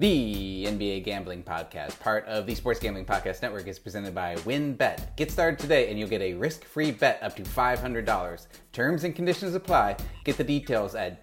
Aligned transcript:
The 0.00 0.64
NBA 0.68 1.02
Gambling 1.02 1.42
Podcast, 1.42 1.98
part 1.98 2.24
of 2.26 2.46
the 2.46 2.54
Sports 2.54 2.78
Gambling 2.78 3.04
Podcast 3.04 3.42
Network, 3.42 3.66
is 3.66 3.80
presented 3.80 4.14
by 4.14 4.36
WynnBET. 4.36 5.16
Get 5.16 5.32
started 5.32 5.58
today 5.58 5.90
and 5.90 5.98
you'll 5.98 6.08
get 6.08 6.22
a 6.22 6.34
risk 6.34 6.64
free 6.64 6.92
bet 6.92 7.20
up 7.20 7.34
to 7.34 7.42
$500. 7.42 8.46
Terms 8.70 9.02
and 9.02 9.16
conditions 9.16 9.56
apply. 9.56 9.96
Get 10.22 10.36
the 10.36 10.44
details 10.44 10.94
at 10.94 11.20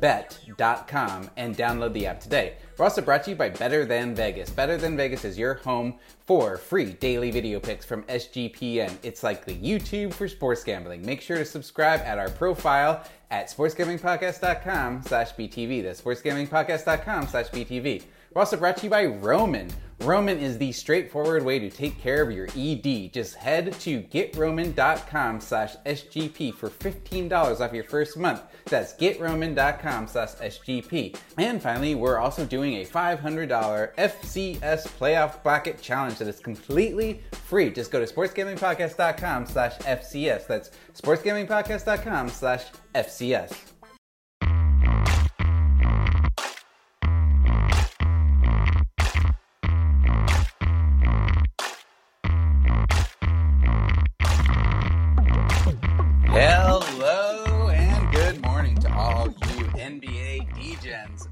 WYNNBet.com 0.00 1.30
and 1.36 1.56
download 1.56 1.92
the 1.92 2.06
app 2.06 2.20
today. 2.20 2.54
We're 2.76 2.84
also 2.84 3.02
brought 3.02 3.24
to 3.24 3.30
you 3.30 3.36
by 3.36 3.50
Better 3.50 3.84
Than 3.84 4.14
Vegas. 4.14 4.50
Better 4.50 4.76
Than 4.76 4.96
Vegas 4.96 5.24
is 5.24 5.38
your 5.38 5.54
home 5.54 5.98
for 6.26 6.56
free 6.56 6.92
daily 6.92 7.30
video 7.30 7.60
picks 7.60 7.84
from 7.84 8.02
SGPN. 8.04 8.96
It's 9.02 9.22
like 9.22 9.44
the 9.44 9.54
YouTube 9.54 10.12
for 10.14 10.28
sports 10.28 10.64
gambling. 10.64 11.04
Make 11.04 11.20
sure 11.20 11.38
to 11.38 11.44
subscribe 11.44 12.00
at 12.00 12.18
our 12.18 12.30
profile 12.30 13.04
at 13.30 13.48
sportsgamblingpodcast.com 13.48 15.02
slash 15.02 15.34
BTV. 15.34 15.82
That's 15.82 16.00
sportsgamblingpodcast.com 16.00 17.26
slash 17.28 17.48
BTV. 17.48 18.02
We're 18.34 18.40
also 18.40 18.56
brought 18.56 18.76
to 18.78 18.84
you 18.84 18.90
by 18.90 19.06
Roman. 19.06 19.70
Roman 20.00 20.38
is 20.38 20.58
the 20.58 20.72
straightforward 20.72 21.44
way 21.44 21.60
to 21.60 21.70
take 21.70 21.98
care 22.00 22.20
of 22.20 22.32
your 22.32 22.48
ED. 22.56 23.12
Just 23.12 23.36
head 23.36 23.72
to 23.80 24.02
getroman.com 24.02 25.40
slash 25.40 25.76
SGP 25.86 26.52
for 26.52 26.68
$15 26.68 27.60
off 27.60 27.72
your 27.72 27.84
first 27.84 28.18
month. 28.18 28.42
That's 28.64 28.94
getroman.com 28.94 30.08
slash 30.08 30.30
SGP. 30.30 31.16
And 31.38 31.62
finally, 31.62 31.94
we're 31.94 32.18
also 32.18 32.44
doing 32.44 32.74
a 32.74 32.84
$500 32.84 33.48
FCS 33.94 34.88
playoff 34.98 35.42
bracket 35.44 35.80
challenge 35.80 36.18
that 36.18 36.28
is 36.28 36.40
completely 36.40 37.22
free. 37.32 37.70
Just 37.70 37.92
go 37.92 38.04
to 38.04 38.12
sportsgamblingpodcast.com 38.12 39.46
slash 39.46 39.78
FCS. 39.78 40.46
That's 40.48 40.70
sportsgamblingpodcast.com 40.94 42.28
slash 42.30 42.64
FCS. 42.94 43.54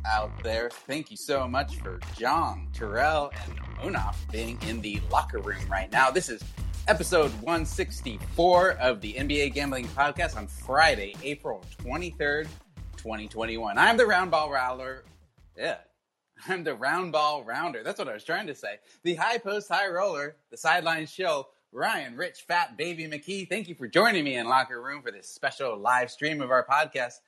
Out 0.04 0.30
there. 0.42 0.68
Thank 0.70 1.10
you 1.10 1.16
so 1.16 1.46
much 1.46 1.76
for 1.76 2.00
Jong, 2.18 2.68
Terrell, 2.72 3.30
and 3.44 3.60
Munaf 3.78 4.16
being 4.32 4.58
in 4.68 4.80
the 4.80 5.00
locker 5.10 5.38
room 5.38 5.64
right 5.70 5.90
now. 5.92 6.10
This 6.10 6.28
is 6.28 6.42
episode 6.88 7.30
164 7.42 8.72
of 8.72 9.00
the 9.00 9.14
NBA 9.14 9.54
Gambling 9.54 9.86
Podcast 9.88 10.36
on 10.36 10.48
Friday, 10.48 11.14
April 11.22 11.64
23rd, 11.84 12.48
2021. 12.96 13.78
I'm 13.78 13.96
the 13.96 14.04
round 14.04 14.32
ball 14.32 14.50
rounder. 14.50 15.04
Yeah. 15.56 15.76
I'm 16.48 16.64
the 16.64 16.74
round 16.74 17.12
ball 17.12 17.44
rounder. 17.44 17.84
That's 17.84 18.00
what 18.00 18.08
I 18.08 18.14
was 18.14 18.24
trying 18.24 18.48
to 18.48 18.54
say. 18.56 18.78
The 19.04 19.14
high 19.14 19.38
post 19.38 19.68
high 19.68 19.88
roller, 19.88 20.34
the 20.50 20.56
sideline 20.56 21.06
show 21.06 21.46
Ryan, 21.70 22.16
Rich, 22.16 22.42
Fat 22.48 22.76
Baby 22.76 23.04
McKee, 23.04 23.48
thank 23.48 23.66
you 23.66 23.74
for 23.74 23.88
joining 23.88 24.24
me 24.24 24.34
in 24.34 24.46
Locker 24.46 24.82
Room 24.82 25.00
for 25.00 25.10
this 25.10 25.28
special 25.28 25.78
live 25.78 26.10
stream 26.10 26.42
of 26.42 26.50
our 26.50 26.66
podcast. 26.66 27.20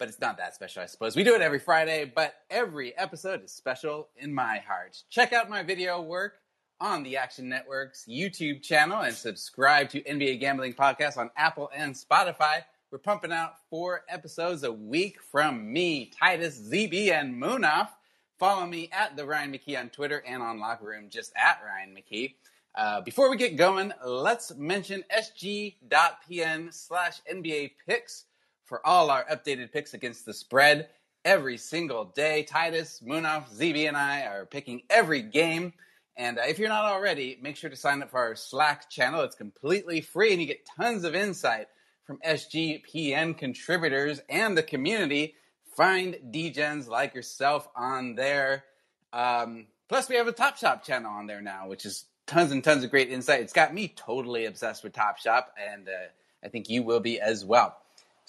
But 0.00 0.08
it's 0.08 0.18
not 0.18 0.38
that 0.38 0.54
special, 0.54 0.82
I 0.82 0.86
suppose. 0.86 1.14
We 1.14 1.24
do 1.24 1.34
it 1.34 1.42
every 1.42 1.58
Friday, 1.58 2.10
but 2.12 2.32
every 2.48 2.96
episode 2.96 3.44
is 3.44 3.52
special 3.52 4.08
in 4.16 4.32
my 4.32 4.56
heart. 4.66 4.96
Check 5.10 5.34
out 5.34 5.50
my 5.50 5.62
video 5.62 6.00
work 6.00 6.38
on 6.80 7.02
the 7.02 7.18
Action 7.18 7.50
Network's 7.50 8.06
YouTube 8.08 8.62
channel 8.62 9.02
and 9.02 9.14
subscribe 9.14 9.90
to 9.90 10.00
NBA 10.00 10.40
Gambling 10.40 10.72
Podcast 10.72 11.18
on 11.18 11.28
Apple 11.36 11.68
and 11.76 11.94
Spotify. 11.94 12.62
We're 12.90 12.96
pumping 12.98 13.30
out 13.30 13.56
four 13.68 14.04
episodes 14.08 14.64
a 14.64 14.72
week 14.72 15.18
from 15.30 15.70
me, 15.70 16.10
Titus, 16.18 16.58
ZB, 16.58 17.10
and 17.10 17.34
Munaf. 17.34 17.90
Follow 18.38 18.66
me 18.66 18.88
at 18.92 19.18
the 19.18 19.26
Ryan 19.26 19.52
McKee 19.52 19.78
on 19.78 19.90
Twitter 19.90 20.24
and 20.26 20.42
on 20.42 20.60
Locker 20.60 20.86
Room 20.86 21.10
just 21.10 21.30
at 21.36 21.58
Ryan 21.62 21.94
McKee. 21.94 22.36
Uh, 22.74 23.02
before 23.02 23.28
we 23.28 23.36
get 23.36 23.56
going, 23.56 23.92
let's 24.02 24.54
mention 24.56 25.04
sg.pn 25.14 26.72
slash 26.72 27.20
NBA 27.30 27.72
picks 27.86 28.24
for 28.70 28.86
all 28.86 29.10
our 29.10 29.24
updated 29.24 29.72
picks 29.72 29.92
against 29.92 30.24
the 30.24 30.32
spread 30.32 30.88
every 31.24 31.58
single 31.58 32.04
day. 32.04 32.44
Titus, 32.44 33.02
Munaf, 33.04 33.52
ZB, 33.54 33.88
and 33.88 33.96
I 33.96 34.22
are 34.22 34.46
picking 34.46 34.82
every 34.88 35.22
game. 35.22 35.74
And 36.16 36.38
uh, 36.38 36.42
if 36.48 36.58
you're 36.58 36.68
not 36.68 36.84
already, 36.84 37.36
make 37.42 37.56
sure 37.56 37.68
to 37.68 37.76
sign 37.76 38.00
up 38.00 38.12
for 38.12 38.20
our 38.20 38.36
Slack 38.36 38.88
channel. 38.88 39.22
It's 39.22 39.34
completely 39.34 40.00
free 40.00 40.30
and 40.30 40.40
you 40.40 40.46
get 40.46 40.64
tons 40.78 41.02
of 41.02 41.16
insight 41.16 41.66
from 42.04 42.18
SGPN 42.24 43.36
contributors 43.36 44.20
and 44.28 44.56
the 44.56 44.62
community. 44.62 45.34
Find 45.76 46.16
DGens 46.32 46.86
like 46.88 47.14
yourself 47.14 47.68
on 47.74 48.14
there. 48.14 48.64
Um, 49.12 49.66
plus, 49.88 50.08
we 50.08 50.14
have 50.14 50.28
a 50.28 50.32
Top 50.32 50.58
Shot 50.58 50.84
channel 50.84 51.10
on 51.10 51.26
there 51.26 51.42
now, 51.42 51.68
which 51.68 51.84
is 51.84 52.04
tons 52.28 52.52
and 52.52 52.62
tons 52.62 52.84
of 52.84 52.90
great 52.90 53.10
insight. 53.10 53.40
It's 53.40 53.52
got 53.52 53.74
me 53.74 53.88
totally 53.88 54.44
obsessed 54.44 54.84
with 54.84 54.92
Top 54.92 55.18
Shot, 55.18 55.48
and 55.58 55.88
uh, 55.88 56.10
I 56.44 56.48
think 56.48 56.68
you 56.68 56.84
will 56.84 57.00
be 57.00 57.20
as 57.20 57.44
well. 57.44 57.76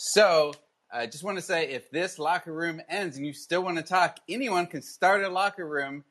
So, 0.03 0.53
I 0.91 1.03
uh, 1.03 1.05
just 1.05 1.23
want 1.23 1.37
to 1.37 1.43
say 1.43 1.69
if 1.69 1.91
this 1.91 2.17
locker 2.17 2.51
room 2.51 2.81
ends 2.89 3.17
and 3.17 3.25
you 3.25 3.33
still 3.33 3.61
want 3.61 3.77
to 3.77 3.83
talk, 3.83 4.17
anyone 4.27 4.65
can 4.65 4.81
start 4.81 5.23
a 5.23 5.29
locker 5.29 5.63
room 5.63 6.03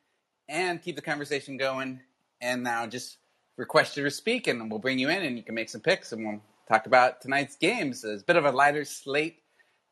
and 0.49 0.81
keep 0.81 0.95
the 0.95 1.03
conversation 1.03 1.57
going. 1.57 1.99
And 2.41 2.63
now 2.63 2.87
just 2.87 3.17
request 3.57 3.97
you 3.97 4.05
to 4.05 4.11
speak, 4.13 4.47
and 4.47 4.71
we'll 4.71 4.79
bring 4.79 5.01
you 5.01 5.09
in, 5.09 5.25
and 5.25 5.37
you 5.37 5.43
can 5.43 5.57
make 5.57 5.69
some 5.69 5.81
picks, 5.81 6.13
and 6.13 6.25
we'll 6.25 6.41
talk 6.69 6.87
about 6.87 7.21
tonight's 7.21 7.57
games. 7.57 8.05
It's 8.05 8.23
a 8.23 8.25
bit 8.25 8.37
of 8.37 8.45
a 8.45 8.53
lighter 8.53 8.85
slate 8.85 9.43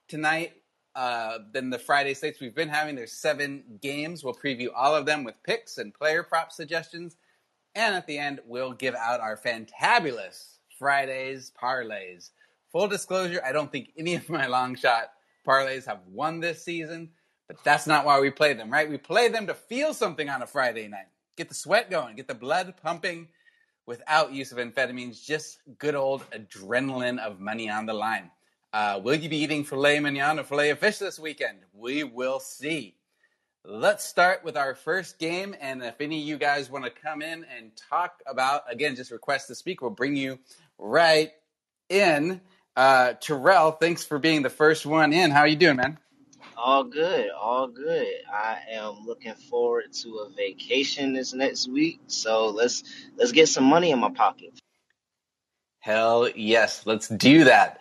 tonight 0.07 0.53
uh, 0.95 1.39
than 1.53 1.71
the 1.71 1.79
Friday 1.81 2.15
slates 2.15 2.41
we've 2.41 2.55
been 2.55 2.69
having. 2.69 2.95
There's 2.95 3.21
seven 3.21 3.81
games. 3.83 4.23
We'll 4.23 4.33
preview 4.33 4.69
all 4.77 4.95
of 4.95 5.07
them 5.07 5.25
with 5.25 5.35
picks 5.43 5.77
and 5.77 5.93
player 5.93 6.23
prop 6.23 6.53
suggestions. 6.53 7.17
And 7.75 7.97
at 7.97 8.07
the 8.07 8.19
end, 8.19 8.39
we'll 8.47 8.75
give 8.75 8.95
out 8.95 9.19
our 9.19 9.37
fantabulous 9.37 10.59
Fridays 10.79 11.51
parlays. 11.61 12.31
Full 12.73 12.89
disclosure, 12.89 13.41
I 13.45 13.53
don't 13.53 13.73
think 13.73 13.93
any 13.97 14.15
of 14.15 14.29
my 14.29 14.47
long 14.47 14.75
shot 14.77 15.11
parlays 15.47 15.87
have 15.87 16.01
won 16.07 16.41
this 16.41 16.63
season, 16.65 17.11
but 17.47 17.57
that's 17.65 17.87
not 17.87 18.05
why 18.05 18.21
we 18.21 18.31
play 18.31 18.53
them, 18.53 18.71
right? 18.71 18.89
We 18.89 18.99
play 18.99 19.29
them 19.29 19.47
to 19.47 19.55
feel 19.55 19.95
something 19.95 20.29
on 20.29 20.43
a 20.43 20.47
Friday 20.47 20.87
night. 20.89 21.07
Get 21.37 21.49
the 21.49 21.55
sweat 21.55 21.91
going, 21.91 22.17
get 22.17 22.29
the 22.29 22.35
blood 22.35 22.75
pumping 22.83 23.29
without 23.87 24.33
use 24.33 24.53
of 24.53 24.59
amphetamines, 24.59 25.25
just 25.25 25.61
good 25.79 25.95
old 25.95 26.23
adrenaline 26.31 27.19
of 27.19 27.41
money 27.41 27.71
on 27.71 27.87
the 27.87 27.95
line. 27.95 28.31
Uh, 28.75 29.01
will 29.03 29.15
you 29.15 29.31
be 29.31 29.39
eating 29.39 29.65
filet 29.65 29.99
mignon 29.99 30.39
or 30.39 30.45
filet 30.45 30.69
of 30.71 30.79
fish 30.79 30.99
this 30.99 31.19
weekend? 31.19 31.59
We 31.73 32.05
will 32.05 32.39
see. 32.39 32.97
Let's 33.65 34.05
start 34.05 34.45
with 34.45 34.59
our 34.59 34.75
first 34.75 35.19
game. 35.19 35.55
And 35.59 35.83
if 35.83 36.01
any 36.01 36.21
of 36.21 36.27
you 36.27 36.37
guys 36.37 36.71
want 36.71 36.85
to 36.85 36.91
come 36.91 37.23
in 37.23 37.45
and 37.45 37.71
talk 37.91 38.23
about, 38.27 38.71
again, 38.71 38.95
just 38.95 39.11
request 39.11 39.49
to 39.49 39.55
speak, 39.55 39.81
we'll 39.81 39.91
bring 39.91 40.17
you 40.17 40.39
right 40.77 41.33
in. 41.89 42.43
Uh, 42.79 43.15
Terrell, 43.15 43.73
thanks 43.73 44.05
for 44.05 44.21
being 44.21 44.43
the 44.43 44.51
first 44.51 44.87
one 44.87 45.13
in. 45.13 45.33
How 45.33 45.41
are 45.41 45.49
you 45.49 45.57
doing, 45.57 45.75
man? 45.75 45.99
All 46.57 46.85
good, 46.85 47.29
all 47.31 47.67
good. 47.67 48.07
I 48.33 48.59
am 48.71 49.05
looking 49.05 49.35
forward 49.35 49.93
to 49.95 50.19
a 50.19 50.31
vacation 50.31 51.13
this 51.13 51.35
next 51.35 51.69
week, 51.69 51.99
so 52.07 52.51
let's 52.51 52.85
let's 53.17 53.33
get 53.33 53.49
some 53.49 53.65
money 53.65 53.91
in 53.91 53.99
my 53.99 54.11
pocket. 54.11 54.61
Hell 55.81 56.29
yes, 56.37 56.87
let's 56.87 57.09
do 57.09 57.45
that. 57.45 57.81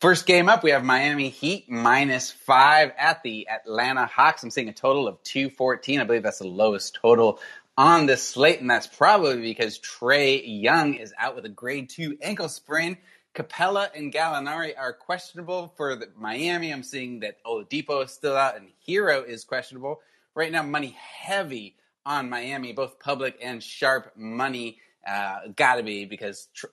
First 0.00 0.24
game 0.24 0.48
up, 0.48 0.62
we 0.62 0.70
have 0.70 0.82
Miami 0.82 1.28
Heat 1.28 1.68
minus 1.68 2.30
five 2.30 2.92
at 2.96 3.22
the 3.22 3.46
Atlanta 3.50 4.06
Hawks. 4.06 4.42
I'm 4.42 4.50
seeing 4.50 4.70
a 4.70 4.72
total 4.72 5.08
of 5.08 5.22
214. 5.24 6.00
I 6.00 6.04
believe 6.04 6.22
that's 6.22 6.38
the 6.38 6.46
lowest 6.46 6.98
total 7.02 7.38
on 7.76 8.06
this 8.06 8.26
slate, 8.26 8.62
and 8.62 8.70
that's 8.70 8.86
probably 8.86 9.42
because 9.42 9.78
Trae 9.78 10.42
Young 10.42 10.94
is 10.94 11.12
out 11.18 11.36
with 11.36 11.44
a 11.44 11.50
grade 11.50 11.90
two 11.90 12.16
ankle 12.22 12.48
sprain. 12.48 12.96
Capela 13.36 13.90
and 13.94 14.12
Gallinari 14.12 14.72
are 14.78 14.94
questionable 14.94 15.74
for 15.76 16.02
Miami. 16.16 16.72
I'm 16.72 16.82
seeing 16.82 17.20
that 17.20 17.36
Oladipo 17.44 18.02
is 18.02 18.10
still 18.10 18.34
out 18.34 18.56
and 18.56 18.68
Herro 18.88 19.28
is 19.28 19.44
questionable. 19.44 20.00
Right 20.34 20.50
now, 20.50 20.62
money 20.62 20.96
heavy 20.98 21.76
on 22.06 22.30
Miami, 22.30 22.72
both 22.72 22.98
public 22.98 23.36
and 23.42 23.62
sharp 23.62 24.16
money. 24.16 24.78
Uh, 25.06 25.48
gotta 25.54 25.82
be 25.82 26.06
because 26.06 26.48
tr- 26.54 26.66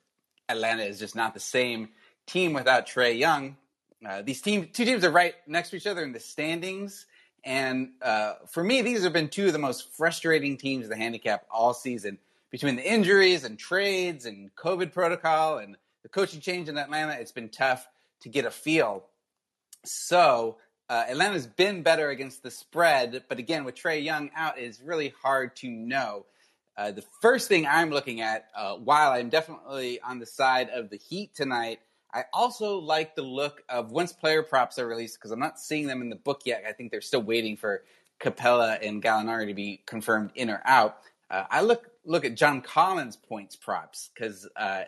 Atlanta 0.47 0.83
is 0.83 0.99
just 0.99 1.17
not 1.17 1.33
the 1.33 1.39
same 1.41 1.89
team 2.27 2.53
without 2.53 2.87
Trae 2.87 3.17
Young. 3.19 3.57
Uh, 4.07 4.21
these 4.21 4.41
team, 4.41 4.69
two 4.71 4.85
teams 4.85 5.03
are 5.03 5.11
right 5.11 5.35
next 5.45 5.71
to 5.71 5.75
each 5.75 5.87
other 5.87 6.03
in 6.03 6.13
the 6.13 6.19
standings. 6.19 7.05
And 7.43 7.91
uh, 8.01 8.35
for 8.47 8.63
me, 8.63 8.81
these 8.81 9.03
have 9.03 9.11
been 9.11 9.27
two 9.27 9.47
of 9.47 9.53
the 9.53 9.59
most 9.59 9.93
frustrating 9.95 10.55
teams 10.55 10.87
the 10.87 10.95
handicap 10.95 11.45
all 11.51 11.73
season. 11.73 12.19
Between 12.51 12.77
the 12.77 12.89
injuries 12.89 13.43
and 13.43 13.59
trades 13.59 14.25
and 14.25 14.53
COVID 14.55 14.93
protocol 14.93 15.57
and 15.57 15.75
the 16.03 16.09
coaching 16.09 16.41
change 16.41 16.69
in 16.69 16.77
Atlanta, 16.77 17.13
it's 17.13 17.31
been 17.31 17.49
tough 17.49 17.87
to 18.21 18.29
get 18.29 18.45
a 18.45 18.51
feel. 18.51 19.03
So 19.85 20.57
uh, 20.89 21.05
Atlanta's 21.09 21.47
been 21.47 21.81
better 21.81 22.09
against 22.09 22.43
the 22.43 22.51
spread, 22.51 23.23
but 23.27 23.39
again, 23.39 23.65
with 23.65 23.75
Trae 23.75 24.03
Young 24.03 24.29
out, 24.35 24.57
it's 24.57 24.81
really 24.81 25.13
hard 25.21 25.55
to 25.57 25.69
know. 25.69 26.25
Uh, 26.75 26.91
the 26.91 27.03
first 27.21 27.47
thing 27.47 27.67
I'm 27.67 27.89
looking 27.89 28.21
at, 28.21 28.45
uh, 28.55 28.75
while 28.75 29.11
I'm 29.11 29.29
definitely 29.29 30.01
on 30.01 30.19
the 30.19 30.25
side 30.25 30.69
of 30.69 30.89
the 30.89 30.97
Heat 30.97 31.35
tonight, 31.35 31.79
I 32.13 32.25
also 32.31 32.77
like 32.77 33.15
the 33.15 33.23
look 33.23 33.63
of 33.69 33.91
once 33.91 34.13
player 34.13 34.43
props 34.43 34.77
are 34.77 34.87
released 34.87 35.17
because 35.17 35.31
I'm 35.31 35.39
not 35.39 35.59
seeing 35.59 35.87
them 35.87 36.01
in 36.01 36.09
the 36.09 36.15
book 36.15 36.41
yet. 36.45 36.63
I 36.67 36.71
think 36.71 36.91
they're 36.91 37.01
still 37.01 37.21
waiting 37.21 37.57
for 37.57 37.83
Capela 38.19 38.77
and 38.87 39.01
Gallinari 39.01 39.47
to 39.47 39.53
be 39.53 39.81
confirmed 39.85 40.31
in 40.35 40.49
or 40.49 40.61
out. 40.65 40.97
Uh, 41.29 41.45
I 41.49 41.61
look 41.61 41.89
look 42.05 42.25
at 42.25 42.35
John 42.35 42.61
Collins' 42.61 43.15
points 43.15 43.55
props 43.55 44.09
because 44.13 44.47
uh, 44.55 44.83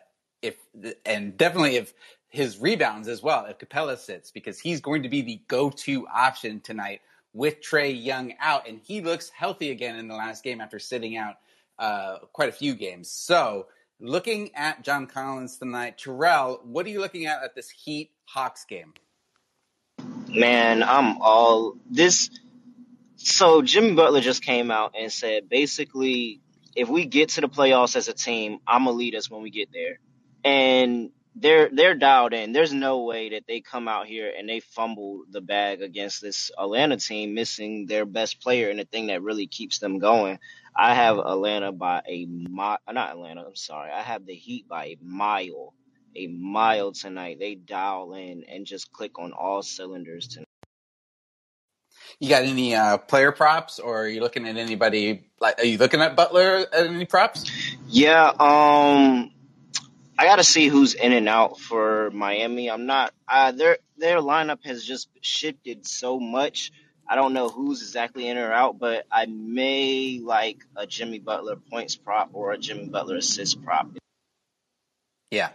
if 0.45 0.97
and 1.06 1.38
definitely 1.38 1.75
if 1.77 1.94
his 2.30 2.57
rebounds 2.57 3.07
as 3.07 3.24
well 3.24 3.45
if 3.45 3.57
Capela 3.57 3.97
sits 3.97 4.31
because 4.31 4.59
he's 4.59 4.81
going 4.81 5.03
to 5.03 5.09
be 5.09 5.21
the 5.21 5.42
go-to 5.47 6.07
option 6.07 6.59
tonight 6.59 7.01
with 7.33 7.62
Trae 7.62 8.03
Young 8.03 8.33
out 8.39 8.68
and 8.68 8.80
he 8.83 9.01
looks 9.01 9.30
healthy 9.30 9.71
again 9.71 9.97
in 9.97 10.07
the 10.07 10.15
last 10.15 10.44
game 10.44 10.62
after 10.62 10.80
sitting 10.80 11.18
out 11.18 11.36
uh, 11.77 12.19
quite 12.31 12.50
a 12.50 12.53
few 12.53 12.74
games. 12.74 13.09
So 13.09 13.68
looking 14.00 14.51
at 14.56 14.83
John 14.83 15.06
Collins 15.07 15.57
tonight, 15.57 15.97
Terrell, 15.97 16.62
what 16.63 16.86
are 16.86 16.89
you 16.89 17.01
looking 17.01 17.25
at 17.25 17.44
at 17.44 17.53
this 17.53 17.69
Heat 17.69 18.12
Hawks 18.25 18.65
game? 18.65 18.94
Man, 20.30 20.83
I'm 20.83 21.21
all 21.21 21.75
this. 21.89 22.30
So 23.18 23.62
Jimmy 23.62 23.94
Butler 23.94 24.21
just 24.21 24.44
came 24.44 24.71
out 24.71 24.94
and 24.98 25.12
said 25.12 25.50
basically, 25.50 26.41
if 26.75 26.89
we 26.89 27.06
get 27.06 27.30
to 27.30 27.41
the 27.41 27.50
playoffs 27.50 27.95
as 27.95 28.07
a 28.07 28.13
team, 28.13 28.59
I'm 28.68 28.86
gonna 28.86 28.98
lead 28.98 29.15
us 29.15 29.30
when 29.30 29.41
we 29.41 29.50
get 29.50 29.69
there. 29.71 30.00
And 30.45 31.12
they're 31.36 31.69
they're 31.71 31.95
dialed 31.95 32.33
in. 32.33 32.53
There's 32.53 32.74
no 32.74 33.03
way 33.03 33.30
that 33.30 33.45
they 33.47 33.59
come 33.59 33.88
out 33.88 34.07
here 34.07 34.31
and 34.38 34.47
they 34.47 34.62
fumble 34.62 35.24
the 35.30 35.42
bag 35.42 35.81
against 35.81 36.21
this 36.21 36.51
Atlanta 36.57 36.97
team, 36.97 37.33
missing 37.33 37.88
their 37.88 38.06
best 38.06 38.42
player 38.42 38.69
and 38.69 38.80
the 38.80 38.86
thing 38.86 39.07
that 39.07 39.21
really 39.21 39.47
keeps 39.47 39.80
them 39.80 40.00
going. 40.00 40.39
I 40.75 40.95
have 40.95 41.18
Atlanta 41.18 41.71
by 41.71 42.01
a 42.07 42.25
mile. 42.25 42.77
Not 42.92 43.12
Atlanta. 43.12 43.44
I'm 43.45 43.56
sorry. 43.56 43.92
I 43.92 44.01
have 44.01 44.25
the 44.25 44.36
Heat 44.36 44.68
by 44.69 44.86
a 44.86 44.97
mile. 45.01 45.74
A 46.15 46.27
mile 46.27 46.94
tonight. 46.94 47.38
They 47.39 47.56
dial 47.56 48.13
in 48.13 48.45
and 48.48 48.65
just 48.65 48.91
click 48.94 49.19
on 49.19 49.33
all 49.33 49.62
cylinders 49.62 50.30
tonight. 50.30 50.45
You 52.19 52.30
got 52.30 52.44
any 52.44 52.74
uh, 52.75 52.98
player 52.98 53.33
props, 53.33 53.80
or 53.80 54.03
are 54.03 54.07
you 54.07 54.21
looking 54.21 54.48
at 54.48 54.56
anybody? 54.56 55.27
Like, 55.41 55.59
are 55.59 55.65
you 55.65 55.77
looking 55.77 56.01
at 56.01 56.15
Butler 56.15 56.65
at 56.71 56.88
any 56.88 57.06
props? 57.06 57.44
Yeah. 57.89 58.31
Um. 58.39 59.31
I 60.17 60.25
got 60.25 60.38
to 60.38 60.44
see 60.44 60.67
who's 60.67 60.94
in 60.94 61.12
and 61.12 61.27
out 61.27 61.59
for 61.59 62.09
Miami. 62.12 62.69
I'm 62.69 62.85
not. 62.85 63.13
Uh, 63.27 63.51
their 63.51 63.77
their 63.97 64.19
lineup 64.19 64.63
has 64.65 64.83
just 64.83 65.09
shifted 65.21 65.88
so 65.88 66.19
much. 66.19 66.71
I 67.07 67.15
don't 67.15 67.33
know 67.33 67.50
who's 67.50 67.81
exactly 67.81 68.27
in 68.27 68.38
or 68.38 68.51
out, 68.51 68.79
but 68.79 69.06
I 69.12 69.25
may 69.27 70.19
like 70.23 70.63
a 70.75 70.88
Jimmy 70.88 71.19
Butler 71.19 71.56
points 71.56 71.95
prop 71.95 72.29
or 72.33 72.51
a 72.51 72.57
Jimmy 72.57 72.88
Butler 72.88 73.17
assist 73.17 73.63
prop. 73.63 73.89
Yeah, 75.31 75.50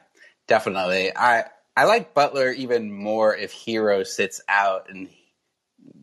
definitely. 0.47 1.17
I 1.17 1.45
I 1.77 1.85
like 1.85 2.15
Butler 2.15 2.51
even 2.53 2.93
more 2.93 3.35
if 3.35 3.53
Herro 3.53 4.07
sits 4.07 4.41
out 4.49 4.91
and 4.91 5.09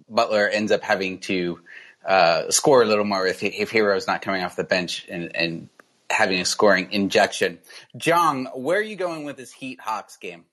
Butler 0.10 0.48
ends 0.48 0.72
up 0.72 0.82
having 0.82 1.20
to 1.20 1.60
uh, 2.06 2.50
score 2.50 2.82
a 2.82 2.86
little 2.86 3.06
more 3.06 3.28
if 3.28 3.44
if 3.44 3.72
Herro's 3.72 4.08
not 4.08 4.22
coming 4.22 4.44
off 4.44 4.56
the 4.56 4.64
bench 4.64 5.06
and, 5.10 5.36
and 5.36 5.70
having 6.10 6.40
a 6.40 6.46
scoring 6.46 6.92
injection. 6.92 7.60
Jong, 7.96 8.46
where 8.56 8.80
are 8.80 8.84
you 8.84 8.96
going 8.96 9.24
with 9.24 9.38
this 9.38 9.52
Heat 9.52 9.80
Hawks 9.82 10.18
game? 10.18 10.46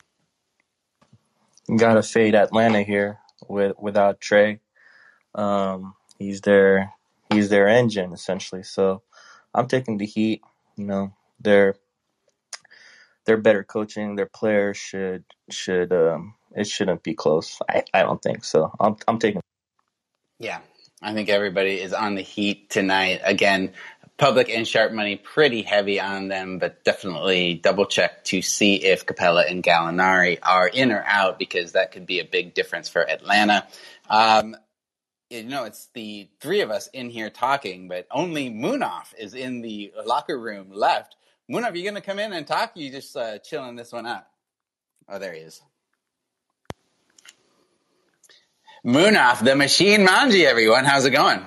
Gotta 1.76 2.02
fade 2.02 2.34
Atlanta 2.34 2.82
here 2.82 3.20
with 3.48 3.76
without 3.78 4.20
Trae. 4.20 4.60
Um, 5.34 5.94
he's 6.18 6.42
their 6.42 6.92
he's 7.32 7.48
their 7.48 7.68
engine 7.68 8.12
essentially. 8.12 8.62
So 8.62 9.02
I'm 9.54 9.66
taking 9.66 9.98
the 9.98 10.06
Heat. 10.06 10.42
You 10.76 10.84
know, 10.84 11.14
they're 11.40 11.76
they're 13.24 13.36
better 13.36 13.64
coaching. 13.64 14.16
Their 14.16 14.26
players 14.26 14.76
should 14.76 15.24
should 15.50 15.92
um, 15.92 16.34
it 16.54 16.66
shouldn't 16.66 17.02
be 17.02 17.14
close. 17.14 17.58
I, 17.68 17.84
I 17.92 18.02
don't 18.02 18.22
think 18.22 18.44
so. 18.44 18.72
I'm 18.78 18.96
I'm 19.08 19.18
taking. 19.18 19.40
Yeah, 20.38 20.60
I 21.02 21.14
think 21.14 21.28
everybody 21.28 21.80
is 21.80 21.92
on 21.92 22.14
the 22.14 22.22
Heat 22.22 22.70
tonight. 22.70 23.20
Again, 23.24 23.72
public 24.16 24.48
and 24.48 24.66
sharp 24.66 24.92
money 24.92 25.16
pretty 25.16 25.62
heavy 25.62 26.00
on 26.00 26.28
them, 26.28 26.58
but 26.58 26.84
definitely 26.84 27.54
double 27.54 27.86
check 27.86 28.24
to 28.24 28.42
see 28.42 28.76
if 28.76 29.06
Capela 29.06 29.50
and 29.50 29.62
Gallinari 29.62 30.38
are 30.42 30.68
in 30.68 30.92
or 30.92 31.02
out 31.06 31.38
because 31.38 31.72
that 31.72 31.92
could 31.92 32.06
be 32.06 32.20
a 32.20 32.24
big 32.24 32.54
difference 32.54 32.88
for 32.88 33.08
Atlanta. 33.08 33.66
Um, 34.08 34.56
you 35.30 35.42
know, 35.42 35.64
it's 35.64 35.88
the 35.94 36.28
three 36.40 36.60
of 36.60 36.70
us 36.70 36.88
in 36.92 37.10
here 37.10 37.30
talking, 37.30 37.88
but 37.88 38.06
only 38.10 38.50
Munaf 38.50 39.14
is 39.18 39.34
in 39.34 39.62
the 39.62 39.92
locker 40.04 40.38
room 40.38 40.68
left. 40.70 41.16
Are 41.52 41.76
you 41.76 41.82
going 41.82 41.94
to 41.94 42.00
come 42.00 42.18
in 42.18 42.32
and 42.32 42.46
talk? 42.46 42.72
You 42.74 42.90
just 42.90 43.16
uh, 43.16 43.38
chilling 43.38 43.76
this 43.76 43.92
one 43.92 44.06
out? 44.06 44.24
Oh, 45.08 45.18
there 45.18 45.34
he 45.34 45.40
is. 45.40 45.60
Munaf, 48.86 49.42
the 49.42 49.56
machine 49.56 50.06
Manji, 50.06 50.44
everyone. 50.44 50.84
How's 50.84 51.04
it 51.04 51.10
going? 51.10 51.42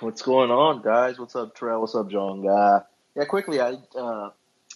What's 0.00 0.20
going 0.20 0.50
on, 0.50 0.82
guys? 0.82 1.18
What's 1.18 1.34
up, 1.36 1.56
Trell? 1.56 1.80
What's 1.80 1.94
up, 1.94 2.10
Jong? 2.10 2.46
Uh, 2.46 2.80
yeah, 3.14 3.24
quickly, 3.24 3.60
I 3.60 3.78
uh, 3.98 4.30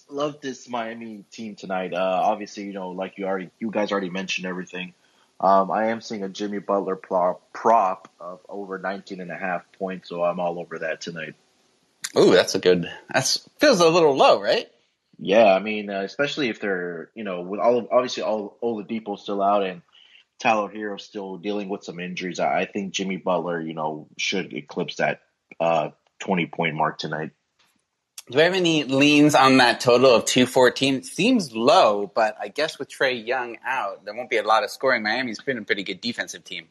love 0.09 0.41
this 0.41 0.67
Miami 0.67 1.25
team 1.31 1.57
tonight. 1.57 1.93
Uh, 1.93 2.21
obviously, 2.23 2.65
you 2.65 2.73
know, 2.73 2.91
like 2.91 3.19
you 3.19 3.27
already, 3.27 3.51
you 3.59 3.71
guys 3.71 3.93
already 3.93 4.09
mentioned 4.09 4.47
everything. 4.47 4.95
Um, 5.39 5.71
I 5.71 5.89
am 5.89 6.01
seeing 6.01 6.23
a 6.23 6.29
Jimmy 6.31 6.59
Butler 6.59 6.97
prop, 6.97 8.09
of 8.19 8.41
over 8.49 8.79
19 8.79 9.21
and 9.21 9.31
a 9.31 9.37
half 9.37 9.71
points, 9.73 10.09
so 10.09 10.25
I'm 10.25 10.41
all 10.41 10.59
over 10.59 10.79
that 10.79 11.03
tonight. 11.03 11.35
Ooh, 12.19 12.33
that's 12.33 12.55
a 12.55 12.59
good. 12.59 12.91
That's 13.13 13.47
feels 13.59 13.81
a 13.81 13.89
little 13.89 14.17
low, 14.17 14.41
right? 14.41 14.71
Yeah, 15.19 15.53
I 15.53 15.59
mean, 15.59 15.91
uh, 15.91 16.01
especially 16.01 16.49
if 16.49 16.61
they're, 16.61 17.11
you 17.15 17.25
know, 17.25 17.43
with 17.43 17.61
all 17.61 17.79
of, 17.79 17.89
obviously 17.93 18.23
all 18.23 18.57
the 18.61 18.67
Oladipo 18.67 19.19
still 19.19 19.43
out 19.43 19.65
and 19.65 19.83
Tyler 20.41 20.71
Herro 20.71 20.99
still 20.99 21.37
dealing 21.37 21.69
with 21.69 21.85
some 21.85 22.01
injuries. 22.01 22.41
I, 22.41 22.65
think 22.65 22.93
Jimmy 22.93 23.19
Butler, 23.19 23.61
you 23.61 23.75
know, 23.75 24.09
should 24.19 24.53
eclipse 24.55 24.97
that 24.97 25.21
uh, 25.61 25.91
20 26.21 26.47
point 26.47 26.75
mark 26.75 26.99
tonight. 26.99 27.31
Do 28.31 28.39
we 28.39 28.43
have 28.43 28.55
any 28.55 28.85
leans 28.85 29.35
on 29.35 29.59
that 29.59 29.81
total 29.81 30.15
of 30.15 30.25
214? 30.25 30.95
It 30.95 31.05
seems 31.05 31.55
low, 31.55 32.11
but 32.13 32.37
I 32.41 32.49
guess 32.49 32.79
with 32.79 32.89
Trae 32.89 33.27
Young 33.27 33.59
out, 33.67 34.05
there 34.05 34.15
won't 34.15 34.31
be 34.31 34.39
a 34.39 34.43
lot 34.43 34.63
of 34.65 34.71
scoring. 34.71 35.03
Miami's 35.03 35.41
been 35.41 35.59
a 35.59 35.63
pretty 35.63 35.83
good 35.83 36.01
defensive 36.01 36.45
team. 36.45 36.69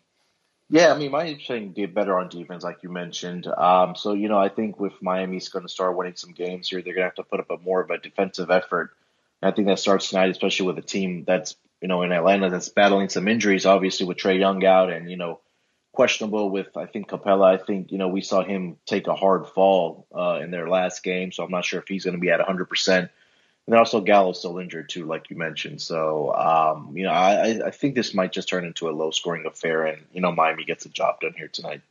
Yeah, 0.71 0.93
I 0.93 0.97
mean, 0.97 1.11
Miami's 1.11 1.43
playing 1.45 1.73
better 1.93 2.17
on 2.17 2.29
defense, 2.29 2.63
like 2.63 2.81
you 2.81 2.89
mentioned. 2.89 3.45
Um, 3.45 3.95
so, 3.95 4.13
you 4.13 4.29
know, 4.29 4.37
I 4.37 4.49
think 4.49 4.79
with 4.79 4.93
Miami's 5.01 5.49
going 5.49 5.65
to 5.65 5.69
start 5.69 5.97
winning 5.97 6.15
some 6.15 6.31
games 6.31 6.69
here, 6.69 6.81
they're 6.81 6.93
going 6.93 7.03
to 7.03 7.07
have 7.09 7.15
to 7.15 7.23
put 7.23 7.39
up 7.39 7.49
a 7.51 7.57
more 7.57 7.81
of 7.81 7.89
a 7.89 7.97
defensive 7.97 8.49
effort. 8.49 8.91
And 9.41 9.51
I 9.51 9.55
think 9.55 9.67
that 9.67 9.79
starts 9.79 10.09
tonight, 10.09 10.29
especially 10.29 10.67
with 10.67 10.77
a 10.77 10.83
team 10.83 11.23
that's 11.25 11.55
you 11.81 11.87
know, 11.87 12.01
in 12.03 12.11
Atlanta 12.11 12.49
that's 12.49 12.69
battling 12.69 13.09
some 13.09 13.27
injuries, 13.27 13.65
obviously 13.65 14.05
with 14.05 14.17
Trae 14.17 14.39
Young 14.39 14.65
out 14.65 14.91
and, 14.91 15.09
you 15.09 15.17
know, 15.17 15.39
questionable 15.93 16.49
with, 16.49 16.75
I 16.77 16.85
think, 16.85 17.09
Capela. 17.09 17.53
I 17.53 17.57
think, 17.57 17.91
you 17.91 17.97
know, 17.97 18.09
we 18.09 18.21
saw 18.21 18.43
him 18.43 18.77
take 18.85 19.07
a 19.07 19.15
hard 19.15 19.47
fall 19.47 20.07
uh, 20.15 20.39
in 20.41 20.51
their 20.51 20.69
last 20.69 21.03
game, 21.03 21.31
so 21.31 21.43
I'm 21.43 21.51
not 21.51 21.65
sure 21.65 21.79
if 21.79 21.87
he's 21.87 22.03
going 22.03 22.15
to 22.15 22.19
be 22.19 22.29
at 22.29 22.39
100%. 22.39 22.97
And 22.97 23.09
then 23.67 23.77
also 23.77 24.01
Gallo's 24.01 24.39
still 24.39 24.57
injured 24.57 24.89
too, 24.89 25.05
like 25.05 25.29
you 25.29 25.37
mentioned. 25.37 25.81
So, 25.81 26.33
um, 26.33 26.97
you 26.97 27.03
know, 27.03 27.11
I, 27.11 27.67
I 27.67 27.71
think 27.71 27.95
this 27.95 28.13
might 28.13 28.31
just 28.31 28.49
turn 28.49 28.65
into 28.65 28.89
a 28.89 28.91
low 28.91 29.11
scoring 29.11 29.45
affair 29.45 29.85
and, 29.85 30.03
you 30.11 30.21
know, 30.21 30.31
Miami 30.31 30.65
gets 30.65 30.85
the 30.85 30.89
job 30.89 31.19
done 31.21 31.33
here 31.37 31.49
tonight. 31.49 31.81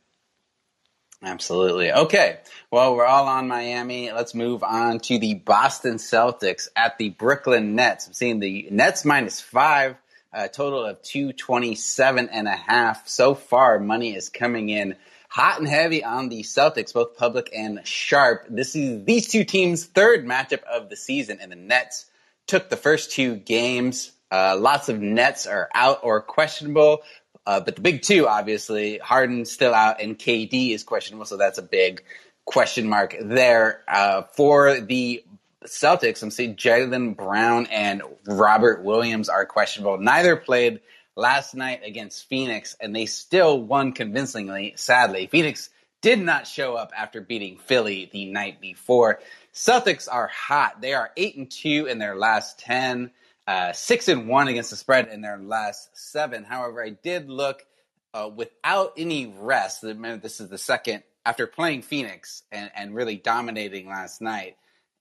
Absolutely. 1.21 1.91
Okay. 1.91 2.39
Well, 2.71 2.95
we're 2.95 3.05
all 3.05 3.27
on 3.27 3.49
Miami. 3.49 4.11
Let's 4.11 4.33
move 4.33 4.63
on 4.63 4.99
to 5.01 5.19
the 5.19 5.33
Boston 5.33 5.95
Celtics 5.95 6.69
at 6.75 6.97
the 6.97 7.09
Brooklyn 7.09 7.75
Nets. 7.75 8.07
I'm 8.07 8.13
seeing 8.13 8.39
the 8.39 8.69
Nets 8.71 9.03
minus 9.03 9.41
five, 9.41 9.97
a 10.31 10.47
total 10.47 10.85
of 10.85 11.01
227 11.01 12.29
and 12.29 12.47
a 12.47 12.55
half. 12.55 13.09
So 13.09 13.35
far, 13.35 13.79
money 13.79 14.15
is 14.15 14.29
coming 14.29 14.69
in 14.69 14.95
hot 15.27 15.59
and 15.59 15.67
heavy 15.67 16.05
on 16.05 16.29
the 16.29 16.41
Celtics, 16.41 16.93
both 16.93 17.17
public 17.17 17.49
and 17.53 17.85
sharp. 17.85 18.45
This 18.49 18.75
is 18.75 19.03
these 19.03 19.27
two 19.27 19.43
teams' 19.43 19.85
third 19.85 20.25
matchup 20.25 20.63
of 20.63 20.89
the 20.89 20.95
season, 20.95 21.39
and 21.41 21.51
the 21.51 21.57
Nets 21.57 22.05
took 22.47 22.69
the 22.69 22.77
first 22.77 23.11
two 23.11 23.35
games. 23.35 24.11
Uh, 24.31 24.57
lots 24.57 24.89
of 24.89 25.01
Nets 25.01 25.47
are 25.47 25.69
out 25.73 25.99
or 26.03 26.21
questionable. 26.21 27.01
Uh, 27.45 27.59
but 27.59 27.75
the 27.75 27.81
big 27.81 28.01
two, 28.01 28.27
obviously, 28.27 28.99
Harden's 28.99 29.51
still 29.51 29.73
out 29.73 30.01
and 30.01 30.17
KD 30.17 30.71
is 30.71 30.83
questionable, 30.83 31.25
so 31.25 31.37
that's 31.37 31.57
a 31.57 31.63
big 31.63 32.03
question 32.45 32.87
mark 32.87 33.15
there. 33.19 33.83
Uh, 33.87 34.23
for 34.33 34.79
the 34.79 35.23
Celtics, 35.65 36.23
I'm 36.23 36.31
seeing 36.31 36.55
Jaylen 36.55 37.15
Brown 37.15 37.67
and 37.67 38.01
Robert 38.25 38.83
Williams 38.83 39.29
are 39.29 39.45
questionable. 39.45 39.97
Neither 39.97 40.35
played 40.35 40.79
last 41.15 41.53
night 41.53 41.81
against 41.85 42.27
Phoenix, 42.29 42.75
and 42.79 42.95
they 42.95 43.05
still 43.05 43.61
won 43.61 43.91
convincingly, 43.91 44.73
sadly. 44.77 45.27
Phoenix 45.27 45.69
did 46.01 46.19
not 46.19 46.47
show 46.47 46.75
up 46.75 46.91
after 46.97 47.19
beating 47.19 47.57
Philly 47.57 48.09
the 48.11 48.31
night 48.31 48.61
before. 48.61 49.19
Celtics 49.53 50.07
are 50.09 50.27
hot. 50.27 50.81
They 50.81 50.93
are 50.93 51.11
8 51.17 51.37
and 51.37 51.51
2 51.51 51.87
in 51.87 51.99
their 51.99 52.15
last 52.15 52.59
10 52.59 53.11
uh, 53.49 53.73
six 53.73 54.07
and 54.07 54.27
one 54.27 54.47
against 54.47 54.69
the 54.69 54.75
spread 54.75 55.07
in 55.07 55.21
their 55.21 55.39
last 55.39 55.89
seven. 55.97 56.43
However, 56.43 56.83
I 56.83 56.91
did 56.91 57.31
look 57.31 57.65
uh, 58.13 58.29
without 58.33 58.93
any 58.95 59.33
rest. 59.39 59.81
This 59.81 60.39
is 60.39 60.49
the 60.49 60.57
second 60.59 61.01
after 61.25 61.47
playing 61.47 61.81
Phoenix 61.81 62.43
and, 62.51 62.69
and 62.75 62.93
really 62.93 63.15
dominating 63.15 63.87
last 63.87 64.21
night. 64.21 64.55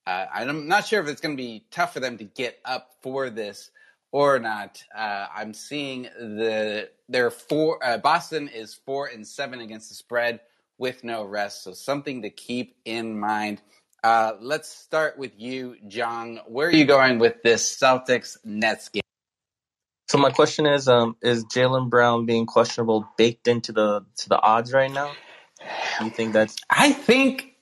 Uh, 0.07 0.25
I'm 0.33 0.67
not 0.67 0.87
sure 0.87 1.03
if 1.03 1.09
it's 1.09 1.21
going 1.21 1.37
to 1.37 1.43
be 1.43 1.67
tough 1.71 1.93
for 1.93 2.01
them 2.01 2.17
to 2.17 2.25
get 2.25 2.59
up 2.65 2.95
for 3.03 3.29
this 3.29 3.71
or 4.13 4.39
not. 4.39 4.83
Uh, 4.97 5.27
I'm 5.37 5.53
seeing 5.53 6.05
the 6.05 6.89
their 7.07 7.31
four. 7.31 7.85
Uh, 7.85 7.99
Boston 7.99 8.49
is 8.49 8.73
four 8.73 9.09
and 9.09 9.29
seven 9.29 9.61
against 9.61 9.91
the 9.91 9.95
spread 9.95 10.41
with 10.79 11.05
no 11.05 11.23
rest. 11.23 11.65
So 11.65 11.75
something 11.75 12.23
to 12.23 12.31
keep 12.31 12.77
in 12.87 13.21
mind. 13.21 13.61
Uh, 14.03 14.33
let's 14.41 14.69
start 14.69 15.19
with 15.19 15.33
you, 15.37 15.77
Jong. 15.89 16.41
Where 16.47 16.69
are 16.69 16.73
you 16.73 16.85
going 16.85 17.19
with 17.19 17.43
this 17.43 17.77
Celtics 17.77 18.37
Nets 18.45 18.89
game? 18.89 19.03
So 20.09 20.19
my 20.19 20.31
question 20.31 20.67
is, 20.67 20.89
um, 20.89 21.17
is 21.21 21.45
Jaylen 21.45 21.91
Brown 21.91 22.25
being 22.25 22.47
questionable 22.47 23.09
baked 23.19 23.49
into 23.49 23.73
the 23.73 24.07
to 24.19 24.29
the 24.29 24.41
odds 24.41 24.73
right 24.73 24.91
now? 24.91 25.13
You 26.01 26.11
think 26.11 26.33
that's? 26.33 26.57
I 26.71 26.93
think 26.93 27.57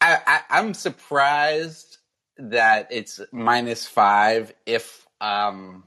I, 0.00 0.42
I, 0.50 0.58
am 0.58 0.74
surprised 0.74 1.98
that 2.36 2.88
it's 2.90 3.20
minus 3.32 3.86
five. 3.86 4.52
If 4.66 5.06
um, 5.20 5.84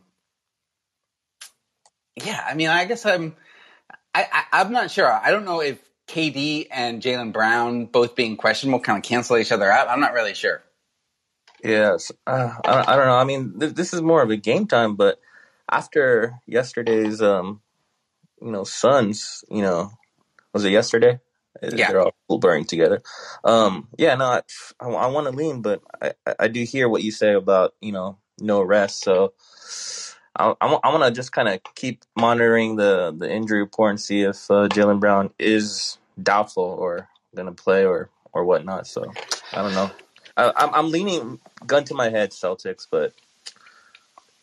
yeah, 2.15 2.43
I 2.47 2.55
mean, 2.55 2.69
I 2.69 2.85
guess 2.85 3.05
I'm. 3.05 3.35
I, 4.15 4.25
I 4.31 4.61
I'm 4.61 4.71
not 4.71 4.89
sure. 4.89 5.11
I 5.11 5.31
don't 5.31 5.45
know 5.45 5.61
if 5.61 5.79
KD 6.11 6.67
and 6.69 7.01
Jaylen 7.01 7.31
Brown 7.31 7.85
both 7.85 8.15
being 8.15 8.35
questionable 8.35 8.81
kind 8.81 8.97
of 8.97 9.03
cancel 9.03 9.37
each 9.37 9.51
other 9.51 9.71
out. 9.71 9.87
I'm 9.87 10.01
not 10.01 10.13
really 10.13 10.33
sure. 10.33 10.61
Yes, 11.63 12.11
uh, 12.27 12.55
I, 12.65 12.93
I 12.93 12.95
don't 12.95 13.05
know. 13.05 13.17
I 13.17 13.23
mean, 13.23 13.59
th- 13.59 13.73
this 13.75 13.93
is 13.93 14.01
more 14.01 14.21
of 14.21 14.29
a 14.29 14.35
game 14.35 14.67
time, 14.67 14.95
but 14.95 15.19
after 15.71 16.39
yesterday's, 16.45 17.21
um, 17.21 17.61
you 18.41 18.51
know, 18.51 18.63
Suns, 18.63 19.45
you 19.49 19.61
know, 19.61 19.91
was 20.53 20.65
it 20.65 20.71
yesterday? 20.71 21.19
Yeah. 21.61 21.91
They're 21.91 22.01
all 22.01 22.39
blurring 22.39 22.65
together. 22.65 23.03
Um, 23.43 23.87
yeah, 23.97 24.15
no, 24.15 24.25
I, 24.25 24.41
I, 24.79 24.87
I 24.87 25.07
want 25.07 25.27
to 25.27 25.33
lean, 25.33 25.61
but 25.61 25.81
I, 26.01 26.13
I 26.39 26.47
do 26.47 26.63
hear 26.63 26.89
what 26.89 27.03
you 27.03 27.11
say 27.11 27.33
about, 27.33 27.73
you 27.79 27.91
know, 27.91 28.17
no 28.39 28.61
rest. 28.61 29.03
So 29.03 29.33
I, 30.35 30.55
I, 30.59 30.67
I 30.67 30.89
want 30.89 31.03
to 31.03 31.11
just 31.11 31.31
kind 31.31 31.47
of 31.47 31.61
keep 31.75 32.03
monitoring 32.17 32.75
the, 32.75 33.15
the 33.17 33.31
injury 33.31 33.59
report 33.59 33.91
and 33.91 34.01
see 34.01 34.23
if 34.23 34.49
uh, 34.49 34.67
Jaylen 34.67 34.99
Brown 34.99 35.31
is 35.37 35.99
doubtful 36.23 36.63
or 36.63 37.07
to 37.35 37.51
play 37.51 37.85
or, 37.85 38.09
or 38.33 38.43
whatnot. 38.43 38.87
So 38.87 39.11
I 39.53 39.61
don't 39.61 39.73
know. 39.73 39.91
I, 40.37 40.51
I'm, 40.55 40.73
I'm 40.73 40.91
leaning 40.91 41.39
gun 41.65 41.83
to 41.85 41.93
my 41.93 42.09
head 42.09 42.31
Celtics, 42.31 42.87
but 42.89 43.13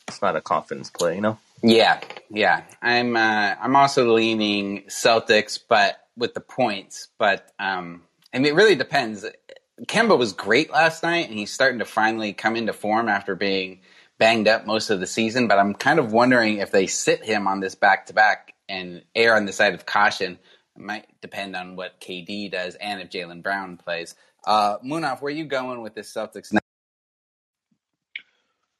it's 0.06 0.22
not 0.22 0.36
a 0.36 0.40
confidence 0.40 0.90
play, 0.90 1.16
you 1.16 1.20
know. 1.20 1.38
Yeah, 1.62 2.00
yeah. 2.30 2.62
I'm 2.80 3.16
uh, 3.16 3.54
I'm 3.60 3.76
also 3.76 4.12
leaning 4.14 4.84
Celtics, 4.84 5.58
but 5.66 5.98
with 6.16 6.34
the 6.34 6.40
points. 6.40 7.08
But 7.18 7.50
um, 7.58 8.02
I 8.32 8.38
mean, 8.38 8.46
it 8.46 8.54
really 8.54 8.76
depends. 8.76 9.24
Kemba 9.86 10.18
was 10.18 10.32
great 10.32 10.70
last 10.70 11.02
night, 11.02 11.28
and 11.28 11.38
he's 11.38 11.52
starting 11.52 11.78
to 11.80 11.84
finally 11.84 12.32
come 12.32 12.56
into 12.56 12.72
form 12.72 13.08
after 13.08 13.34
being 13.34 13.80
banged 14.18 14.48
up 14.48 14.66
most 14.66 14.90
of 14.90 15.00
the 15.00 15.06
season. 15.06 15.48
But 15.48 15.58
I'm 15.58 15.74
kind 15.74 15.98
of 15.98 16.12
wondering 16.12 16.58
if 16.58 16.70
they 16.70 16.86
sit 16.86 17.24
him 17.24 17.46
on 17.46 17.60
this 17.60 17.74
back 17.74 18.06
to 18.06 18.14
back 18.14 18.54
and 18.68 19.02
err 19.14 19.36
on 19.36 19.46
the 19.46 19.52
side 19.52 19.74
of 19.74 19.86
caution. 19.86 20.38
It 20.78 20.84
might 20.84 21.06
depend 21.20 21.56
on 21.56 21.74
what 21.74 22.00
KD 22.00 22.52
does 22.52 22.76
and 22.76 23.00
if 23.00 23.10
Jaylen 23.10 23.42
Brown 23.42 23.76
plays. 23.76 24.14
Uh, 24.46 24.78
Munaf, 24.78 25.20
where 25.20 25.32
are 25.32 25.36
you 25.36 25.44
going 25.44 25.82
with 25.82 25.94
this 25.94 26.12
Celtics? 26.12 26.56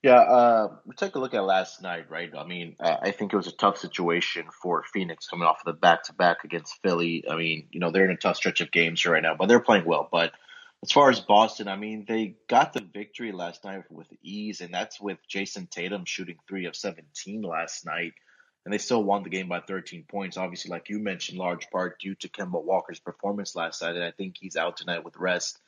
Yeah, 0.00 0.20
uh, 0.20 0.76
take 0.96 1.16
a 1.16 1.18
look 1.18 1.34
at 1.34 1.42
last 1.42 1.82
night, 1.82 2.08
right? 2.08 2.30
I 2.38 2.46
mean, 2.46 2.76
I 2.78 3.10
think 3.10 3.32
it 3.32 3.36
was 3.36 3.48
a 3.48 3.52
tough 3.52 3.78
situation 3.78 4.46
for 4.62 4.84
Phoenix 4.84 5.26
coming 5.26 5.48
off 5.48 5.58
of 5.66 5.74
the 5.74 5.78
back 5.78 6.04
to 6.04 6.12
back 6.12 6.44
against 6.44 6.80
Philly. 6.82 7.24
I 7.28 7.34
mean, 7.34 7.66
you 7.72 7.80
know, 7.80 7.90
they're 7.90 8.04
in 8.04 8.12
a 8.12 8.16
tough 8.16 8.36
stretch 8.36 8.60
of 8.60 8.70
games 8.70 9.04
right 9.04 9.22
now, 9.22 9.34
but 9.34 9.48
they're 9.48 9.58
playing 9.58 9.84
well. 9.84 10.08
But 10.10 10.32
as 10.84 10.92
far 10.92 11.10
as 11.10 11.18
Boston, 11.18 11.66
I 11.66 11.74
mean, 11.74 12.04
they 12.06 12.36
got 12.46 12.72
the 12.72 12.80
victory 12.80 13.32
last 13.32 13.64
night 13.64 13.90
with 13.90 14.06
ease, 14.22 14.60
and 14.60 14.72
that's 14.72 15.00
with 15.00 15.18
Jayson 15.28 15.66
Tatum 15.68 16.04
shooting 16.04 16.38
three 16.46 16.66
of 16.66 16.76
17 16.76 17.42
last 17.42 17.84
night. 17.84 18.12
And 18.68 18.72
they 18.74 18.76
still 18.76 19.02
won 19.02 19.22
the 19.22 19.30
game 19.30 19.48
by 19.48 19.60
13 19.60 20.04
points. 20.10 20.36
Obviously, 20.36 20.70
like 20.70 20.90
you 20.90 20.98
mentioned, 20.98 21.38
large 21.38 21.70
part 21.70 21.98
due 21.98 22.14
to 22.16 22.28
Kemba 22.28 22.62
Walker's 22.62 23.00
performance 23.00 23.56
last 23.56 23.80
night. 23.80 23.94
And 23.94 24.04
I 24.04 24.10
think 24.10 24.36
he's 24.38 24.56
out 24.58 24.76
tonight 24.76 25.06
with 25.06 25.16
rest. 25.16 25.58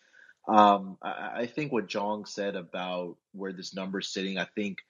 Um, 0.46 0.98
I, 1.00 1.30
I 1.34 1.46
think 1.46 1.72
what 1.72 1.86
Jong 1.86 2.26
said 2.26 2.56
about 2.56 3.16
where 3.32 3.54
this 3.54 3.74
number's 3.74 4.08
sitting, 4.08 4.36
I 4.36 4.44
think 4.44 4.80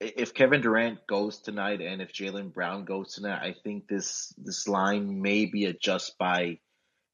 if 0.00 0.34
Kevin 0.34 0.60
Durant 0.60 1.06
goes 1.06 1.38
tonight 1.38 1.80
and 1.80 2.02
if 2.02 2.12
Jaylen 2.12 2.52
Brown 2.52 2.84
goes 2.84 3.14
tonight, 3.14 3.40
I 3.42 3.54
think 3.64 3.88
this 3.88 4.34
this 4.36 4.68
line 4.68 5.22
may 5.22 5.46
be 5.46 5.64
adjusted 5.64 6.18
by 6.18 6.58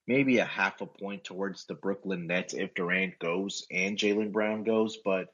maybe 0.09 0.39
a 0.39 0.45
half 0.45 0.81
a 0.81 0.87
point 0.87 1.23
towards 1.23 1.67
the 1.67 1.75
Brooklyn 1.75 2.27
Nets 2.27 2.53
if 2.53 2.75
Durant 2.75 3.21
goes 3.21 3.65
and 3.71 3.97
Jaylen 3.97 4.33
Brown 4.33 4.65
goes. 4.65 4.99
But 5.05 5.29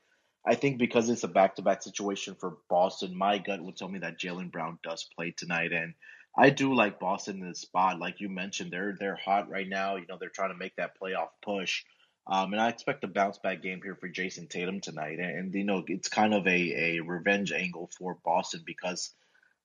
I 0.46 0.56
think 0.56 0.78
because 0.78 1.08
it's 1.08 1.22
a 1.22 1.28
back 1.28 1.56
to 1.56 1.62
back 1.62 1.82
situation 1.82 2.34
for 2.34 2.56
Boston, 2.68 3.16
my 3.16 3.38
gut 3.38 3.62
would 3.62 3.76
tell 3.76 3.88
me 3.88 4.00
that 4.00 4.18
Jaylen 4.18 4.50
Brown 4.50 4.78
does 4.82 5.08
play 5.16 5.30
tonight. 5.36 5.72
And 5.72 5.94
I 6.36 6.50
do 6.50 6.74
like 6.74 6.98
Boston 6.98 7.40
in 7.40 7.48
the 7.48 7.54
spot. 7.54 8.00
Like 8.00 8.20
you 8.20 8.28
mentioned, 8.28 8.72
they're 8.72 8.96
they're 8.98 9.16
hot 9.16 9.48
right 9.50 9.68
now. 9.68 9.96
You 9.96 10.06
know, 10.08 10.16
they're 10.18 10.30
trying 10.30 10.50
to 10.52 10.58
make 10.58 10.76
that 10.76 10.98
playoff 11.00 11.28
push. 11.42 11.84
Um, 12.26 12.52
and 12.52 12.62
I 12.62 12.68
expect 12.68 13.04
a 13.04 13.08
bounce 13.08 13.38
back 13.38 13.62
game 13.62 13.80
here 13.82 13.96
for 13.96 14.08
Jayson 14.08 14.48
Tatum 14.48 14.80
tonight. 14.80 15.18
And, 15.18 15.38
and 15.38 15.54
you 15.54 15.64
know, 15.64 15.84
it's 15.86 16.08
kind 16.08 16.34
of 16.34 16.46
a, 16.46 16.96
a 16.96 17.00
revenge 17.00 17.52
angle 17.52 17.90
for 17.98 18.18
Boston 18.24 18.62
because 18.64 19.12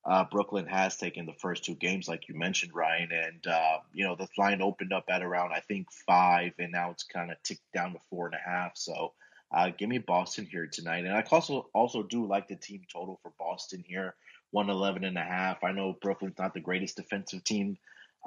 uh, 0.04 0.24
Brooklyn 0.30 0.66
has 0.66 0.96
taken 0.96 1.26
the 1.26 1.34
first 1.34 1.64
two 1.64 1.74
games, 1.74 2.08
like 2.08 2.28
you 2.28 2.36
mentioned, 2.36 2.72
Ryan. 2.74 3.10
And, 3.12 3.46
uh, 3.46 3.78
you 3.92 4.04
know, 4.04 4.16
the 4.16 4.26
line 4.36 4.62
opened 4.62 4.92
up 4.92 5.04
at 5.08 5.22
around, 5.22 5.52
I 5.52 5.60
think, 5.60 5.86
five, 6.06 6.52
and 6.58 6.72
now 6.72 6.90
it's 6.90 7.04
kind 7.04 7.30
of 7.30 7.40
ticked 7.42 7.72
down 7.74 7.92
to 7.92 7.98
four 8.10 8.26
and 8.26 8.34
a 8.34 8.50
half. 8.50 8.72
So 8.74 9.12
uh, 9.52 9.70
give 9.76 9.88
me 9.88 9.98
Boston 9.98 10.46
here 10.50 10.68
tonight. 10.70 11.04
And 11.04 11.14
I 11.14 11.24
also, 11.30 11.68
also 11.74 12.02
do 12.02 12.26
like 12.26 12.48
the 12.48 12.56
team 12.56 12.82
total 12.92 13.18
for 13.22 13.32
Boston 13.38 13.84
here. 13.86 14.14
111 14.50 15.04
and 15.04 15.18
a 15.18 15.22
half. 15.22 15.62
I 15.62 15.72
know 15.72 15.96
Brooklyn's 16.00 16.38
not 16.38 16.54
the 16.54 16.60
greatest 16.60 16.96
defensive 16.96 17.44
team. 17.44 17.78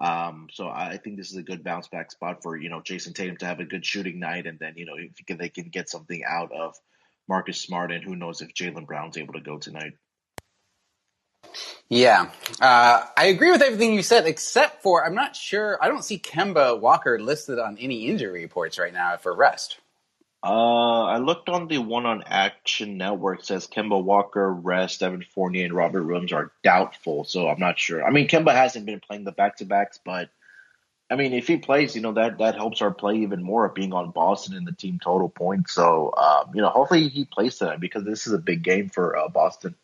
Um, 0.01 0.47
so 0.51 0.67
I 0.67 0.97
think 0.97 1.17
this 1.17 1.31
is 1.31 1.37
a 1.37 1.43
good 1.43 1.63
bounce 1.63 1.87
back 1.87 2.11
spot 2.11 2.41
for, 2.41 2.55
you 2.55 2.69
know, 2.69 2.79
Jayson 2.79 3.13
Tatum 3.13 3.37
to 3.37 3.45
have 3.45 3.59
a 3.59 3.65
good 3.65 3.85
shooting 3.85 4.19
night. 4.19 4.45
And 4.45 4.57
then, 4.59 4.73
you 4.77 4.85
know, 4.85 4.95
if 4.97 5.37
they 5.37 5.49
can 5.49 5.69
get 5.69 5.89
something 5.89 6.23
out 6.27 6.51
of 6.51 6.75
Marcus 7.27 7.59
Smart 7.59 7.91
and 7.91 8.03
who 8.03 8.15
knows 8.15 8.41
if 8.41 8.53
Jaylen 8.53 8.85
Brown's 8.85 9.17
able 9.17 9.33
to 9.33 9.41
go 9.41 9.57
tonight. 9.57 9.93
Yeah, 11.89 12.31
uh, 12.61 13.03
I 13.17 13.25
agree 13.25 13.51
with 13.51 13.61
everything 13.61 13.93
you 13.93 14.01
said, 14.01 14.25
except 14.25 14.81
for 14.81 15.05
I'm 15.05 15.13
not 15.13 15.35
sure. 15.35 15.77
I 15.83 15.89
don't 15.89 16.05
see 16.05 16.17
Kemba 16.17 16.79
Walker 16.79 17.19
listed 17.19 17.59
on 17.59 17.77
any 17.77 18.07
injury 18.07 18.43
reports 18.43 18.79
right 18.79 18.93
now 18.93 19.17
for 19.17 19.35
rest. 19.35 19.80
Uh, 20.43 21.03
I 21.03 21.17
looked 21.17 21.50
on 21.50 21.67
the 21.67 21.77
one 21.77 22.07
on 22.07 22.24
Action 22.25 22.98
Network. 22.98 23.43
says 23.43 23.67
Kemba 23.67 24.03
Walker, 24.03 24.51
rest, 24.51 25.03
Evan 25.03 25.24
Fournier, 25.36 25.65
and 25.65 25.74
Robert 25.74 26.03
Williams 26.03 26.33
are 26.33 26.51
doubtful. 26.63 27.25
So 27.25 27.48
I'm 27.48 27.60
not 27.60 27.77
sure. 27.77 28.03
I 28.03 28.10
mean, 28.10 28.27
Kemba 28.27 28.51
hasn't 28.51 28.88
been 28.88 29.00
playing 29.00 29.24
the 29.24 29.31
back 29.31 29.57
to 29.57 29.65
backs, 29.65 30.00
but 30.03 30.29
I 31.12 31.15
mean, 31.15 31.33
if 31.33 31.45
he 31.45 31.57
plays, 31.57 31.95
you 31.95 32.01
know 32.01 32.13
that 32.13 32.39
that 32.39 32.55
helps 32.55 32.81
our 32.81 32.91
play 32.91 33.17
even 33.17 33.43
more 33.43 33.65
of 33.65 33.75
being 33.75 33.93
on 33.93 34.12
Boston 34.12 34.55
in 34.55 34.63
the 34.63 34.71
team 34.71 35.00
total 35.03 35.29
points. 35.29 35.74
So 35.74 36.12
um, 36.17 36.55
you 36.55 36.62
know, 36.62 36.69
hopefully 36.69 37.10
he 37.10 37.25
plays 37.25 37.57
tonight 37.57 37.79
because 37.79 38.03
this 38.03 38.25
is 38.25 38.33
a 38.33 38.39
big 38.39 38.63
game 38.63 38.89
for 38.89 39.15
uh, 39.15 39.27
Boston. 39.27 39.75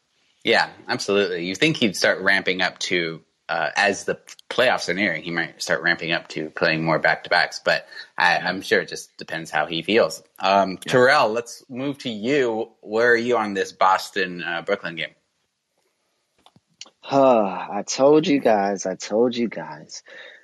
Yeah, 0.43 0.69
absolutely. 0.87 1.45
You 1.45 1.55
think 1.55 1.77
he'd 1.77 1.95
start 1.97 2.21
ramping 2.21 2.61
up 2.61 2.79
to 2.79 3.21
uh, 3.49 3.69
as 3.75 4.03
the 4.03 4.19
playoffs 4.49 4.89
are 4.89 4.93
nearing, 4.93 5.23
he 5.23 5.31
might 5.31 5.61
start 5.61 5.81
ramping 5.81 6.11
up 6.11 6.27
to 6.29 6.49
playing 6.49 6.83
more 6.83 6.99
back 6.99 7.23
to 7.23 7.29
backs. 7.29 7.61
But 7.63 7.87
I, 8.17 8.37
am 8.37 8.61
sure 8.61 8.81
it 8.81 8.89
just 8.89 9.15
depends 9.17 9.51
how 9.51 9.65
he 9.65 9.81
feels. 9.81 10.21
Um, 10.39 10.71
yeah. 10.71 10.91
Terrell, 10.91 11.29
let's 11.29 11.63
move 11.69 11.97
to 11.99 12.09
you. 12.09 12.71
Where 12.81 13.11
are 13.11 13.17
you 13.17 13.37
on 13.37 13.53
this 13.53 13.71
Boston 13.71 14.43
uh, 14.43 14.61
Brooklyn 14.63 14.95
game? 14.95 15.15
Uh, 17.09 17.67
I 17.71 17.83
told 17.87 18.27
you 18.27 18.39
guys. 18.39 18.85
I 18.85 18.95
told 18.95 19.35
you 19.35 19.47
guys. 19.47 20.03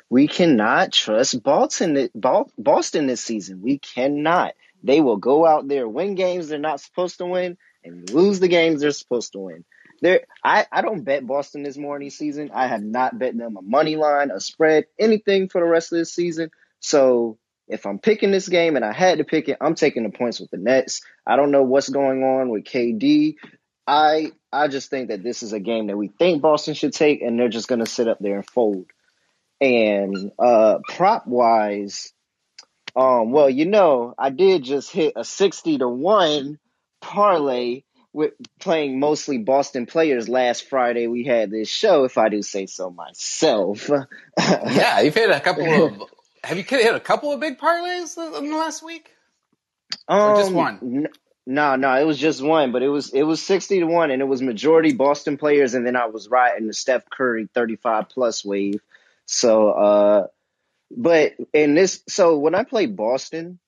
We 0.10 0.27
cannot 0.27 0.93
trust 0.93 1.41
Boston. 1.43 2.10
Boston 2.15 3.07
this 3.07 3.24
season. 3.24 3.62
We 3.62 3.79
cannot. 3.79 4.53
They 4.81 5.01
will 5.01 5.17
go 5.17 5.45
out 5.45 5.67
there, 5.67 5.88
win 5.88 6.15
games 6.15 6.50
they're 6.50 6.60
not 6.60 6.81
supposed 6.81 7.17
to 7.17 7.25
win, 7.25 7.57
and 7.83 8.10
lose 8.12 8.39
the 8.39 8.50
games 8.50 8.81
they're 8.81 8.91
supposed 8.91 9.31
to 9.33 9.39
win. 9.39 9.65
There, 10.03 10.25
I, 10.43 10.65
I 10.69 10.81
don't 10.81 11.05
bet 11.05 11.25
Boston 11.25 11.63
this 11.63 11.77
morning 11.77 12.10
season. 12.10 12.51
I 12.53 12.67
have 12.67 12.83
not 12.83 13.17
bet 13.17 13.38
them 13.38 13.55
a 13.55 13.62
money 13.62 13.95
line, 13.95 14.31
a 14.31 14.41
spread, 14.41 14.83
anything 15.00 15.48
for 15.48 15.62
the 15.62 15.67
rest 15.67 15.93
of 15.93 15.98
this 15.98 16.13
season. 16.13 16.51
So 16.81 17.38
if 17.69 17.86
I'm 17.86 18.00
picking 18.00 18.29
this 18.29 18.50
game 18.50 18.75
and 18.75 18.83
I 18.83 18.91
had 18.91 19.19
to 19.19 19.24
pick 19.24 19.48
it, 19.48 19.60
I'm 19.62 19.75
taking 19.75 20.03
the 20.03 20.10
points 20.10 20.41
with 20.41 20.51
the 20.51 20.57
Nets. 20.57 21.03
I 21.25 21.38
don't 21.38 21.51
know 21.51 21.63
what's 21.63 21.88
going 21.88 22.22
on 22.22 22.50
with 22.50 22.65
KD. 22.65 23.36
I 23.88 24.33
I 24.51 24.67
just 24.67 24.89
think 24.89 25.07
that 25.07 25.24
this 25.24 25.41
is 25.41 25.53
a 25.53 25.60
game 25.62 25.88
that 25.88 25.95
we 25.95 26.10
think 26.10 26.41
Boston 26.41 26.74
should 26.74 26.91
take, 26.91 27.22
and 27.22 27.39
they're 27.39 27.48
just 27.48 27.69
going 27.69 27.79
to 27.79 27.86
sit 27.86 28.10
up 28.10 28.19
there 28.19 28.36
and 28.36 28.50
fold. 28.50 28.88
And 29.62 30.33
uh, 30.38 30.79
prop 30.86 31.27
wise, 31.27 32.12
um, 32.93 33.31
well, 33.31 33.50
you 33.50 33.67
know, 33.67 34.13
I 34.17 34.31
did 34.31 34.63
just 34.63 34.91
hit 34.91 35.13
a 35.15 35.24
sixty 35.24 35.77
to 35.77 35.88
one 35.88 36.60
parlay 37.00 37.83
with 38.13 38.34
playing 38.60 39.00
mostly 39.00 39.39
Boston 39.39 39.86
players 39.86 40.29
last 40.29 40.70
Friday, 40.70 41.08
we 41.08 41.24
had 41.24 41.51
this 41.51 41.67
show, 41.67 42.03
if 42.05 42.17
I 42.17 42.29
do 42.29 42.41
say 42.41 42.67
so 42.67 42.89
myself. 42.89 43.89
yeah, 44.39 45.01
you've 45.01 45.15
hit 45.15 45.32
a 45.32 45.39
couple 45.39 45.86
of. 45.86 46.03
Have 46.43 46.58
you 46.58 46.63
hit 46.63 46.96
a 46.96 47.00
couple 47.00 47.32
of 47.32 47.39
big 47.39 47.58
parlays 47.58 48.17
in 48.38 48.50
the 48.50 48.58
last 48.58 48.84
week? 48.84 49.12
Um, 50.08 50.20
or 50.20 50.36
just 50.36 50.50
um, 50.50 50.55
one? 50.55 50.79
N- 50.82 51.08
no, 51.46 51.75
no, 51.75 52.00
it 52.00 52.05
was 52.05 52.17
just 52.17 52.41
one, 52.41 52.72
but 52.72 52.84
it 52.84 52.89
was 52.89 53.13
it 53.13 53.24
was 53.24 53.41
sixty 53.41 53.79
to 53.79 53.86
one, 53.86 54.12
and 54.12 54.22
it 54.22 54.25
was 54.25 54.41
majority 54.41 54.93
Boston 54.93 55.38
players, 55.38 55.74
and 55.74 55.86
then 55.86 55.96
I 55.96 56.05
was 56.05 56.29
riding 56.29 56.67
the 56.67 56.74
Steph 56.74 57.10
Curry 57.10 57.50
thirty 57.53 57.75
five 57.75 58.10
plus 58.10 58.46
wave. 58.46 58.82
So 59.25 59.70
uh, 59.70 60.27
But 60.96 61.34
in 61.53 61.75
this, 61.75 62.03
so 62.08 62.38
when 62.38 62.55
I 62.55 62.63
play 62.63 62.86
Boston, 62.86 63.60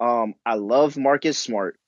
um, 0.00 0.34
I 0.44 0.54
love 0.54 0.96
Marcus 0.96 1.38
Smart 1.38 1.78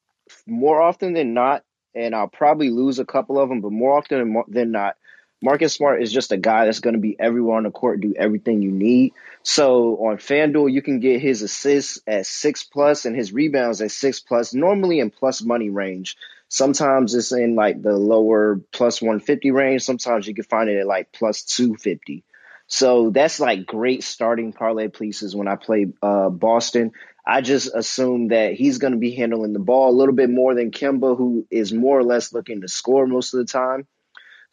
more 0.47 0.80
often 0.80 1.12
than 1.14 1.35
not, 1.35 1.64
and 1.95 2.14
I'll 2.14 2.28
probably 2.28 2.71
lose 2.71 2.99
a 2.99 3.04
couple 3.04 3.38
of 3.38 3.49
them, 3.49 3.61
but 3.61 3.73
more 3.73 3.97
often 3.97 4.42
than 4.49 4.71
not, 4.73 4.97
Marcus 5.40 5.73
Smart 5.73 6.02
is 6.02 6.12
just 6.12 6.33
a 6.33 6.37
guy 6.37 6.64
that's 6.64 6.80
going 6.80 6.95
to 6.95 7.00
be 7.00 7.18
everywhere 7.18 7.57
on 7.57 7.62
the 7.62 7.71
court, 7.71 8.00
do 8.00 8.14
everything 8.16 8.61
you 8.61 8.73
need. 8.73 9.12
So 9.45 9.97
on 10.07 10.16
FanDuel, 10.16 10.73
you 10.73 10.83
can 10.83 10.99
get 10.99 11.21
his 11.21 11.42
assists 11.42 12.00
at 12.07 12.26
six 12.26 12.64
plus 12.64 13.04
and 13.04 13.14
his 13.14 13.33
rebounds 13.33 13.80
at 13.80 13.92
six 13.92 14.18
plus, 14.18 14.52
normally 14.52 14.99
in 14.99 15.11
plus 15.11 15.40
money 15.40 15.71
range. 15.71 16.16
Sometimes 16.49 17.14
it's 17.14 17.30
in 17.30 17.54
like 17.54 17.80
the 17.83 17.97
lower 17.97 18.61
plus 18.73 19.00
150 19.00 19.50
range. 19.52 19.83
Sometimes 19.83 20.26
you 20.26 20.35
can 20.35 20.45
find 20.45 20.68
it 20.68 20.78
at 20.78 20.87
like 20.87 21.12
plus 21.12 21.45
250. 21.45 22.25
So 22.66 23.11
that's 23.11 23.38
like 23.38 23.64
great 23.64 24.02
starting 24.02 24.52
parlay 24.52 24.88
pieces 24.88 25.37
when 25.37 25.49
I 25.49 25.57
play 25.57 25.87
uh, 26.02 26.30
Boston. 26.30 26.92
I 27.30 27.42
just 27.42 27.70
assume 27.75 28.28
that 28.28 28.54
he's 28.54 28.78
going 28.78 28.94
to 28.94 28.99
be 28.99 29.11
handling 29.11 29.52
the 29.52 29.58
ball 29.58 29.90
a 29.90 29.99
little 29.99 30.14
bit 30.14 30.30
more 30.30 30.54
than 30.54 30.70
Kemba, 30.70 31.14
who 31.14 31.47
is 31.50 31.75
more 31.75 31.99
or 31.99 32.02
less 32.02 32.32
looking 32.32 32.62
to 32.62 32.68
score 32.68 33.06
most 33.06 33.35
of 33.35 33.40
the 33.40 33.52
time. 33.52 33.87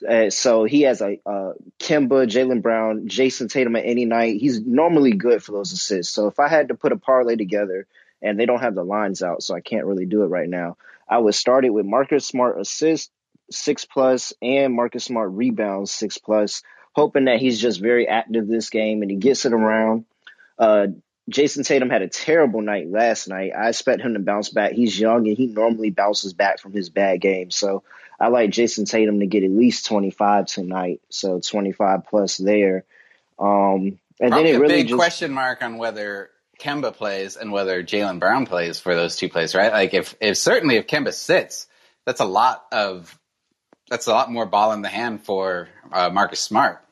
Uh, 0.05 0.29
so 0.29 0.65
he 0.65 0.81
has 0.81 0.99
a 0.99 1.17
uh, 1.25 1.53
Kemba, 1.79 2.27
Jaylen 2.27 2.61
Brown, 2.61 3.07
Jayson 3.07 3.47
Tatum 3.47 3.77
at 3.77 3.85
any 3.85 4.03
night. 4.03 4.41
He's 4.41 4.59
normally 4.59 5.13
good 5.13 5.41
for 5.41 5.53
those 5.53 5.71
assists. 5.71 6.13
So 6.13 6.27
if 6.27 6.37
I 6.37 6.49
had 6.49 6.67
to 6.67 6.75
put 6.75 6.91
a 6.91 6.97
parlay 6.97 7.37
together, 7.37 7.87
and 8.21 8.37
they 8.37 8.45
don't 8.45 8.61
have 8.61 8.75
the 8.75 8.83
lines 8.83 9.23
out, 9.23 9.41
so 9.41 9.55
I 9.55 9.61
can't 9.61 9.85
really 9.85 10.05
do 10.05 10.23
it 10.23 10.27
right 10.27 10.49
now, 10.49 10.75
I 11.07 11.19
would 11.19 11.35
start 11.35 11.63
it 11.63 11.69
with 11.69 11.85
Marcus 11.85 12.25
Smart 12.25 12.59
assist 12.59 13.09
six 13.51 13.85
plus 13.85 14.33
and 14.41 14.73
Marcus 14.73 15.05
Smart 15.05 15.31
rebounds 15.31 15.91
six 15.91 16.17
plus, 16.17 16.61
hoping 16.91 17.25
that 17.25 17.39
he's 17.39 17.61
just 17.61 17.79
very 17.79 18.07
active 18.07 18.47
this 18.47 18.69
game 18.69 19.01
and 19.01 19.11
he 19.11 19.17
gets 19.17 19.45
it 19.45 19.53
around. 19.53 20.05
Uh, 20.57 20.87
Jayson 21.29 21.63
Tatum 21.63 21.89
had 21.89 22.03
a 22.03 22.07
terrible 22.07 22.61
night 22.61 22.89
last 22.89 23.27
night. 23.27 23.51
I 23.57 23.69
expect 23.69 24.01
him 24.01 24.13
to 24.13 24.19
bounce 24.19 24.49
back. 24.49 24.73
He's 24.73 24.99
young 24.99 25.27
and 25.27 25.35
he 25.35 25.47
normally 25.47 25.89
bounces 25.89 26.33
back 26.33 26.59
from 26.59 26.73
his 26.73 26.89
bad 26.89 27.19
game. 27.19 27.49
So 27.49 27.83
I 28.19 28.27
like 28.27 28.51
Jayson 28.51 28.85
Tatum 28.85 29.19
to 29.19 29.25
get 29.25 29.43
at 29.43 29.49
least 29.49 29.87
25 29.87 30.45
tonight. 30.45 31.01
So 31.09 31.39
25 31.39 32.05
plus 32.05 32.37
there. 32.37 32.85
Um, 33.39 33.99
and 34.19 34.31
Probably 34.31 34.43
then 34.43 34.55
it 34.55 34.59
really 34.59 34.73
a 34.75 34.77
big 34.77 34.87
just, 34.89 34.99
question 34.99 35.31
mark 35.31 35.63
on 35.63 35.77
whether 35.77 36.29
Kemba 36.59 36.93
plays 36.93 37.35
and 37.35 37.51
whether 37.51 37.83
Jaylen 37.83 38.19
Brown 38.19 38.45
plays 38.45 38.79
for 38.79 38.95
those 38.95 39.15
two 39.15 39.27
plays, 39.27 39.55
right? 39.55 39.71
Like 39.71 39.93
if, 39.93 40.15
if 40.21 40.37
certainly 40.37 40.77
if 40.77 40.85
Kemba 40.85 41.11
sits, 41.11 41.67
that's 42.05 42.21
a 42.21 42.25
lot 42.25 42.65
of 42.71 43.17
that's 43.89 44.07
a 44.07 44.11
lot 44.11 44.31
more 44.31 44.45
ball 44.45 44.71
in 44.71 44.81
the 44.81 44.89
hand 44.89 45.23
for 45.23 45.69
uh, 45.91 46.09
Marcus 46.09 46.39
Smart. 46.39 46.84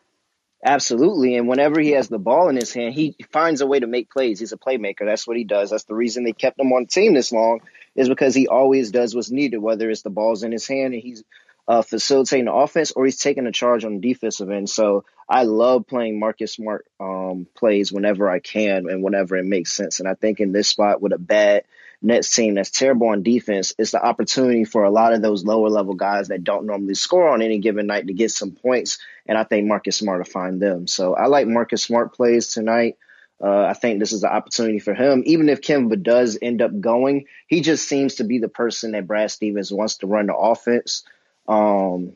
Absolutely. 0.66 1.36
And 1.36 1.50
whenever 1.50 1.82
he 1.82 1.92
has 1.92 2.08
the 2.08 2.18
ball 2.18 2.48
in 2.48 2.56
his 2.56 2.74
hand, 2.74 2.94
he 2.94 3.16
finds 3.32 3.60
a 3.60 3.68
way 3.68 3.82
to 3.82 3.88
make 3.88 4.10
plays. 4.10 4.40
He's 4.40 4.54
a 4.54 4.58
playmaker. 4.58 5.06
That's 5.06 5.28
what 5.28 5.36
he 5.36 5.44
does. 5.44 5.72
That's 5.72 5.84
the 5.84 5.94
reason 5.94 6.24
they 6.24 6.32
kept 6.32 6.58
him 6.60 6.72
on 6.72 6.84
the 6.84 6.88
team 6.88 7.14
this 7.14 7.34
long, 7.34 7.60
is 7.96 8.08
because 8.08 8.34
he 8.34 8.48
always 8.48 8.92
does 8.92 9.14
what's 9.14 9.30
needed, 9.30 9.58
whether 9.58 9.90
it's 9.90 10.04
the 10.04 10.10
ball's 10.10 10.44
in 10.44 10.54
his 10.54 10.66
hand 10.66 10.94
and 10.94 11.04
he's 11.04 11.24
uh, 11.68 11.82
facilitating 11.82 12.46
the 12.46 12.54
offense 12.54 12.92
or 12.92 13.04
he's 13.04 13.20
taking 13.20 13.46
a 13.46 13.52
charge 13.52 13.84
on 13.84 14.00
the 14.00 14.14
defensive 14.14 14.50
end. 14.50 14.70
So 14.70 15.04
I 15.28 15.44
love 15.44 15.86
playing 15.86 16.20
Marcus 16.20 16.54
Smart 16.54 16.86
um, 16.98 17.46
plays 17.56 17.92
whenever 17.92 18.30
I 18.30 18.40
can 18.40 18.90
and 18.90 19.04
whenever 19.04 19.36
it 19.36 19.46
makes 19.46 19.74
sense. 19.74 20.00
And 20.00 20.08
I 20.08 20.14
think 20.14 20.40
in 20.40 20.54
this 20.54 20.70
spot 20.70 21.02
with 21.02 21.12
a 21.12 21.18
bad 21.18 21.64
Nets 22.04 22.36
team 22.36 22.56
that's 22.56 22.70
terrible 22.70 23.08
on 23.08 23.24
defense, 23.24 23.74
it's 23.80 23.92
the 23.92 24.06
opportunity 24.06 24.66
for 24.66 24.84
a 24.84 24.92
lot 24.92 25.14
of 25.14 25.22
those 25.22 25.46
lower 25.46 25.70
level 25.70 25.94
guys 25.94 26.28
that 26.28 26.44
don't 26.44 26.66
normally 26.66 26.96
score 26.96 27.30
on 27.30 27.42
any 27.42 27.60
given 27.60 27.88
night 27.88 28.08
to 28.08 28.14
get 28.14 28.30
some 28.30 28.52
points. 28.52 29.00
And 29.26 29.38
I 29.38 29.46
think 29.46 29.68
Marcus 29.68 29.98
Smart 29.98 30.20
will 30.20 30.26
find 30.26 30.62
them. 30.62 30.86
So 30.86 31.16
I 31.16 31.28
like 31.28 31.48
Marcus 31.48 31.82
Smart 31.82 32.14
plays 32.14 32.50
tonight. 32.50 32.98
Uh, 33.42 33.66
I 33.66 33.74
think 33.74 34.00
this 34.00 34.12
is 34.12 34.24
an 34.24 34.30
opportunity 34.30 34.80
for 34.80 34.94
him. 34.94 35.24
Even 35.26 35.50
if 35.50 35.62
Kemba 35.62 36.02
does 36.02 36.38
end 36.42 36.62
up 36.62 36.78
going, 36.80 37.26
he 37.48 37.62
just 37.62 37.88
seems 37.88 38.16
to 38.16 38.26
be 38.26 38.40
the 38.40 38.50
person 38.50 38.92
that 38.92 39.08
Brad 39.08 39.32
Stevens 39.32 39.72
wants 39.72 39.98
to 39.98 40.08
run 40.08 40.28
the 40.28 40.36
offense. 40.36 41.04
Um, 41.48 42.16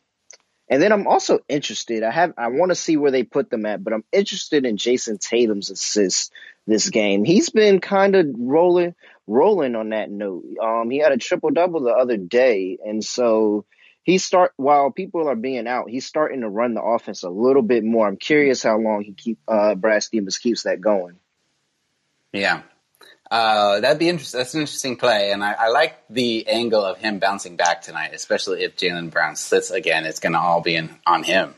and 0.69 0.81
then 0.81 0.91
I'm 0.91 1.07
also 1.07 1.39
interested. 1.47 2.03
I 2.03 2.11
have 2.11 2.33
I 2.37 2.49
want 2.49 2.71
to 2.71 2.75
see 2.75 2.97
where 2.97 3.11
they 3.11 3.23
put 3.23 3.49
them 3.49 3.65
at, 3.65 3.83
but 3.83 3.93
I'm 3.93 4.03
interested 4.11 4.65
in 4.65 4.77
Jayson 4.77 5.17
Tatum's 5.17 5.69
assists 5.69 6.29
this 6.65 6.89
game. 6.89 7.23
He's 7.23 7.49
been 7.49 7.79
kind 7.79 8.15
of 8.15 8.27
rolling 8.37 8.93
rolling 9.27 9.75
on 9.75 9.89
that 9.89 10.09
note. 10.09 10.45
Um, 10.61 10.89
he 10.89 10.97
had 10.97 11.11
a 11.11 11.17
triple 11.17 11.51
double 11.51 11.81
the 11.81 11.91
other 11.91 12.17
day, 12.17 12.77
and 12.83 13.03
so 13.03 13.65
he 14.03 14.17
start 14.17 14.53
while 14.55 14.89
people 14.89 15.27
are 15.27 15.35
being 15.35 15.67
out, 15.67 15.89
he's 15.89 16.05
starting 16.05 16.41
to 16.41 16.49
run 16.49 16.73
the 16.73 16.81
offense 16.81 17.23
a 17.23 17.29
little 17.29 17.61
bit 17.61 17.83
more. 17.83 18.07
I'm 18.07 18.17
curious 18.17 18.63
how 18.63 18.77
long 18.77 19.03
he 19.03 19.11
keep 19.11 19.37
uh, 19.47 19.75
Brad 19.75 20.01
Stevens 20.01 20.37
keeps 20.37 20.63
that 20.63 20.79
going. 20.79 21.17
Yeah, 22.31 22.61
uh, 23.29 23.81
that'd 23.81 23.99
be 23.99 24.07
interesting. 24.07 24.37
That's 24.37 24.53
an 24.53 24.61
interesting 24.61 24.95
play, 24.95 25.31
and 25.31 25.43
I, 25.43 25.53
I, 25.53 25.67
like 25.69 25.97
the 26.09 26.47
angle 26.47 26.83
of 26.83 26.97
him 26.97 27.19
bouncing 27.19 27.57
back 27.57 27.81
tonight, 27.81 28.11
especially 28.13 28.63
if 28.63 28.77
Jaylen 28.77 29.11
Brown 29.11 29.35
sits 29.35 29.71
again. 29.71 30.05
It's 30.05 30.19
going 30.19 30.33
to 30.33 30.39
all 30.39 30.61
be 30.61 30.75
in, 30.75 30.89
on 31.05 31.23
him. 31.23 31.53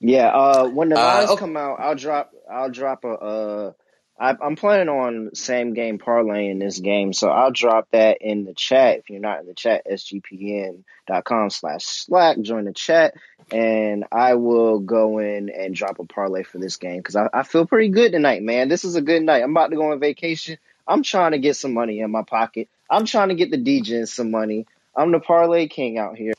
Yeah, 0.00 0.28
uh, 0.28 0.68
when 0.68 0.88
the 0.88 0.98
uh, 0.98 1.04
lines 1.04 1.30
uh, 1.30 1.32
okay. 1.34 1.40
come 1.40 1.56
out, 1.56 1.78
I'll 1.78 1.94
drop. 1.94 2.32
I'll 2.50 2.70
drop 2.70 3.04
a. 3.04 3.74
I, 4.18 4.36
I'm 4.40 4.54
planning 4.54 4.88
on 4.88 5.34
same 5.34 5.74
game 5.74 5.98
parlay 5.98 6.48
in 6.48 6.60
this 6.60 6.78
game, 6.78 7.12
so 7.12 7.28
I'll 7.28 7.50
drop 7.50 7.88
that 7.90 8.18
in 8.20 8.44
the 8.44 8.54
chat. 8.54 8.98
If 8.98 9.10
you're 9.10 9.20
not 9.20 9.40
in 9.40 9.46
the 9.46 9.54
chat, 9.54 9.86
sgpn.com 9.90 11.50
slash 11.50 11.84
slack, 11.84 12.40
join 12.40 12.64
the 12.64 12.72
chat, 12.72 13.14
and 13.50 14.04
I 14.12 14.34
will 14.34 14.78
go 14.78 15.18
in 15.18 15.50
and 15.50 15.74
drop 15.74 15.98
a 15.98 16.04
parlay 16.04 16.44
for 16.44 16.58
this 16.58 16.76
game 16.76 16.98
because 16.98 17.16
I, 17.16 17.28
I 17.32 17.42
feel 17.42 17.66
pretty 17.66 17.88
good 17.88 18.12
tonight, 18.12 18.42
man. 18.42 18.68
This 18.68 18.84
is 18.84 18.94
a 18.94 19.02
good 19.02 19.22
night. 19.22 19.42
I'm 19.42 19.50
about 19.50 19.70
to 19.70 19.76
go 19.76 19.90
on 19.90 19.98
vacation. 19.98 20.58
I'm 20.86 21.02
trying 21.02 21.32
to 21.32 21.38
get 21.38 21.56
some 21.56 21.74
money 21.74 22.00
in 22.00 22.10
my 22.10 22.22
pocket. 22.22 22.68
I'm 22.88 23.06
trying 23.06 23.30
to 23.30 23.34
get 23.34 23.50
the 23.50 23.58
DJ 23.58 24.06
some 24.06 24.30
money. 24.30 24.66
I'm 24.96 25.10
the 25.10 25.20
parlay 25.20 25.66
king 25.66 25.98
out 25.98 26.16
here. 26.16 26.34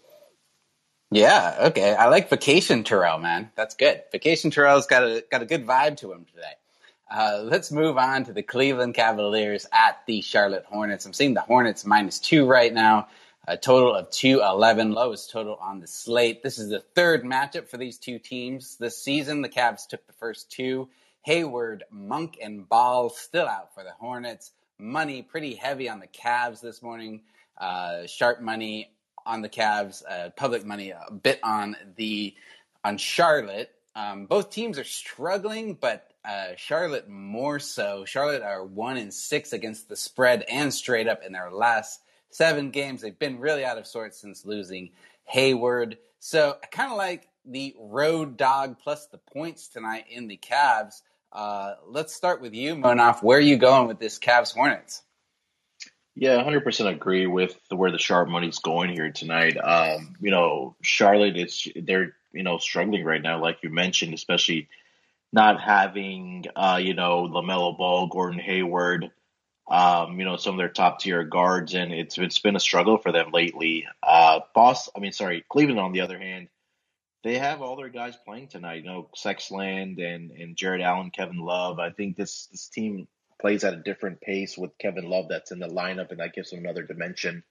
Yeah, 1.12 1.68
okay. 1.68 1.94
I 1.94 2.08
like 2.08 2.30
Vacation 2.30 2.84
Terrell, 2.84 3.20
man. 3.20 3.52
That's 3.56 3.76
good. 3.76 4.04
Vacation 4.12 4.52
Terrell's 4.52 4.88
got 4.88 5.04
a 5.04 5.24
got 5.30 5.42
a 5.42 5.46
good 5.46 5.66
vibe 5.66 5.98
to 5.98 6.12
him 6.12 6.26
today. 6.26 6.54
Uh, 7.10 7.42
let's 7.44 7.72
move 7.72 7.98
on 7.98 8.26
to 8.26 8.34
the 8.34 8.42
Cleveland 8.42 8.96
Cavaliers 8.96 9.68
at 9.72 10.02
the 10.08 10.22
Charlotte 10.22 10.66
Hornets. 10.66 11.06
I'm 11.06 11.14
seeing 11.14 11.36
the 11.36 11.42
Hornets 11.42 11.86
minus 11.86 12.20
two 12.20 12.48
right 12.48 12.74
now, 12.74 13.08
a 13.48 13.58
total 13.58 13.94
of 13.94 14.10
211, 14.10 14.92
lowest 14.92 15.30
total 15.30 15.56
on 15.56 15.80
the 15.80 15.88
slate. 15.88 16.42
This 16.42 16.58
is 16.58 16.70
the 16.70 16.84
third 16.96 17.24
matchup 17.24 17.68
for 17.68 17.78
these 17.78 18.00
two 18.00 18.18
teams 18.18 18.78
this 18.78 18.98
season. 18.98 19.44
The 19.44 19.50
Cavs 19.50 19.88
took 19.88 20.06
the 20.08 20.14
first 20.14 20.52
two. 20.52 20.90
Hayward, 21.22 21.84
Monk, 21.92 22.38
and 22.42 22.68
Ball 22.68 23.10
still 23.10 23.48
out 23.48 23.74
for 23.76 23.84
the 23.84 23.92
Hornets. 24.00 24.52
Money 24.80 25.22
pretty 25.22 25.54
heavy 25.54 25.88
on 25.90 26.00
the 26.00 26.08
Cavs 26.08 26.60
this 26.60 26.82
morning. 26.82 27.22
Uh, 27.58 28.08
sharp 28.08 28.42
money 28.42 28.92
on 29.26 29.42
the 29.42 29.50
Cavs, 29.50 30.04
uh, 30.10 30.30
public 30.32 30.66
money 30.66 30.90
a 30.90 31.12
bit 31.12 31.40
on 31.44 31.76
the 31.96 32.34
on 32.84 32.98
Charlotte. 32.98 33.72
Um, 33.96 34.26
both 34.26 34.50
teams 34.50 34.78
are 34.78 34.84
struggling, 34.84 35.76
but 35.76 36.12
uh, 36.26 36.56
Charlotte 36.58 37.08
more 37.08 37.60
so. 37.60 38.04
Charlotte 38.06 38.42
are 38.42 38.64
one 38.64 38.98
in 38.98 39.12
six 39.12 39.54
against 39.54 39.88
the 39.88 39.96
spread 39.96 40.44
and 40.50 40.74
straight 40.74 41.08
up 41.08 41.24
in 41.26 41.32
their 41.32 41.52
last 41.52 42.02
seven 42.30 42.72
games. 42.72 43.02
They've 43.02 43.18
been 43.18 43.40
really 43.40 43.64
out 43.64 43.78
of 43.78 43.88
sorts 43.88 44.20
since 44.20 44.46
losing 44.46 44.92
Hayward. 45.26 45.98
So 46.20 46.58
I 46.62 46.66
kind 46.68 46.92
of 46.92 46.98
like 46.98 47.30
the 47.46 47.76
road 47.80 48.38
dog 48.38 48.78
plus 48.84 49.08
the 49.08 49.18
points 49.18 49.70
tonight 49.70 50.06
in 50.10 50.28
the 50.28 50.38
Cavs. 50.38 51.02
Uh, 51.32 51.76
let's 51.88 52.14
start 52.14 52.42
with 52.42 52.54
you, 52.54 52.76
Munaf. 52.76 53.24
Where 53.24 53.38
are 53.38 53.42
you 53.42 53.58
going 53.58 53.88
with 53.88 54.00
this 54.00 54.20
Cavs 54.20 54.54
Hornets? 54.54 55.04
Yeah, 56.16 56.42
100% 56.44 56.88
agree 56.88 57.28
with 57.28 57.60
where 57.70 57.92
the 57.92 57.98
sharp 57.98 58.30
money's 58.30 58.60
going 58.60 58.90
here 58.90 59.12
tonight. 59.12 59.58
Um, 59.58 60.16
you 60.22 60.32
know, 60.32 60.78
Charlotte 60.82 61.36
is 61.36 61.68
they're 61.76 62.16
you 62.36 62.44
know 62.44 62.58
struggling 62.58 63.04
right 63.04 63.22
now, 63.22 63.42
like 63.42 63.64
you 63.64 63.70
mentioned, 63.70 64.14
especially 64.14 64.70
not 65.34 65.60
having, 65.60 66.46
uh, 66.56 66.80
you 66.82 66.94
know, 66.94 67.28
LaMelo 67.28 67.78
Ball, 67.78 68.08
Gordon 68.08 68.40
Hayward, 68.40 69.12
um, 69.70 70.20
you 70.20 70.26
know, 70.26 70.38
some 70.38 70.54
of 70.56 70.58
their 70.58 70.70
top 70.70 71.00
tier 71.00 71.24
guards, 71.24 71.74
and 71.74 71.92
it's 71.92 72.18
it's 72.18 72.40
been 72.40 72.56
a 72.56 72.60
struggle 72.60 72.98
for 72.98 73.12
them 73.12 73.32
lately. 73.32 73.88
Uh, 74.02 74.42
Boss, 74.54 74.90
I 74.96 75.00
mean, 75.00 75.12
sorry, 75.12 75.44
Cleveland 75.50 75.80
on 75.80 75.92
the 75.92 76.02
other 76.02 76.20
hand, 76.20 76.50
they 77.24 77.38
have 77.38 77.62
all 77.62 77.76
their 77.76 77.90
guys 77.90 78.16
playing 78.26 78.48
tonight. 78.48 78.84
You 78.84 78.90
know, 78.90 79.10
Sexland 79.16 80.00
and 80.00 80.32
and 80.32 80.56
Jarrett 80.56 80.82
Allen, 80.82 81.12
Kevin 81.12 81.40
Love. 81.40 81.80
I 81.80 81.90
think 81.90 82.16
this 82.16 82.46
this 82.48 82.70
team 82.70 83.08
plays 83.42 83.64
at 83.64 83.74
a 83.74 83.78
different 83.78 84.22
pace 84.22 84.58
with 84.58 84.78
Kevin 84.78 85.10
Love 85.10 85.26
that's 85.30 85.52
in 85.52 85.60
the 85.60 85.68
lineup, 85.68 86.12
and 86.12 86.20
that 86.20 86.34
gives 86.34 86.52
them 86.52 86.60
another 86.60 86.84
dimension 86.84 87.44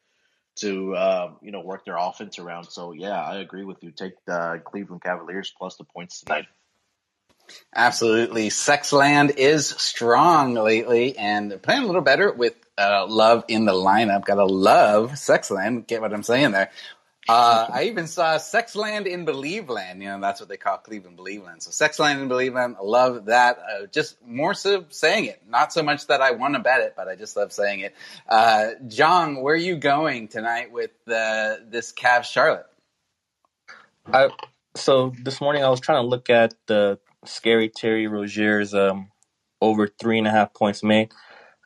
to 0.57 0.95
uh, 0.95 1.33
you 1.43 1.51
know 1.51 1.61
work 1.61 1.85
their 1.85 1.97
offense 1.97 2.39
around. 2.39 2.65
So 2.65 2.93
yeah, 2.93 3.21
I 3.21 3.37
agree 3.37 3.65
with 3.65 3.83
you. 3.83 3.91
Take 3.91 4.13
the 4.27 4.61
Cleveland 4.65 5.03
Cavaliers 5.03 5.53
plus 5.57 5.77
the 5.77 5.85
points 5.85 6.21
tonight. 6.21 6.47
Absolutely. 7.75 8.49
Sexland 8.49 9.37
is 9.37 9.69
strong 9.69 10.55
lately 10.55 11.17
and 11.19 11.51
they're 11.51 11.59
playing 11.59 11.83
a 11.83 11.87
little 11.87 12.01
better 12.01 12.33
with 12.33 12.55
uh, 12.79 13.07
Love 13.07 13.45
in 13.49 13.67
the 13.67 13.73
lineup. 13.73 14.25
Gotta 14.25 14.47
love 14.47 15.13
Sexland. 15.13 15.87
Get 15.87 16.01
what 16.01 16.15
I'm 16.15 16.23
saying 16.23 16.53
there. 16.53 16.71
Uh, 17.29 17.67
I 17.73 17.85
even 17.85 18.07
saw 18.07 18.37
Sexland 18.37 19.07
in 19.07 19.25
Believeland. 19.25 20.03
You 20.03 20.09
know, 20.09 20.21
that's 20.21 20.41
what 20.41 20.49
they 20.49 20.59
call 20.59 20.77
Cleveland 20.79 21.17
Believeland. 21.17 21.63
So 21.63 21.71
Sexland 21.71 22.21
in 22.21 22.29
Believeland, 22.29 22.77
I 22.77 22.83
love 22.83 23.27
that. 23.27 23.59
Uh, 23.59 23.87
just 23.87 24.17
more 24.27 24.53
so 24.53 24.85
saying 24.91 25.25
it. 25.27 25.43
Not 25.49 25.73
so 25.73 25.83
much 25.83 26.07
that 26.09 26.21
I 26.21 26.33
want 26.33 26.55
to 26.55 26.61
bet 26.61 26.81
it, 26.81 26.95
but 26.97 27.09
I 27.09 27.17
just 27.17 27.37
love 27.37 27.53
saying 27.53 27.81
it. 27.81 27.95
Uh, 28.29 28.73
Jong, 28.89 29.43
where 29.43 29.55
are 29.55 29.59
you 29.59 29.77
going 29.77 30.29
tonight 30.29 30.71
with 30.71 30.91
uh, 31.09 31.57
this 31.67 31.93
Cavs 31.93 32.27
Charlotte? 32.27 32.67
I 34.13 34.29
so 34.77 35.13
this 35.23 35.41
morning 35.41 35.65
I 35.65 35.71
was 35.71 35.81
trying 35.81 36.03
to 36.03 36.09
look 36.09 36.29
at 36.29 36.55
the 36.67 36.99
scary 37.25 37.71
Terry 37.71 38.07
Rozier's 38.07 38.75
um, 38.75 39.11
over 39.63 39.87
three 39.89 40.19
and 40.19 40.27
a 40.27 40.31
half 40.31 40.53
points 40.53 40.83
made. 40.83 41.11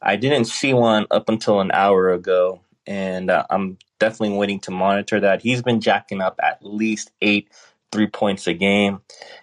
I 0.01 0.17
didn't 0.17 0.45
see 0.45 0.73
one 0.73 1.07
up 1.11 1.29
until 1.29 1.61
an 1.61 1.73
hour 1.73 2.13
ago, 2.13 2.61
and 2.89 3.31
uh, 3.31 3.45
I'm 3.51 3.77
definitely 4.01 4.37
waiting 4.39 4.61
to 4.61 4.71
monitor 4.71 5.21
that. 5.21 5.43
He's 5.43 5.61
been 5.63 5.81
jacking 5.81 6.23
up 6.23 6.41
at 6.43 6.65
least 6.65 7.13
eight 7.21 7.51
three 7.93 8.07
points 8.07 8.47
a 8.47 8.55
game, 8.55 9.01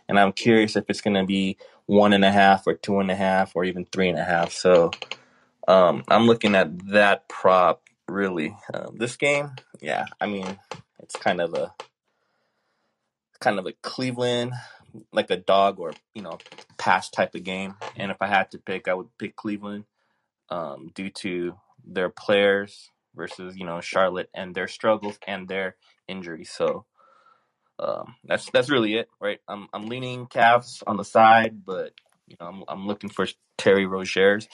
and 0.09 0.19
I'm 0.19 0.33
curious 0.33 0.75
if 0.75 0.85
it's 0.89 1.01
going 1.01 1.15
to 1.15 1.25
be 1.25 1.57
one 1.85 2.11
and 2.11 2.25
a 2.25 2.31
half 2.31 2.65
or 2.65 2.73
two 2.73 2.99
and 2.99 3.11
a 3.11 3.15
half 3.15 3.55
or 3.55 3.63
even 3.63 3.85
three 3.85 4.09
and 4.09 4.17
a 4.17 4.23
half. 4.23 4.51
So 4.51 4.89
um, 5.67 6.03
I'm 6.07 6.25
looking 6.25 6.55
at 6.55 6.87
that 6.89 7.29
prop 7.29 7.83
really. 8.07 8.55
Uh, 8.73 8.89
this 8.93 9.15
game, 9.15 9.51
yeah, 9.79 10.05
I 10.19 10.25
mean, 10.25 10.59
it's 10.99 11.15
kind 11.15 11.39
of 11.39 11.53
a 11.53 11.73
kind 13.39 13.59
of 13.59 13.67
a 13.67 13.73
Cleveland 13.83 14.53
like 15.11 15.29
a 15.29 15.37
dog 15.37 15.79
or 15.79 15.93
you 16.15 16.23
know 16.23 16.39
pass 16.79 17.11
type 17.11 17.35
of 17.35 17.43
game. 17.43 17.75
And 17.95 18.09
if 18.09 18.17
I 18.21 18.27
had 18.27 18.49
to 18.51 18.57
pick, 18.57 18.87
I 18.87 18.95
would 18.95 19.15
pick 19.19 19.35
Cleveland 19.35 19.85
um, 20.49 20.91
due 20.95 21.11
to 21.11 21.57
their 21.85 22.09
players 22.09 22.89
versus 23.15 23.55
you 23.57 23.65
know 23.65 23.81
Charlotte 23.81 24.29
and 24.33 24.53
their 24.53 24.67
struggles 24.67 25.17
and 25.27 25.47
their 25.47 25.75
injuries. 26.07 26.51
So 26.51 26.85
um, 27.79 28.15
that's 28.23 28.49
that's 28.51 28.69
really 28.69 28.95
it, 28.95 29.09
right? 29.19 29.39
I'm 29.47 29.67
I'm 29.73 29.87
leaning 29.87 30.27
Cavs 30.27 30.83
on 30.85 30.97
the 30.97 31.05
side, 31.05 31.65
but 31.65 31.93
you 32.27 32.37
know 32.39 32.47
I'm 32.47 32.63
I'm 32.67 32.87
looking 32.87 33.09
for 33.09 33.27
Terry 33.57 33.85
Rozier's. 33.85 34.47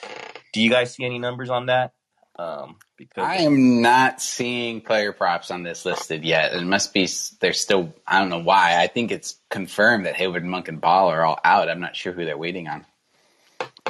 Do 0.54 0.62
you 0.62 0.69
guys 0.69 0.93
see 0.93 1.06
any 1.06 1.19
numbers 1.19 1.50
on 1.50 1.67
that? 1.67 1.93
Um, 2.38 2.78
because 2.97 3.24
I 3.24 3.38
am 3.38 3.82
not 3.82 4.21
seeing 4.21 4.82
player 4.82 5.12
props 5.12 5.52
on 5.52 5.63
this 5.63 5.86
listed 5.86 6.24
yet. 6.24 6.54
It 6.54 6.63
must 6.63 6.93
be 6.93 7.08
they're 7.39 7.54
still. 7.54 7.93
I 8.08 8.19
don't 8.19 8.30
know 8.30 8.39
why. 8.39 8.82
I 8.82 8.88
think 8.88 9.12
it's 9.12 9.39
confirmed 9.50 10.06
that 10.06 10.15
Hayward, 10.15 10.45
Monk, 10.45 10.67
and 10.67 10.82
Ball 10.82 11.10
are 11.10 11.24
all 11.24 11.39
out. 11.43 11.69
I'm 11.69 11.82
not 11.82 11.95
sure 11.95 12.13
who 12.13 12.26
they're 12.26 12.38
waiting 12.38 12.67
on. 12.67 12.86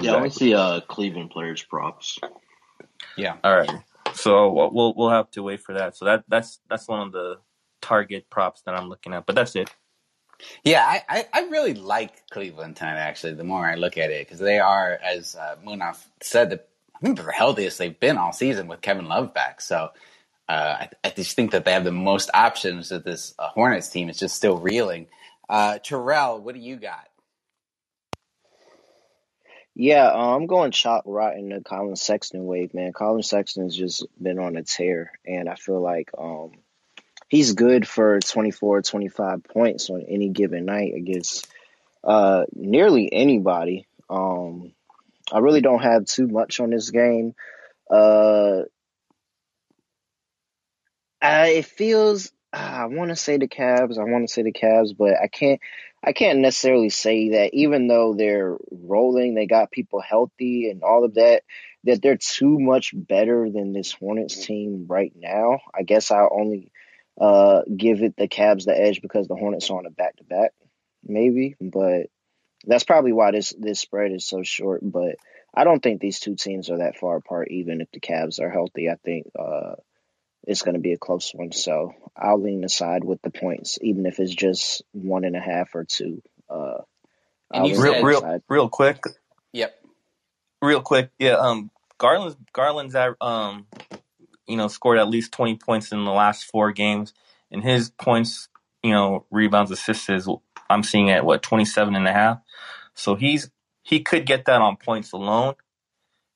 Yeah, 0.02 0.14
I 0.14 0.16
only 0.16 0.32
see 0.32 0.54
uh, 0.54 0.82
Cleveland 0.82 1.30
players 1.30 1.64
props. 1.64 2.18
Yeah. 3.16 3.38
All 3.44 3.56
right. 3.56 3.72
So 4.14 4.52
we'll 4.52 4.94
we'll 4.96 5.10
have 5.10 5.32
to 5.32 5.44
wait 5.44 5.62
for 5.62 5.74
that. 5.74 5.96
So 5.96 6.06
that 6.06 6.24
that's 6.28 6.60
that's 6.70 6.88
one 6.88 7.02
of 7.02 7.12
the 7.12 7.40
target 7.82 8.30
props 8.30 8.62
that 8.64 8.76
I'm 8.76 8.90
looking 8.90 9.14
at. 9.14 9.26
But 9.26 9.36
that's 9.36 9.56
it. 9.56 9.70
Yeah, 10.64 10.84
I, 10.84 11.04
I, 11.08 11.26
I 11.34 11.42
really 11.50 11.76
like 11.76 12.28
Cleveland 12.30 12.76
tonight. 12.76 12.98
Actually, 12.98 13.34
the 13.34 13.44
more 13.44 13.66
I 13.66 13.76
look 13.76 13.98
at 13.98 14.10
it, 14.10 14.26
because 14.26 14.40
they 14.40 14.60
are, 14.60 14.98
as 15.04 15.36
uh, 15.36 15.56
Munaf 15.64 16.04
said, 16.20 16.50
the 16.50 16.62
I 16.96 17.00
think 17.00 17.18
they're 17.18 17.26
the 17.26 17.32
healthiest 17.32 17.78
they've 17.78 18.00
been 18.00 18.18
all 18.18 18.32
season 18.32 18.68
with 18.68 18.82
Kevin 18.82 19.08
Love 19.08 19.34
back. 19.34 19.62
So 19.62 19.90
uh, 20.48 20.76
I, 20.82 20.90
I, 21.04 21.10
just 21.10 21.36
think 21.36 21.52
that 21.52 21.66
they 21.66 21.72
have 21.72 21.84
the 21.84 21.92
most 21.92 22.30
options 22.34 22.90
that 22.90 23.04
this 23.04 23.34
uh, 23.40 23.48
Hornets 23.50 23.90
team 23.90 24.10
is 24.10 24.18
just 24.18 24.36
still 24.36 24.58
reeling. 24.58 25.08
Uh, 25.50 25.80
Terrell, 25.80 26.40
what 26.40 26.54
do 26.54 26.62
you 26.62 26.76
got? 26.76 27.08
Yeah, 29.76 30.08
uh, 30.08 30.36
I'm 30.36 30.48
going 30.48 30.72
chalk 30.72 31.04
right 31.06 31.38
in 31.38 31.50
the 31.50 31.62
Collin 31.62 31.96
Sexton 31.96 32.46
wave, 32.46 32.74
man. 32.74 32.92
Collin 32.92 33.24
Sexton's 33.24 33.76
just 33.76 34.06
been 34.22 34.38
on 34.38 34.58
a 34.58 34.64
tear, 34.64 35.14
and 35.26 35.48
I 35.48 35.56
feel 35.56 35.82
like 35.82 36.12
um, 36.18 36.52
he's 37.30 37.54
good 37.54 37.88
for 37.88 38.20
24, 38.20 38.82
25 38.82 39.44
points 39.46 39.90
on 39.90 40.04
any 40.08 40.30
given 40.30 40.66
night 40.66 40.94
against 40.94 41.48
uh, 42.04 42.46
nearly 42.54 43.12
anybody. 43.12 43.88
Um, 44.10 44.74
I 45.32 45.40
really 45.40 45.62
don't 45.62 45.82
have 45.82 46.06
too 46.06 46.28
much 46.28 46.60
on 46.60 46.72
this 46.72 46.90
game. 46.90 47.34
Uh, 47.90 48.64
it 51.22 51.66
feels 51.66 52.32
I 52.54 52.86
want 52.88 53.10
to 53.10 53.16
say 53.16 53.38
the 53.38 53.48
Cavs. 53.48 53.98
I 53.98 54.04
want 54.04 54.28
to 54.28 54.34
say 54.34 54.44
the 54.44 54.52
Cavs, 54.52 54.96
but 54.98 55.16
I 55.22 55.28
can't. 55.28 55.62
I 56.04 56.14
can't 56.14 56.40
necessarily 56.40 56.90
say 56.90 57.30
that 57.30 57.54
even 57.54 57.88
though 57.88 58.16
they're 58.16 58.58
rolling, 58.72 59.36
they 59.36 59.46
got 59.46 59.72
people 59.72 60.02
healthy 60.02 60.70
and 60.70 60.82
all 60.84 61.04
of 61.06 61.14
that, 61.16 61.44
that 61.84 62.02
they're 62.02 62.18
too 62.18 62.60
much 62.60 62.92
better 62.96 63.50
than 63.50 63.72
this 63.72 63.92
Hornets 63.92 64.46
team 64.46 64.86
right 64.88 65.14
now. 65.16 65.60
I 65.74 65.84
guess 65.84 66.10
I'll 66.10 66.30
only 66.32 66.72
uh, 67.20 67.62
give 67.76 68.02
it 68.02 68.16
the 68.18 68.28
Cavs 68.28 68.66
the 68.66 68.80
edge 68.80 69.02
because 69.02 69.28
the 69.28 69.36
Hornets 69.36 69.70
are 69.70 69.78
on 69.78 69.86
a 69.86 69.92
back 69.92 70.16
to 70.18 70.24
back, 70.24 70.54
maybe. 71.04 71.56
But 71.62 72.08
that's 72.66 72.84
probably 72.84 73.14
why 73.14 73.32
this 73.32 73.54
this 73.58 73.80
spread 73.80 74.12
is 74.12 74.26
so 74.26 74.42
short. 74.42 74.82
But 74.84 75.18
I 75.54 75.66
don't 75.66 75.82
think 75.82 76.02
these 76.02 76.20
two 76.20 76.36
teams 76.36 76.72
are 76.72 76.80
that 76.80 76.98
far 76.98 77.18
apart. 77.18 77.50
Even 77.52 77.80
if 77.80 77.92
the 77.92 78.00
Cavs 78.00 78.40
are 78.40 78.50
healthy, 78.50 78.90
I 78.90 78.96
think 79.04 79.28
uh, 79.38 79.76
it's 80.46 80.62
going 80.62 80.76
to 80.76 80.82
be 80.82 80.94
a 80.94 80.98
close 80.98 81.32
one. 81.34 81.52
So 81.52 81.94
I'll 82.16 82.42
lean 82.42 82.64
aside 82.64 83.04
with 83.04 83.22
the 83.22 83.30
points, 83.30 83.78
even 83.82 84.06
if 84.06 84.20
it's 84.20 84.34
just 84.34 84.84
one 84.92 85.24
and 85.24 85.36
a 85.36 85.40
half 85.40 85.76
or 85.76 85.84
two. 85.84 86.22
Uh, 86.50 86.80
and 87.54 87.68
you 87.68 87.82
real, 87.82 88.04
real, 88.04 88.42
real 88.50 88.70
quick. 88.70 89.04
Yep. 89.54 89.76
Real 90.62 90.82
quick, 90.82 91.12
yeah. 91.20 91.34
Um, 91.34 91.72
Garland's 91.98 92.36
Garland's 92.54 92.96
at 92.96 93.14
um, 93.22 93.68
you 94.48 94.58
know, 94.58 94.68
scored 94.68 95.00
at 95.00 95.10
least 95.10 95.32
twenty 95.32 95.56
points 95.56 95.92
in 95.92 96.04
the 96.06 96.12
last 96.12 96.46
four 96.46 96.72
games, 96.72 97.14
and 97.52 97.64
his 97.64 97.90
points, 97.90 98.48
you 98.84 98.92
know, 98.92 99.26
rebounds, 99.32 99.72
assists 99.72 100.10
is 100.10 100.28
I'm 100.70 100.84
seeing 100.84 101.10
at 101.10 101.26
what 101.26 101.44
27 101.44 101.96
and 101.96 102.08
a 102.08 102.14
half. 102.14 102.40
So 102.94 103.16
he's 103.16 103.50
he 103.84 104.02
could 104.02 104.26
get 104.26 104.46
that 104.46 104.62
on 104.62 104.78
points 104.78 105.12
alone, 105.12 105.56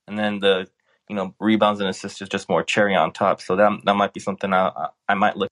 and 0.08 0.18
then 0.18 0.40
the 0.40 0.68
you 1.10 1.16
know 1.16 1.34
rebounds 1.40 1.80
and 1.80 1.90
assists 1.90 2.22
is 2.22 2.30
just 2.30 2.50
more 2.50 2.64
cherry 2.64 2.96
on 2.96 3.14
top. 3.14 3.42
So 3.42 3.56
that 3.56 3.72
that 3.86 3.96
might 3.96 4.14
be 4.14 4.20
something 4.20 4.54
I 4.54 4.90
I 5.08 5.14
might 5.14 5.38
look. 5.38 5.50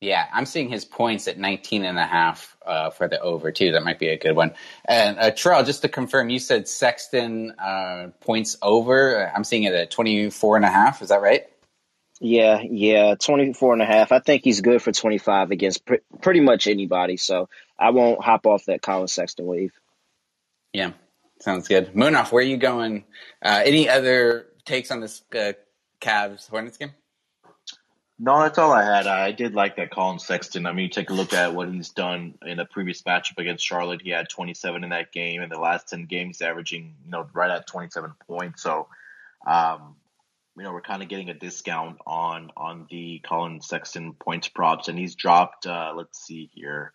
Yeah, 0.00 0.26
I'm 0.32 0.46
seeing 0.46 0.70
his 0.70 0.86
points 0.86 1.28
at 1.28 1.38
19 1.38 1.84
and 1.84 1.98
a 1.98 2.06
half 2.06 2.56
uh, 2.64 2.88
for 2.88 3.06
the 3.06 3.20
over 3.20 3.52
too. 3.52 3.72
That 3.72 3.82
might 3.82 3.98
be 3.98 4.08
a 4.08 4.16
good 4.16 4.34
one. 4.34 4.54
And 4.86 5.18
uh, 5.18 5.30
Terrell, 5.30 5.62
just 5.62 5.82
to 5.82 5.90
confirm, 5.90 6.30
you 6.30 6.38
said 6.38 6.68
Sexton 6.68 7.50
uh, 7.58 8.08
points 8.20 8.56
over. 8.62 9.30
I'm 9.34 9.44
seeing 9.44 9.64
it 9.64 9.74
at 9.74 9.90
24 9.90 10.56
and 10.56 10.64
a 10.64 10.70
half. 10.70 11.02
Is 11.02 11.10
that 11.10 11.20
right? 11.20 11.46
Yeah, 12.18 12.62
yeah, 12.62 13.14
24 13.14 13.74
and 13.74 13.82
a 13.82 13.86
half. 13.86 14.10
I 14.10 14.20
think 14.20 14.42
he's 14.42 14.62
good 14.62 14.80
for 14.80 14.92
25 14.92 15.50
against 15.50 15.84
pr- 15.84 15.94
pretty 16.22 16.40
much 16.40 16.66
anybody. 16.66 17.18
So 17.18 17.50
I 17.78 17.90
won't 17.90 18.22
hop 18.22 18.46
off 18.46 18.66
that 18.66 18.80
Collin 18.80 19.08
Sexton 19.08 19.44
wave. 19.44 19.72
Yeah, 20.72 20.92
sounds 21.40 21.68
good. 21.68 21.92
Munaf, 21.94 22.32
where 22.32 22.42
are 22.42 22.46
you 22.46 22.56
going? 22.56 23.04
Uh, 23.42 23.62
any 23.64 23.88
other 23.88 24.46
takes 24.64 24.90
on 24.90 25.00
this 25.00 25.22
uh, 25.34 25.52
Cavs 26.00 26.48
Hornets 26.48 26.76
game? 26.76 26.92
No, 28.22 28.42
that's 28.42 28.58
all 28.58 28.70
I 28.70 28.84
had. 28.84 29.06
I 29.06 29.32
did 29.32 29.54
like 29.54 29.76
that 29.76 29.90
Collin 29.90 30.18
Sexton. 30.18 30.66
I 30.66 30.72
mean, 30.72 30.84
you 30.84 30.90
take 30.90 31.08
a 31.08 31.14
look 31.14 31.32
at 31.32 31.54
what 31.54 31.72
he's 31.72 31.88
done 31.88 32.34
in 32.44 32.58
a 32.58 32.66
previous 32.66 33.00
matchup 33.00 33.38
against 33.38 33.64
Charlotte. 33.64 34.02
He 34.02 34.10
had 34.10 34.28
27 34.28 34.84
in 34.84 34.90
that 34.90 35.10
game. 35.10 35.40
In 35.40 35.48
the 35.48 35.58
last 35.58 35.88
10 35.88 36.04
games, 36.04 36.42
averaging 36.42 36.96
you 37.02 37.10
know 37.10 37.26
right 37.32 37.50
at 37.50 37.66
27 37.66 38.12
points. 38.26 38.62
So, 38.62 38.88
um, 39.46 39.96
you 40.54 40.64
know, 40.64 40.72
we're 40.74 40.82
kind 40.82 41.02
of 41.02 41.08
getting 41.08 41.30
a 41.30 41.34
discount 41.34 41.96
on 42.06 42.50
on 42.58 42.86
the 42.90 43.20
Collin 43.20 43.62
Sexton 43.62 44.12
points 44.12 44.48
props, 44.48 44.88
and 44.88 44.98
he's 44.98 45.14
dropped. 45.14 45.66
Uh, 45.66 45.94
let's 45.96 46.20
see 46.20 46.50
here, 46.52 46.92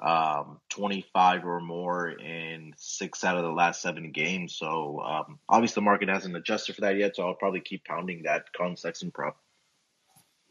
um, 0.00 0.60
25 0.70 1.44
or 1.44 1.60
more 1.60 2.10
in 2.10 2.74
six 2.76 3.24
out 3.24 3.36
of 3.36 3.44
the 3.44 3.52
last 3.52 3.82
seven 3.82 4.10
games. 4.10 4.54
So 4.54 5.00
um, 5.00 5.38
obviously, 5.48 5.80
the 5.80 5.84
market 5.84 6.08
hasn't 6.08 6.36
adjusted 6.36 6.74
for 6.74 6.82
that 6.82 6.96
yet. 6.96 7.16
So 7.16 7.26
I'll 7.26 7.34
probably 7.34 7.60
keep 7.60 7.84
pounding 7.84 8.24
that 8.24 8.52
Collin 8.52 8.76
Sexton 8.76 9.10
prop. 9.10 9.36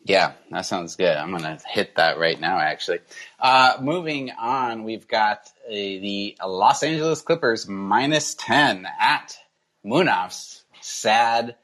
Yeah, 0.04 0.34
that 0.49 0.65
sounds 0.65 0.95
good. 0.95 1.15
I'm 1.15 1.30
going 1.30 1.43
to 1.43 1.60
hit 1.67 1.95
that 1.97 2.17
right 2.17 2.39
now, 2.39 2.60
actually. 2.60 2.99
Uh, 3.39 3.77
moving 3.82 4.32
on, 4.32 4.84
we've 4.84 5.08
got 5.08 5.47
uh, 5.67 5.71
the 5.71 6.38
Los 6.43 6.82
Angeles 6.82 7.21
Clippers 7.21 7.67
minus 7.67 8.34
10 8.36 8.88
at 8.99 9.38
Munaf's 9.86 10.63
sad 10.82 11.56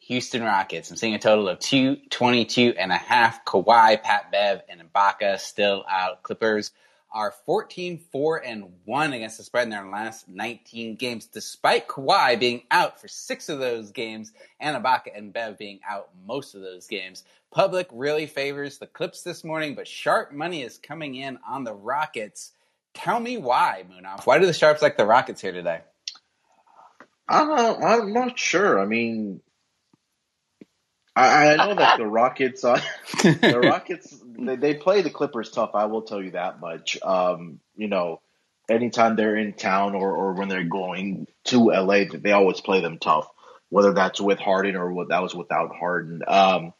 Houston 0.00 0.42
Rockets. 0.42 0.90
I'm 0.90 0.96
seeing 0.96 1.14
a 1.14 1.18
total 1.18 1.48
of 1.48 1.58
222 1.58 2.74
and 2.78 2.92
a 2.92 2.96
half. 2.96 3.44
Kawhi, 3.44 4.02
Pat 4.02 4.30
Bev, 4.30 4.60
and 4.68 4.80
Ibaka 4.80 5.40
still 5.40 5.84
out. 5.90 6.22
Clippers 6.22 6.72
are 7.12 7.32
14 7.46 7.98
4 8.10 8.44
and 8.44 8.72
1 8.84 9.12
against 9.12 9.38
the 9.38 9.44
spread 9.44 9.64
in 9.64 9.70
their 9.70 9.86
last 9.86 10.28
19 10.28 10.96
games, 10.96 11.26
despite 11.26 11.88
Kawhi 11.88 12.38
being 12.38 12.62
out 12.70 13.00
for 13.00 13.08
six 13.08 13.48
of 13.48 13.58
those 13.58 13.90
games 13.90 14.32
and 14.60 14.76
Ibaka 14.76 15.16
and 15.16 15.32
Bev 15.32 15.58
being 15.58 15.80
out 15.88 16.10
most 16.26 16.54
of 16.54 16.62
those 16.62 16.86
games. 16.86 17.24
Public 17.50 17.88
really 17.92 18.26
favors 18.26 18.78
the 18.78 18.86
Clips 18.86 19.22
this 19.22 19.44
morning, 19.44 19.74
but 19.74 19.88
sharp 19.88 20.32
money 20.32 20.62
is 20.62 20.78
coming 20.78 21.14
in 21.14 21.38
on 21.48 21.64
the 21.64 21.74
Rockets. 21.74 22.52
Tell 22.92 23.20
me 23.20 23.38
why, 23.38 23.84
Munaf. 23.90 24.26
Why 24.26 24.38
do 24.38 24.46
the 24.46 24.52
Sharps 24.52 24.82
like 24.82 24.96
the 24.96 25.06
Rockets 25.06 25.40
here 25.40 25.52
today? 25.52 25.80
Uh, 27.28 27.74
I'm 27.82 28.12
not 28.12 28.38
sure. 28.38 28.80
I 28.80 28.86
mean, 28.86 29.40
I, 31.16 31.54
I 31.54 31.56
know 31.56 31.74
that 31.74 31.98
the 31.98 32.06
Rockets, 32.06 32.62
uh, 32.62 32.80
the 33.22 33.60
Rockets, 33.62 34.14
they, 34.38 34.56
they 34.56 34.74
play 34.74 35.02
the 35.02 35.10
Clippers 35.10 35.50
tough. 35.50 35.70
I 35.74 35.86
will 35.86 36.02
tell 36.02 36.22
you 36.22 36.32
that 36.32 36.60
much. 36.60 36.98
Um, 37.02 37.60
you 37.74 37.88
know, 37.88 38.20
anytime 38.68 39.16
they're 39.16 39.36
in 39.36 39.54
town 39.54 39.94
or, 39.94 40.12
or 40.12 40.32
when 40.34 40.48
they're 40.48 40.64
going 40.64 41.26
to 41.44 41.70
LA, 41.70 42.04
they 42.12 42.32
always 42.32 42.60
play 42.60 42.80
them 42.82 42.98
tough. 42.98 43.28
Whether 43.70 43.94
that's 43.94 44.20
with 44.20 44.38
Harden 44.38 44.76
or 44.76 44.92
what 44.92 45.08
that 45.08 45.22
was 45.22 45.34
without 45.34 45.74
Harden. 45.74 46.22
Um, 46.28 46.72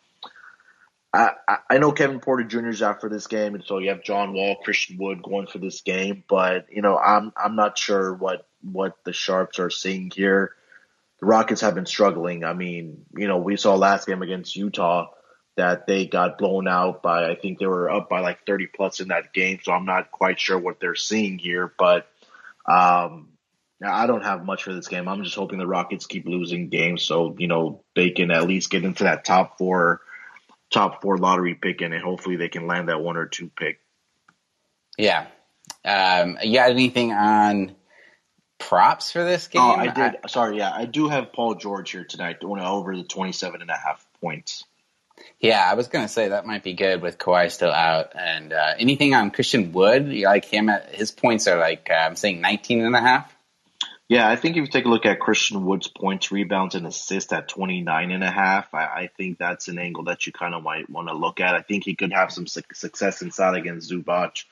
I, 1.13 1.31
I 1.71 1.79
know 1.79 1.93
Kevin 1.93 2.21
Porter 2.21 2.45
Jr. 2.45 2.69
is 2.69 2.83
out 2.83 3.01
for 3.01 3.09
this 3.09 3.27
game, 3.27 3.55
and 3.55 3.65
so 3.65 3.79
you 3.79 3.89
have 3.89 4.05
John 4.05 4.35
Wall, 4.35 4.57
Christian 4.63 4.99
Wood 4.99 5.23
going 5.23 5.47
for 5.47 5.59
this 5.59 5.81
game. 5.81 6.23
But 6.29 6.67
you 6.71 6.83
know, 6.83 6.97
I'm 6.99 7.33
I'm 7.37 7.57
not 7.57 7.79
sure 7.79 8.13
what 8.15 8.47
what 8.63 8.97
the 9.05 9.13
Sharps 9.13 9.59
are 9.59 9.71
seeing 9.71 10.11
here. 10.15 10.53
The 11.21 11.27
Rockets 11.27 11.63
have 11.63 11.75
been 11.75 11.87
struggling. 11.87 12.45
I 12.45 12.53
mean, 12.53 13.07
you 13.17 13.27
know, 13.27 13.39
we 13.39 13.57
saw 13.57 13.75
last 13.75 14.07
game 14.07 14.23
against 14.23 14.57
Utah 14.57 15.09
that 15.57 15.87
they 15.87 16.07
got 16.07 16.39
blown 16.39 16.69
out 16.69 17.03
by. 17.03 17.31
I 17.31 17.35
think 17.35 17.59
they 17.59 17.67
were 17.67 17.91
up 17.91 18.09
by 18.09 18.21
like 18.21 18.47
30 18.47 18.67
plus 18.67 19.01
in 19.01 19.09
that 19.09 19.33
game. 19.33 19.59
So 19.63 19.73
I'm 19.73 19.87
not 19.87 20.11
quite 20.11 20.39
sure 20.39 20.59
what 20.59 20.79
they're 20.81 20.95
seeing 20.95 21.39
here, 21.39 21.73
but 21.79 22.07
um, 22.67 23.29
I 23.85 24.07
don't 24.07 24.25
have 24.25 24.45
much 24.45 24.63
for 24.63 24.75
this 24.75 24.89
game. 24.89 25.09
I'm 25.09 25.25
just 25.25 25.37
hoping 25.37 25.59
the 25.59 25.67
Rockets 25.67 26.07
keep 26.07 26.27
losing 26.27 26.69
games 26.69 27.03
so 27.03 27.35
you 27.39 27.47
know 27.47 27.83
they 27.95 28.11
can 28.11 28.31
at 28.31 28.47
least 28.47 28.71
get 28.71 28.85
into 28.85 29.05
that 29.05 29.25
top 29.25 29.59
four 29.59 30.01
top 30.71 31.03
four 31.03 31.19
lottery 31.19 31.55
pick 31.55 31.81
and 31.81 31.95
hopefully 31.95 32.37
they 32.37 32.49
can 32.49 32.67
land 32.67 32.89
that 32.89 33.01
one 33.01 33.17
or 33.17 33.27
two 33.27 33.51
pick. 33.57 33.81
Yeah. 34.99 35.27
Um, 35.85 36.39
you 36.43 36.55
got 36.55 36.71
anything 36.71 37.13
on 37.13 37.76
props 38.59 39.13
for 39.13 39.25
this 39.25 39.49
game? 39.49 39.63
Oh, 39.63 39.75
I 39.75 39.87
did. 39.87 40.17
I, 40.25 40.29
Sorry, 40.29 40.59
yeah. 40.59 40.73
I 40.75 40.85
do 40.85 41.09
have 41.09 41.33
Paul 41.33 41.55
George 41.55 41.91
here 41.91 42.05
tonight 42.05 42.41
going 42.41 42.63
over 42.63 42.97
the 42.97 43.05
27 43.05 43.61
and 43.61 43.71
a 43.71 43.77
half 43.77 44.07
points. 44.21 44.65
Yeah, 45.41 45.67
I 45.69 45.75
was 45.75 45.89
going 45.89 46.05
to 46.05 46.13
say 46.13 46.29
that 46.29 46.47
might 46.47 46.63
be 46.63 46.75
good 46.75 47.01
with 47.01 47.19
Kawhi 47.19 47.51
still 47.51 47.73
out. 47.73 48.13
And 48.15 48.53
uh, 48.53 48.75
anything 48.79 49.15
on 49.15 49.31
Christian 49.31 49.73
Wood? 49.73 50.09
You 50.09 50.27
like 50.27 50.45
him? 50.45 50.69
At, 50.69 50.95
his 50.95 51.11
points 51.11 51.47
are 51.47 51.59
like, 51.59 51.89
uh, 51.91 51.95
I'm 51.95 52.17
saying 52.17 52.41
19 52.41 52.85
and 52.85 52.95
a 52.95 53.01
half. 53.01 53.33
Yeah, 54.09 54.29
I 54.29 54.37
think 54.37 54.57
if 54.57 54.61
you 54.61 54.67
take 54.69 54.85
a 54.85 54.89
look 54.89 55.05
at 55.05 55.19
Christian 55.19 55.65
Wood's 55.65 55.89
points, 55.89 56.31
rebounds, 56.31 56.77
and 56.77 56.87
assists 56.87 57.33
at 57.33 57.49
29 57.49 58.13
and 58.13 58.23
a 58.23 58.31
half, 58.31 58.73
I, 58.73 58.85
I 58.85 59.11
think 59.17 59.39
that's 59.39 59.67
an 59.67 59.79
angle 59.79 60.05
that 60.05 60.27
you 60.27 60.33
kind 60.33 60.55
of 60.55 60.63
might 60.63 60.89
want 60.89 61.09
to 61.09 61.15
look 61.15 61.41
at. 61.41 61.57
I 61.57 61.63
think 61.63 61.85
he 61.85 61.97
could 61.97 62.13
have 62.13 62.33
some 62.33 62.47
su- 62.47 62.63
success 62.73 63.21
inside 63.21 63.57
against 63.57 63.91
Zubac. 63.91 64.45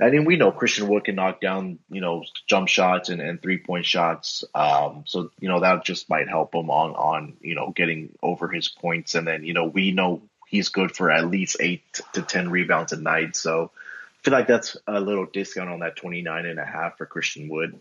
I 0.00 0.10
mean, 0.10 0.24
we 0.24 0.36
know 0.36 0.50
Christian 0.50 0.88
Wood 0.88 1.04
can 1.04 1.14
knock 1.14 1.40
down, 1.40 1.78
you 1.88 2.00
know, 2.00 2.24
jump 2.46 2.68
shots 2.68 3.08
and, 3.08 3.20
and 3.20 3.40
three 3.40 3.58
point 3.58 3.86
shots. 3.86 4.44
Um, 4.54 5.04
so, 5.06 5.30
you 5.38 5.48
know, 5.48 5.60
that 5.60 5.84
just 5.84 6.08
might 6.10 6.28
help 6.28 6.54
him 6.54 6.70
on, 6.70 6.90
on, 6.92 7.36
you 7.40 7.54
know, 7.54 7.72
getting 7.74 8.16
over 8.22 8.48
his 8.48 8.68
points. 8.68 9.14
And 9.14 9.26
then, 9.26 9.44
you 9.44 9.54
know, 9.54 9.66
we 9.66 9.92
know 9.92 10.22
he's 10.48 10.70
good 10.70 10.94
for 10.94 11.10
at 11.10 11.30
least 11.30 11.56
eight 11.60 12.00
to 12.14 12.22
10 12.22 12.50
rebounds 12.50 12.92
a 12.92 12.96
night. 12.96 13.36
So 13.36 13.70
I 13.74 14.22
feel 14.22 14.32
like 14.32 14.46
that's 14.46 14.76
a 14.86 15.00
little 15.00 15.26
discount 15.26 15.70
on 15.70 15.80
that 15.80 15.96
29 15.96 16.46
and 16.46 16.58
a 16.58 16.64
half 16.64 16.98
for 16.98 17.06
Christian 17.06 17.48
Wood. 17.48 17.78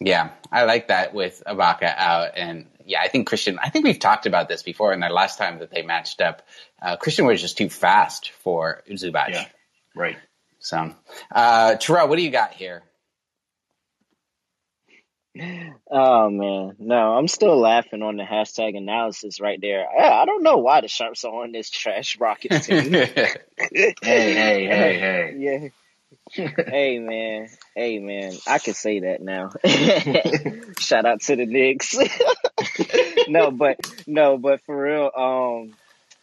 Yeah, 0.00 0.30
I 0.52 0.64
like 0.64 0.88
that 0.88 1.14
with 1.14 1.42
Ibaka 1.46 1.94
out, 1.96 2.32
and 2.36 2.66
yeah, 2.84 3.00
I 3.00 3.08
think 3.08 3.26
Christian. 3.26 3.58
I 3.58 3.70
think 3.70 3.86
we've 3.86 3.98
talked 3.98 4.26
about 4.26 4.46
this 4.46 4.62
before, 4.62 4.92
and 4.92 5.02
the 5.02 5.08
last 5.08 5.38
time 5.38 5.60
that 5.60 5.70
they 5.70 5.80
matched 5.80 6.20
up, 6.20 6.42
uh, 6.82 6.96
Christian 6.96 7.24
was 7.24 7.40
just 7.40 7.56
too 7.56 7.70
fast 7.70 8.30
for 8.42 8.82
Zubac. 8.90 9.30
Yeah, 9.30 9.46
right. 9.94 10.18
So, 10.66 10.92
uh, 11.30 11.76
Terrell, 11.76 12.08
what 12.08 12.16
do 12.16 12.22
you 12.22 12.30
got 12.30 12.52
here? 12.52 12.82
Oh 15.88 16.28
man, 16.28 16.74
no, 16.80 17.14
I'm 17.14 17.28
still 17.28 17.60
laughing 17.60 18.02
on 18.02 18.16
the 18.16 18.24
hashtag 18.24 18.76
analysis 18.76 19.40
right 19.40 19.60
there. 19.60 19.86
I, 19.86 20.22
I 20.22 20.24
don't 20.24 20.42
know 20.42 20.56
why 20.56 20.80
the 20.80 20.88
Sharps 20.88 21.24
are 21.24 21.44
on 21.44 21.52
this 21.52 21.70
trash 21.70 22.18
Rockets 22.18 22.66
team. 22.66 22.92
hey, 22.92 23.14
hey, 23.70 23.94
hey, 24.02 24.66
hey. 24.98 25.34
Yeah 25.38 25.68
hey 26.30 26.98
man, 26.98 27.48
hey 27.74 27.98
man, 27.98 28.32
I 28.46 28.58
can 28.58 28.74
say 28.74 29.00
that 29.00 29.22
now. 29.22 29.50
Shout 30.80 31.06
out 31.06 31.20
to 31.22 31.36
the 31.36 31.46
Knicks. 31.46 31.96
no, 33.28 33.50
but 33.50 33.78
no, 34.06 34.38
but 34.38 34.60
for 34.62 34.76
real, 34.76 35.10
um, 35.16 35.74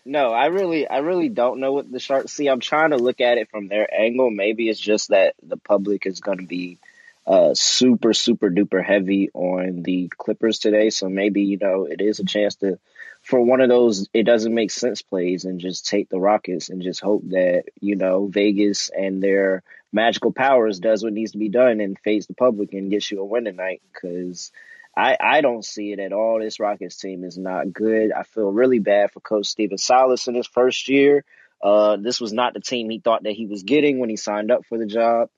no, 0.06 0.32
I 0.32 0.48
really, 0.48 0.88
I 0.88 0.98
really 0.98 1.30
don't 1.30 1.60
know 1.60 1.72
what 1.72 1.92
the 1.92 2.00
Sharks 2.00 2.34
see. 2.34 2.48
I'm 2.48 2.60
trying 2.60 2.92
to 2.92 2.98
look 2.98 3.22
at 3.22 3.38
it 3.38 3.50
from 3.50 3.68
their 3.68 3.88
angle. 3.94 4.30
Maybe 4.30 4.70
it's 4.70 4.80
just 4.80 5.10
that 5.10 5.36
the 5.42 5.58
public 5.58 6.06
is 6.06 6.20
going 6.20 6.40
to 6.40 6.46
be 6.46 6.78
uh, 7.26 7.54
super, 7.54 8.14
super 8.14 8.50
duper 8.50 8.84
heavy 8.84 9.30
on 9.34 9.82
the 9.82 10.10
Clippers 10.18 10.60
today. 10.60 10.90
So 10.90 11.08
maybe 11.08 11.44
you 11.44 11.58
know 11.58 11.86
it 11.86 12.02
is 12.02 12.20
a 12.20 12.26
chance 12.26 12.56
to 12.56 12.80
for 13.22 13.40
one 13.40 13.62
of 13.62 13.70
those 13.70 14.10
it 14.14 14.24
doesn't 14.24 14.54
make 14.54 14.72
sense 14.72 15.02
plays 15.02 15.46
and 15.46 15.62
just 15.62 15.88
take 15.88 16.10
the 16.10 16.20
Rockets 16.20 16.70
and 16.70 16.82
just 16.82 17.00
hope 17.00 17.24
that 17.30 17.64
you 17.80 17.96
know 17.96 18.28
Vegas 18.28 18.90
and 18.90 19.24
their 19.24 19.64
magical 19.94 20.34
powers 20.34 20.80
does 20.80 21.04
what 21.04 21.14
needs 21.14 21.32
to 21.32 21.38
be 21.38 21.50
done 21.50 21.80
and 21.80 21.98
face 22.00 22.26
the 22.26 22.34
public 22.34 22.74
and 22.74 22.92
gets 22.92 23.10
you 23.10 23.22
a 23.22 23.26
win 23.26 23.46
tonight 23.46 23.82
because 23.94 24.52
I, 24.96 25.18
I 25.20 25.42
don't 25.42 25.66
see 25.66 25.92
it 25.92 26.00
at 26.00 26.14
all. 26.14 26.40
This 26.40 26.60
Rockets 26.60 26.98
team 26.98 27.24
is 27.24 27.38
not 27.38 27.74
good. 27.74 28.12
I 28.12 28.24
feel 28.24 28.52
really 28.52 28.80
bad 28.80 29.12
for 29.12 29.20
Coach 29.20 29.48
Stephen 29.48 29.78
Silas 29.78 30.28
in 30.28 30.36
his 30.36 30.48
first 30.48 30.88
year. 30.88 31.26
Uh, 31.62 31.98
this 31.98 32.20
was 32.20 32.34
not 32.34 32.54
the 32.54 32.60
team 32.60 32.90
he 32.90 33.00
thought 33.00 33.24
that 33.24 33.34
he 33.34 33.46
was 33.46 33.64
getting 33.64 34.00
when 34.00 34.10
he 34.10 34.18
signed 34.18 34.52
up 34.52 34.66
for 34.66 34.78
the 34.78 34.86
job, 34.86 35.30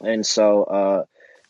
and 0.00 0.24
so 0.24 0.62
uh, 0.62 1.04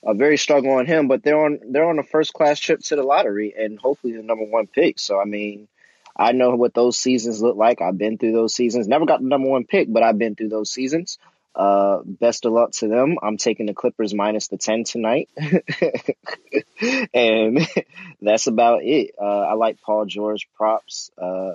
a 0.04 0.14
very 0.14 0.38
struggle 0.38 0.72
on 0.72 0.86
him. 0.86 1.06
But 1.06 1.22
they're 1.22 1.38
on 1.38 1.60
they're 1.70 1.88
on 1.88 1.98
a 1.98 2.02
first 2.02 2.32
class 2.32 2.58
trip 2.58 2.80
to 2.80 2.96
the 2.96 3.02
lottery 3.02 3.54
and 3.56 3.78
hopefully 3.78 4.14
the 4.14 4.22
number 4.22 4.44
one 4.44 4.66
pick. 4.66 4.98
So 4.98 5.20
I 5.20 5.26
mean, 5.26 5.68
I 6.16 6.32
know 6.32 6.56
what 6.56 6.74
those 6.74 6.98
seasons 6.98 7.42
look 7.42 7.56
like. 7.56 7.82
I've 7.82 7.98
been 7.98 8.16
through 8.18 8.32
those 8.32 8.54
seasons. 8.54 8.88
Never 8.88 9.06
got 9.06 9.20
the 9.20 9.28
number 9.28 9.48
one 9.48 9.64
pick, 9.64 9.92
but 9.92 10.02
I've 10.02 10.18
been 10.18 10.34
through 10.34 10.48
those 10.48 10.70
seasons. 10.70 11.18
Uh, 11.54 12.00
best 12.04 12.44
of 12.46 12.52
luck 12.52 12.72
to 12.72 12.88
them. 12.88 13.16
I'm 13.22 13.36
taking 13.36 13.66
the 13.66 13.74
Clippers 13.74 14.12
minus 14.12 14.48
the 14.48 14.56
10 14.56 14.84
tonight. 14.84 15.28
and 17.14 17.60
that's 18.22 18.48
about 18.48 18.82
it. 18.82 19.14
Uh, 19.20 19.40
I 19.40 19.54
like 19.54 19.80
Paul 19.80 20.06
George 20.06 20.48
props. 20.56 21.10
Uh, 21.16 21.52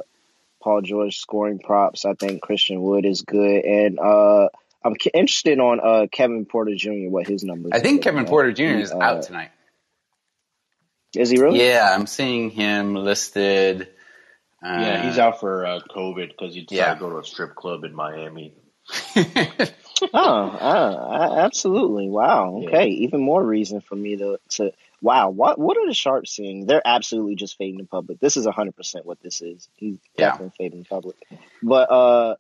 Paul 0.64 0.82
George 0.82 1.18
scoring 1.18 1.60
props. 1.60 2.06
I 2.06 2.14
think 2.14 2.42
Christian 2.42 2.82
Wood 2.82 3.06
is 3.06 3.24
good. 3.24 3.66
And, 3.66 4.00
uh, 4.00 4.48
I'm 4.86 4.96
interested 5.14 5.60
on, 5.60 5.82
uh, 5.82 6.08
Kevin 6.10 6.46
Porter 6.46 6.76
Jr., 6.76 7.10
what 7.10 7.28
his 7.28 7.44
numbers 7.44 7.72
I 7.74 7.80
think 7.80 8.02
Kevin 8.02 8.24
Porter 8.24 8.54
Jr. 8.54 8.80
is 8.80 8.94
out 8.94 9.18
uh, 9.18 9.22
tonight. 9.22 9.50
Is 11.14 11.30
he 11.30 11.38
really? 11.38 11.62
Yeah, 11.62 11.94
I'm 11.94 12.08
seeing 12.08 12.52
him 12.52 12.96
listed. 12.96 13.90
yeah, 14.64 15.10
he's 15.10 15.20
out 15.20 15.42
for 15.42 15.64
COVID 15.90 16.30
because 16.30 16.54
he 16.54 16.62
decided 16.62 16.88
yeah. 16.88 16.94
to 16.94 17.00
go 17.00 17.10
to 17.10 17.18
a 17.18 17.26
strip 17.26 17.56
club 17.56 17.84
in 17.84 17.94
Miami. 17.94 18.54
oh, 20.02 20.10
uh, 20.14 21.36
absolutely! 21.46 22.10
Wow. 22.10 22.64
Okay, 22.66 22.88
yeah. 22.88 23.06
even 23.06 23.22
more 23.22 23.44
reason 23.44 23.82
for 23.82 23.96
me 23.96 24.18
to 24.18 24.40
to 24.50 24.74
wow. 25.02 25.30
What 25.30 25.60
what 25.60 25.78
are 25.78 25.88
the 25.88 25.94
Sharps 25.94 26.32
seeing? 26.32 26.66
They're 26.66 26.82
absolutely 26.86 27.36
just 27.36 27.58
fading 27.58 27.78
the 27.80 27.86
public. 27.86 28.20
This 28.20 28.38
is 28.38 28.46
hundred 28.46 28.76
percent 28.76 29.06
what 29.06 29.22
this 29.22 29.42
is. 29.42 29.68
He's 29.76 29.98
yeah. 30.18 30.32
definitely 30.32 30.54
fading 30.58 30.80
the 30.80 30.86
public. 30.86 31.16
But 31.62 31.92
uh, 31.92 32.36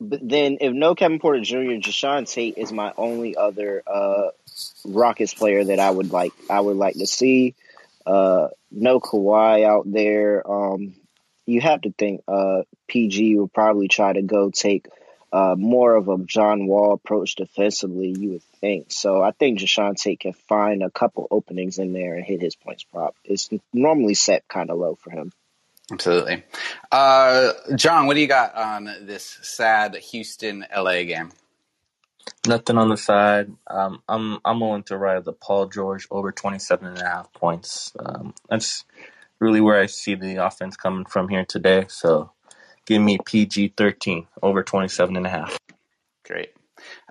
but 0.00 0.20
then 0.28 0.58
if 0.60 0.72
no 0.72 0.94
Kevin 0.94 1.18
Porter 1.18 1.40
Jr., 1.40 1.56
Jae'Sean 1.56 2.30
Tate 2.30 2.58
is 2.58 2.72
my 2.72 2.92
only 2.96 3.36
other 3.36 3.82
uh 3.86 4.28
Rockets 4.84 5.34
player 5.34 5.64
that 5.64 5.78
I 5.78 5.90
would 5.90 6.12
like. 6.12 6.32
I 6.50 6.60
would 6.60 6.76
like 6.76 6.94
to 6.96 7.06
see. 7.06 7.54
Uh, 8.04 8.48
no 8.70 9.00
Kawhi 9.00 9.64
out 9.64 9.90
there. 9.90 10.48
Um, 10.48 10.94
you 11.44 11.60
have 11.60 11.80
to 11.82 11.92
think 11.92 12.22
uh 12.28 12.62
PG 12.88 13.36
will 13.36 13.48
probably 13.48 13.88
try 13.88 14.12
to 14.12 14.22
go 14.22 14.50
take 14.50 14.86
uh, 15.32 15.54
more 15.56 15.94
of 15.94 16.08
a 16.08 16.18
Jong 16.18 16.66
Wall 16.66 16.92
approach 16.92 17.34
defensively, 17.34 18.14
you 18.16 18.30
would 18.30 18.42
think. 18.60 18.86
So 18.90 19.22
I 19.22 19.32
think 19.32 19.58
Jae'Sean 19.58 19.96
Tate 19.96 20.20
can 20.20 20.32
find 20.32 20.82
a 20.82 20.90
couple 20.90 21.26
openings 21.30 21.78
in 21.78 21.92
there 21.92 22.14
and 22.14 22.24
hit 22.24 22.40
his 22.40 22.56
points 22.56 22.84
prop. 22.84 23.16
It's 23.24 23.50
normally 23.72 24.14
set 24.14 24.46
kind 24.48 24.70
of 24.70 24.78
low 24.78 24.94
for 24.94 25.10
him. 25.10 25.32
Absolutely. 25.90 26.42
Uh, 26.90 27.52
John, 27.76 28.06
what 28.06 28.14
do 28.14 28.20
you 28.20 28.26
got 28.26 28.54
on 28.56 28.84
this 29.02 29.38
sad 29.42 29.94
Houston 29.96 30.64
LA 30.74 31.04
game? 31.04 31.30
Nothing 32.46 32.76
on 32.76 32.88
the 32.88 32.96
side. 32.96 33.52
Um, 33.68 34.02
I'm 34.08 34.38
I'm 34.44 34.58
willing 34.58 34.82
to 34.84 34.96
ride 34.96 35.24
the 35.24 35.32
Paul 35.32 35.66
George 35.66 36.08
over 36.10 36.32
27 36.32 36.86
and 36.86 36.98
a 36.98 37.04
half 37.04 37.32
points. 37.32 37.92
Um, 37.98 38.34
that's 38.48 38.84
really 39.38 39.60
where 39.60 39.80
I 39.80 39.86
see 39.86 40.16
the 40.16 40.44
offense 40.44 40.76
coming 40.76 41.04
from 41.04 41.28
here 41.28 41.44
today. 41.44 41.86
So 41.88 42.32
Give 42.86 43.02
me 43.02 43.18
PG 43.24 43.74
13 43.76 44.26
over 44.42 44.62
27 44.62 45.16
and 45.16 45.26
a 45.26 45.28
half. 45.28 45.58
Great. 46.24 46.52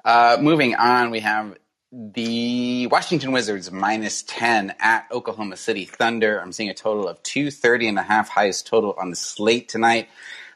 Uh, 0.03 0.37
moving 0.39 0.75
on, 0.75 1.11
we 1.11 1.19
have 1.19 1.57
the 1.91 2.87
Washington 2.87 3.31
Wizards 3.31 3.71
minus 3.71 4.23
10 4.23 4.75
at 4.79 5.07
Oklahoma 5.11 5.57
City 5.57 5.85
Thunder. 5.85 6.39
I'm 6.39 6.51
seeing 6.51 6.69
a 6.69 6.73
total 6.73 7.07
of 7.07 7.21
230 7.23 7.89
and 7.89 7.99
a 7.99 8.03
half, 8.03 8.29
highest 8.29 8.67
total 8.67 8.95
on 8.97 9.09
the 9.09 9.15
slate 9.15 9.69
tonight. 9.69 10.09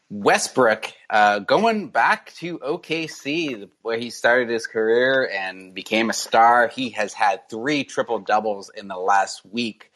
Westbrook 0.10 0.92
uh, 1.10 1.40
going 1.40 1.90
back 1.90 2.34
to 2.36 2.58
OKC, 2.60 3.70
where 3.84 3.98
he 3.98 4.10
started 4.10 4.50
his 4.50 4.68
career 4.68 5.30
and 5.32 5.74
became 5.74 6.10
a 6.10 6.14
star. 6.14 6.68
He 6.68 6.90
has 6.92 7.14
had 7.14 7.48
three 7.50 7.84
triple 7.84 8.20
doubles 8.20 8.72
in 8.76 8.88
the 8.88 8.98
last 8.98 9.46
week. 9.46 9.92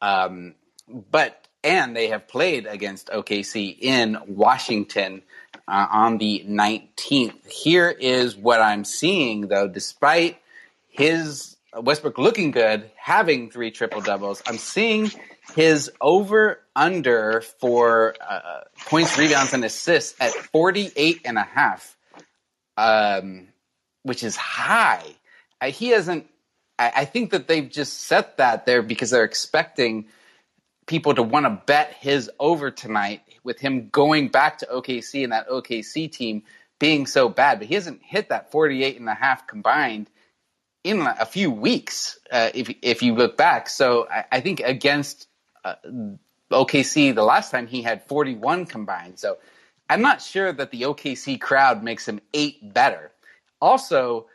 Um, 0.00 0.54
but 0.88 1.47
and 1.68 1.94
they 1.94 2.08
have 2.08 2.26
played 2.26 2.66
against 2.66 3.08
OKC 3.08 3.76
in 3.78 4.16
Washington 4.26 5.22
uh, 5.68 5.86
on 5.90 6.16
the 6.16 6.42
19th. 6.48 7.46
Here 7.46 7.90
is 7.90 8.34
what 8.34 8.62
I'm 8.62 8.84
seeing, 8.84 9.48
though, 9.48 9.68
despite 9.68 10.38
his 10.88 11.56
Westbrook 11.76 12.16
looking 12.16 12.52
good, 12.52 12.90
having 12.96 13.50
three 13.50 13.70
triple 13.70 14.00
doubles, 14.00 14.42
I'm 14.46 14.56
seeing 14.56 15.10
his 15.54 15.90
over 16.00 16.60
under 16.74 17.42
for 17.42 18.14
uh, 18.26 18.60
points, 18.86 19.18
rebounds, 19.18 19.52
and 19.52 19.62
assists 19.62 20.18
at 20.20 20.32
48 20.32 21.20
and 21.26 21.36
a 21.36 21.42
half, 21.42 21.98
um, 22.78 23.48
which 24.04 24.24
is 24.24 24.36
high. 24.36 25.04
I, 25.60 25.68
he 25.68 25.88
hasn't. 25.88 26.26
I 26.80 27.06
think 27.06 27.32
that 27.32 27.48
they've 27.48 27.68
just 27.68 28.04
set 28.04 28.36
that 28.36 28.64
there 28.64 28.82
because 28.82 29.10
they're 29.10 29.24
expecting 29.24 30.06
people 30.88 31.14
to 31.14 31.22
want 31.22 31.46
to 31.46 31.62
bet 31.66 31.94
his 32.00 32.28
over 32.40 32.72
tonight 32.72 33.22
with 33.44 33.60
him 33.60 33.88
going 33.90 34.28
back 34.28 34.58
to 34.58 34.66
OKC 34.66 35.22
and 35.22 35.32
that 35.32 35.48
OKC 35.48 36.10
team 36.10 36.42
being 36.80 37.06
so 37.06 37.28
bad. 37.28 37.60
But 37.60 37.68
he 37.68 37.74
hasn't 37.74 38.02
hit 38.02 38.30
that 38.30 38.50
48 38.50 38.98
and 38.98 39.08
a 39.08 39.14
half 39.14 39.46
combined 39.46 40.10
in 40.82 41.06
a 41.06 41.26
few 41.26 41.50
weeks, 41.50 42.18
uh, 42.32 42.50
if 42.54 42.74
if 42.82 43.02
you 43.02 43.14
look 43.14 43.36
back. 43.36 43.68
So 43.68 44.08
I, 44.10 44.24
I 44.32 44.40
think 44.40 44.60
against 44.60 45.28
uh, 45.64 45.74
OKC 46.50 47.14
the 47.14 47.22
last 47.22 47.50
time 47.50 47.66
he 47.66 47.82
had 47.82 48.06
41 48.08 48.66
combined. 48.66 49.18
So 49.18 49.38
I'm 49.90 50.00
not 50.00 50.22
sure 50.22 50.52
that 50.52 50.70
the 50.70 50.82
OKC 50.82 51.40
crowd 51.40 51.82
makes 51.82 52.08
him 52.08 52.20
eight 52.32 52.72
better. 52.72 53.12
Also, 53.60 54.26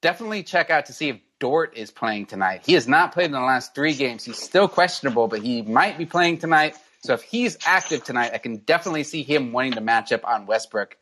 definitely 0.00 0.42
check 0.42 0.70
out 0.70 0.86
to 0.86 0.92
see 0.92 1.10
if 1.10 1.20
Dort 1.40 1.76
is 1.76 1.90
playing 1.90 2.26
tonight. 2.26 2.62
He 2.64 2.74
has 2.74 2.86
not 2.86 3.12
played 3.12 3.26
in 3.26 3.32
the 3.32 3.40
last 3.40 3.74
three 3.74 3.94
games. 3.94 4.24
He's 4.24 4.38
still 4.38 4.68
questionable, 4.68 5.26
but 5.26 5.42
he 5.42 5.62
might 5.62 5.98
be 5.98 6.06
playing 6.06 6.38
tonight. 6.38 6.76
So 7.02 7.14
if 7.14 7.22
he's 7.22 7.56
active 7.66 8.04
tonight, 8.04 8.32
I 8.34 8.38
can 8.38 8.58
definitely 8.58 9.04
see 9.04 9.22
him 9.22 9.52
wanting 9.52 9.72
to 9.72 9.80
match 9.80 10.12
up 10.12 10.26
on 10.28 10.46
Westbrook. 10.46 10.96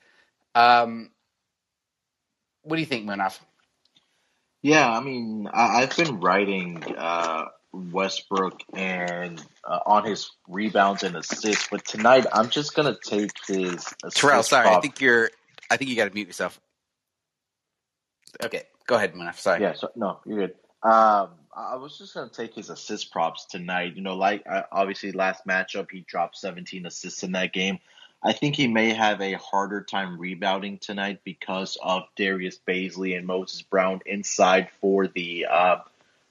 Um, 0.55 1.11
what 2.63 2.77
do 2.77 2.81
you 2.81 2.87
think, 2.87 3.07
Munaf? 3.07 3.39
Yeah, 4.63 4.89
I 4.89 5.01
mean, 5.01 5.49
I, 5.53 5.81
have 5.81 5.97
been 5.97 6.21
writing 6.21 6.83
uh, 6.97 7.47
Westbrook 7.73 8.61
and 8.75 9.43
uh, 9.65 9.81
on 9.87 10.05
his 10.05 10.31
rebounds 10.49 11.03
and 11.03 11.17
assists, 11.17 11.69
but 11.71 11.85
tonight 11.85 12.27
I'm 12.33 12.49
just 12.49 12.75
gonna 12.75 12.97
take 13.01 13.31
his. 13.47 13.87
Terrell, 14.11 14.43
sorry. 14.43 14.69
I 14.69 14.81
think 14.81 15.01
you're. 15.01 15.31
I 15.71 15.77
think 15.77 15.91
you 15.91 15.97
got 15.97 16.09
to 16.09 16.15
mute 16.15 16.27
yourself. 16.27 16.61
Okay, 18.43 18.65
go 18.89 18.97
ahead, 18.97 19.15
Munaf. 19.15 19.39
Sorry. 19.39 19.63
Yeah, 19.63 19.75
so, 19.75 19.91
no, 19.95 20.19
you're 20.27 20.49
good. 20.49 20.55
Um, 20.83 21.29
I 21.55 21.77
was 21.77 21.99
just 21.99 22.15
gonna 22.15 22.31
take 22.31 22.55
his 22.55 22.71
assist 22.71 23.13
props 23.13 23.45
tonight. 23.45 23.95
You 23.95 24.03
know, 24.03 24.17
like 24.17 24.43
uh, 24.49 24.63
obviously 24.73 25.13
last 25.13 25.47
matchup 25.47 25.91
he 25.93 26.01
dropped 26.01 26.37
17 26.37 26.87
assists 26.87 27.23
in 27.23 27.33
that 27.33 27.53
game. 27.53 27.79
I 28.23 28.33
think 28.33 28.57
he 28.57 28.67
may 28.67 28.95
have 28.95 29.21
a 29.21 29.35
harder 29.35 29.83
time 29.83 30.19
rebounding 30.19 30.79
tonight 30.79 31.21
because 31.23 31.79
of 31.81 32.05
Darius 32.17 32.59
Bazley 32.67 33.17
and 33.17 33.27
Moses 33.27 33.63
Brown 33.63 34.01
inside 34.07 34.71
for 34.81 35.07
the 35.07 35.47
uh, 35.47 35.77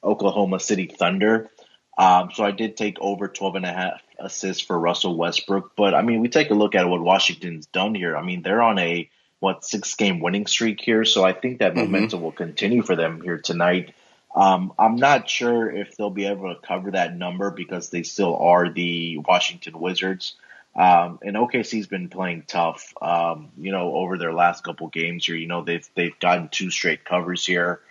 Oklahoma 0.03 0.59
City 0.59 0.87
Thunder. 0.87 1.49
Um, 1.97 2.29
so 2.33 2.43
I 2.43 2.51
did 2.51 2.75
take 2.75 2.97
over 2.99 3.27
12 3.27 3.55
and 3.55 3.65
a 3.65 3.71
half 3.71 4.01
assists 4.19 4.61
for 4.61 4.77
Russell 4.77 5.15
Westbrook. 5.15 5.75
But 5.75 5.93
I 5.93 6.01
mean, 6.01 6.19
we 6.19 6.27
take 6.27 6.51
a 6.51 6.55
look 6.55 6.75
at 6.75 6.89
what 6.89 7.01
Washington's 7.01 7.67
done 7.67 7.95
here. 7.95 8.17
I 8.17 8.23
mean, 8.23 8.41
they're 8.41 8.61
on 8.61 8.79
a 8.79 9.09
what 9.39 9.63
six 9.63 9.95
game 9.95 10.19
winning 10.19 10.47
streak 10.47 10.81
here. 10.81 11.05
So 11.05 11.23
I 11.23 11.33
think 11.33 11.59
that 11.59 11.73
mm-hmm. 11.73 11.91
momentum 11.91 12.21
will 12.21 12.31
continue 12.31 12.81
for 12.81 12.95
them 12.95 13.21
here 13.21 13.37
tonight. 13.37 13.93
Um, 14.35 14.73
I'm 14.77 14.97
not 14.97 15.29
sure 15.29 15.69
if 15.69 15.95
they'll 15.95 16.09
be 16.09 16.25
able 16.25 16.53
to 16.53 16.61
cover 16.61 16.91
that 16.91 17.15
number 17.15 17.49
because 17.49 17.89
they 17.89 18.03
still 18.03 18.35
are 18.35 18.71
the 18.71 19.17
Washington 19.17 19.79
Wizards. 19.79 20.35
Um, 20.75 21.17
and 21.23 21.35
OKC's 21.35 21.87
been 21.87 22.07
playing 22.09 22.43
tough, 22.45 22.93
um, 23.01 23.49
you 23.57 23.71
know, 23.71 23.95
over 23.95 24.19
their 24.19 24.33
last 24.33 24.63
couple 24.63 24.87
games 24.89 25.25
here. 25.25 25.35
You 25.35 25.47
know, 25.47 25.63
they've 25.63 25.87
they've 25.95 26.17
gotten 26.19 26.49
two 26.49 26.69
straight 26.69 27.03
covers 27.03 27.43
here. 27.43 27.81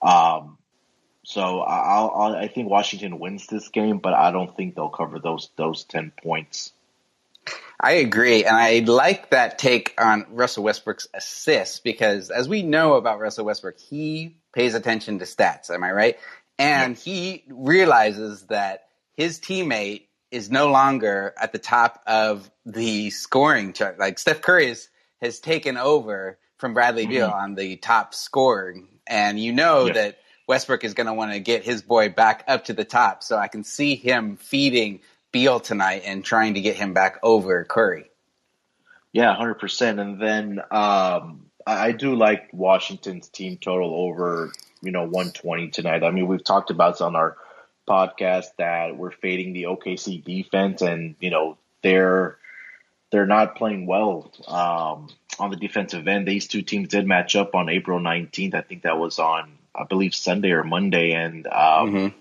Um, 0.00 0.56
so 1.24 1.60
I'll, 1.60 2.12
I'll, 2.14 2.36
i 2.36 2.46
think 2.46 2.70
Washington 2.70 3.18
wins 3.18 3.48
this 3.48 3.68
game, 3.70 3.98
but 3.98 4.14
I 4.14 4.30
don't 4.30 4.56
think 4.56 4.76
they'll 4.76 4.88
cover 4.88 5.18
those 5.18 5.50
those 5.56 5.82
ten 5.82 6.12
points. 6.22 6.72
I 7.78 7.92
agree, 7.92 8.44
and 8.44 8.56
I 8.56 8.78
like 8.80 9.30
that 9.30 9.58
take 9.58 9.94
on 9.98 10.26
Russell 10.30 10.64
Westbrook's 10.64 11.08
assists 11.12 11.78
because, 11.80 12.30
as 12.30 12.48
we 12.48 12.62
know 12.62 12.94
about 12.94 13.20
Russell 13.20 13.44
Westbrook, 13.44 13.78
he 13.78 14.36
pays 14.54 14.74
attention 14.74 15.18
to 15.18 15.26
stats. 15.26 15.70
Am 15.70 15.84
I 15.84 15.92
right? 15.92 16.18
And 16.58 16.94
yes. 16.94 17.04
he 17.04 17.44
realizes 17.48 18.44
that 18.44 18.86
his 19.14 19.38
teammate 19.38 20.04
is 20.30 20.50
no 20.50 20.70
longer 20.70 21.34
at 21.40 21.52
the 21.52 21.58
top 21.58 22.02
of 22.06 22.50
the 22.64 23.10
scoring 23.10 23.74
chart. 23.74 23.98
Like 23.98 24.18
Steph 24.18 24.40
Curry 24.40 24.68
is, 24.68 24.88
has 25.20 25.38
taken 25.38 25.76
over 25.76 26.38
from 26.56 26.72
Bradley 26.72 27.02
mm-hmm. 27.02 27.12
Beal 27.12 27.30
on 27.30 27.54
the 27.56 27.76
top 27.76 28.14
scoring, 28.14 28.88
and 29.06 29.38
you 29.38 29.52
know 29.52 29.92
that 29.92 30.18
Westbrook 30.46 30.84
is 30.84 30.94
going 30.94 31.08
to 31.08 31.14
want 31.14 31.32
to 31.32 31.40
get 31.40 31.64
his 31.64 31.82
boy 31.82 32.08
back 32.08 32.44
up 32.48 32.64
to 32.64 32.72
the 32.72 32.84
top. 32.84 33.22
So 33.22 33.36
I 33.36 33.48
can 33.48 33.64
see 33.64 33.96
him 33.96 34.36
feeding 34.36 35.00
Beal 35.32 35.60
tonight 35.60 36.02
and 36.04 36.24
trying 36.24 36.54
to 36.54 36.60
get 36.60 36.76
him 36.76 36.94
back 36.94 37.18
over 37.22 37.64
Curry. 37.64 38.10
Yeah, 39.12 39.34
hundred 39.34 39.54
percent. 39.54 40.00
And 40.00 40.20
then 40.20 40.60
um, 40.70 41.46
I, 41.66 41.88
I 41.88 41.92
do 41.92 42.14
like 42.14 42.50
Washington's 42.52 43.28
team 43.28 43.58
total 43.58 43.94
over 43.94 44.52
you 44.82 44.92
know 44.92 45.02
120 45.02 45.68
tonight. 45.68 46.04
I 46.04 46.10
mean, 46.10 46.26
we've 46.26 46.44
talked 46.44 46.70
about 46.70 47.00
on 47.00 47.16
our 47.16 47.36
podcast 47.88 48.46
that 48.58 48.96
we're 48.96 49.10
fading 49.10 49.52
the 49.52 49.64
OKC 49.64 50.22
defense, 50.22 50.82
and 50.82 51.16
you 51.20 51.30
know 51.30 51.56
they're 51.82 52.38
they're 53.10 53.26
not 53.26 53.56
playing 53.56 53.86
well 53.86 54.32
um, 54.48 55.08
on 55.38 55.50
the 55.50 55.56
defensive 55.56 56.06
end. 56.08 56.26
These 56.26 56.48
two 56.48 56.62
teams 56.62 56.88
did 56.88 57.06
match 57.06 57.36
up 57.36 57.54
on 57.54 57.68
April 57.68 58.00
19th. 58.00 58.54
I 58.54 58.62
think 58.62 58.82
that 58.82 58.98
was 58.98 59.18
on 59.18 59.58
I 59.74 59.84
believe 59.84 60.14
Sunday 60.14 60.50
or 60.50 60.64
Monday, 60.64 61.12
and 61.12 61.46
um, 61.46 61.52
mm-hmm. 61.52 62.20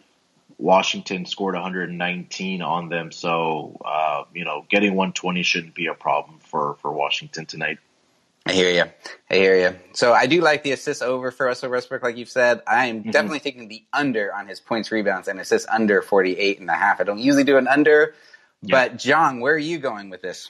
Washington 0.57 1.25
scored 1.25 1.55
119 1.55 2.61
on 2.61 2.89
them. 2.89 3.11
So 3.11 3.79
uh, 3.83 4.23
you 4.33 4.45
know, 4.45 4.65
getting 4.69 4.91
120 4.95 5.43
shouldn't 5.43 5.75
be 5.75 5.87
a 5.87 5.93
problem 5.93 6.39
for 6.39 6.75
for 6.81 6.91
Washington 6.91 7.45
tonight. 7.45 7.79
I 8.47 8.53
hear 8.53 8.69
you. 8.69 8.91
I 9.31 9.35
hear 9.35 9.57
you. 9.57 9.75
So 9.93 10.13
I 10.13 10.27
do 10.27 10.39
like 10.39 10.61
the 10.61 10.71
assist 10.71 11.01
over 11.01 11.31
for 11.31 11.47
Russell 11.47 11.71
Westbrook, 11.71 12.03
like 12.03 12.15
you've 12.15 12.29
said. 12.29 12.61
I 12.67 12.85
am 12.87 13.01
mm-hmm. 13.01 13.09
definitely 13.09 13.39
taking 13.39 13.67
the 13.69 13.83
under 13.91 14.31
on 14.33 14.47
his 14.47 14.59
points, 14.59 14.91
rebounds, 14.91 15.27
and 15.27 15.39
assists 15.39 15.67
under 15.67 16.03
48 16.03 16.59
and 16.59 16.69
a 16.69 16.75
half. 16.75 17.01
I 17.01 17.05
don't 17.05 17.17
usually 17.17 17.43
do 17.43 17.57
an 17.57 17.67
under, 17.67 18.13
yeah. 18.61 18.85
but 18.85 18.99
Jong, 18.99 19.39
where 19.39 19.55
are 19.55 19.57
you 19.57 19.79
going 19.79 20.11
with 20.11 20.21
this? 20.21 20.47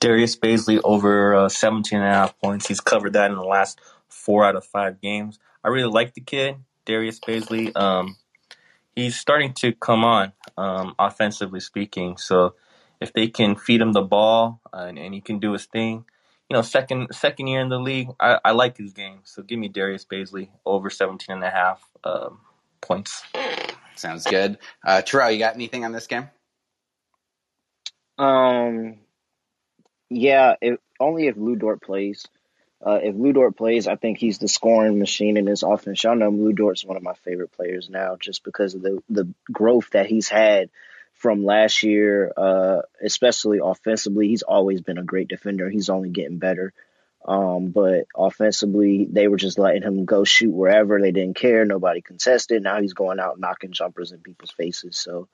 Darius 0.00 0.36
Bazley 0.36 0.80
over 0.84 1.34
uh, 1.34 1.48
17 1.48 1.98
and 1.98 2.06
a 2.06 2.10
half 2.10 2.38
points. 2.40 2.66
He's 2.66 2.80
covered 2.80 3.14
that 3.14 3.30
in 3.30 3.36
the 3.36 3.44
last 3.44 3.80
four 4.08 4.44
out 4.44 4.56
of 4.56 4.66
five 4.66 5.00
games. 5.00 5.38
I 5.64 5.68
really 5.68 5.90
like 5.90 6.12
the 6.12 6.20
kid, 6.20 6.56
Darius 6.84 7.20
Bazley. 7.20 7.74
Um, 7.74 8.16
he's 8.94 9.16
starting 9.16 9.52
to 9.54 9.72
come 9.72 10.04
on, 10.04 10.32
um, 10.56 10.94
offensively 10.98 11.60
speaking. 11.60 12.16
So 12.16 12.54
if 13.00 13.12
they 13.12 13.28
can 13.28 13.56
feed 13.56 13.80
him 13.80 13.92
the 13.92 14.02
ball 14.02 14.60
uh, 14.72 14.86
and, 14.88 14.98
and 14.98 15.14
he 15.14 15.20
can 15.20 15.38
do 15.38 15.52
his 15.52 15.66
thing, 15.66 16.04
you 16.48 16.56
know, 16.56 16.62
second 16.62 17.08
second 17.12 17.46
year 17.46 17.60
in 17.60 17.70
the 17.70 17.78
league. 17.78 18.08
I, 18.20 18.38
I 18.44 18.50
like 18.52 18.76
his 18.76 18.92
game. 18.92 19.20
So 19.24 19.42
give 19.42 19.58
me 19.58 19.68
Darius 19.68 20.04
Bazley 20.04 20.50
over 20.66 20.90
17 20.90 21.34
and 21.34 21.42
a 21.42 21.50
half 21.50 21.82
um, 22.04 22.40
points. 22.80 23.24
Sounds 23.96 24.24
good. 24.24 24.58
Uh, 24.84 25.00
Terrell, 25.02 25.30
you 25.30 25.38
got 25.38 25.54
anything 25.54 25.84
on 25.84 25.92
this 25.92 26.06
game? 26.06 26.28
Um, 28.18 28.98
yeah, 30.10 30.56
if, 30.60 30.78
only 31.00 31.26
if 31.26 31.36
Lu 31.36 31.56
Dort 31.56 31.82
plays. 31.82 32.26
Uh, 32.84 32.98
if 33.02 33.14
Lu 33.14 33.32
Dort 33.32 33.56
plays, 33.56 33.86
I 33.86 33.96
think 33.96 34.18
he's 34.18 34.38
the 34.38 34.48
scoring 34.48 34.98
machine 34.98 35.36
in 35.36 35.46
his 35.46 35.62
offense. 35.62 36.02
Y'all 36.02 36.16
know 36.16 36.30
Lu 36.30 36.52
Dort's 36.52 36.84
one 36.84 36.96
of 36.96 37.02
my 37.02 37.14
favorite 37.14 37.52
players 37.52 37.88
now, 37.88 38.16
just 38.16 38.42
because 38.42 38.74
of 38.74 38.82
the 38.82 39.02
the 39.08 39.32
growth 39.52 39.90
that 39.90 40.06
he's 40.06 40.28
had 40.28 40.70
from 41.14 41.44
last 41.44 41.84
year, 41.84 42.32
uh, 42.36 42.82
especially 43.00 43.60
offensively. 43.62 44.26
He's 44.28 44.42
always 44.42 44.80
been 44.80 44.98
a 44.98 45.04
great 45.04 45.28
defender. 45.28 45.70
He's 45.70 45.90
only 45.90 46.10
getting 46.10 46.38
better. 46.38 46.72
Um, 47.24 47.68
but 47.68 48.06
offensively, 48.16 49.06
they 49.08 49.28
were 49.28 49.36
just 49.36 49.58
letting 49.58 49.82
him 49.82 50.04
go 50.04 50.24
shoot 50.24 50.50
wherever. 50.50 51.00
They 51.00 51.12
didn't 51.12 51.36
care. 51.36 51.64
Nobody 51.64 52.00
contested. 52.00 52.64
Now 52.64 52.80
he's 52.80 52.94
going 52.94 53.20
out 53.20 53.38
knocking 53.38 53.70
jumpers 53.70 54.10
in 54.10 54.18
people's 54.18 54.50
faces. 54.50 54.96
So 54.96 55.28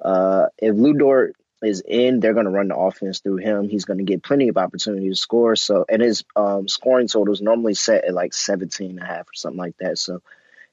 uh, 0.00 0.46
if 0.56 0.74
Lu 0.74 0.94
Dort 0.94 1.36
is 1.64 1.82
in, 1.86 2.20
they're 2.20 2.34
going 2.34 2.46
to 2.46 2.50
run 2.50 2.68
the 2.68 2.76
offense 2.76 3.20
through 3.20 3.36
him. 3.36 3.68
He's 3.68 3.84
going 3.84 3.98
to 3.98 4.04
get 4.04 4.22
plenty 4.22 4.48
of 4.48 4.56
opportunity 4.56 5.08
to 5.08 5.16
score. 5.16 5.56
So, 5.56 5.84
and 5.88 6.02
his 6.02 6.24
um, 6.36 6.68
scoring 6.68 7.08
total 7.08 7.32
is 7.32 7.42
normally 7.42 7.74
set 7.74 8.04
at 8.04 8.14
like 8.14 8.34
17 8.34 8.90
and 8.90 8.98
a 9.00 9.04
half 9.04 9.28
or 9.28 9.34
something 9.34 9.58
like 9.58 9.76
that. 9.78 9.98
So 9.98 10.22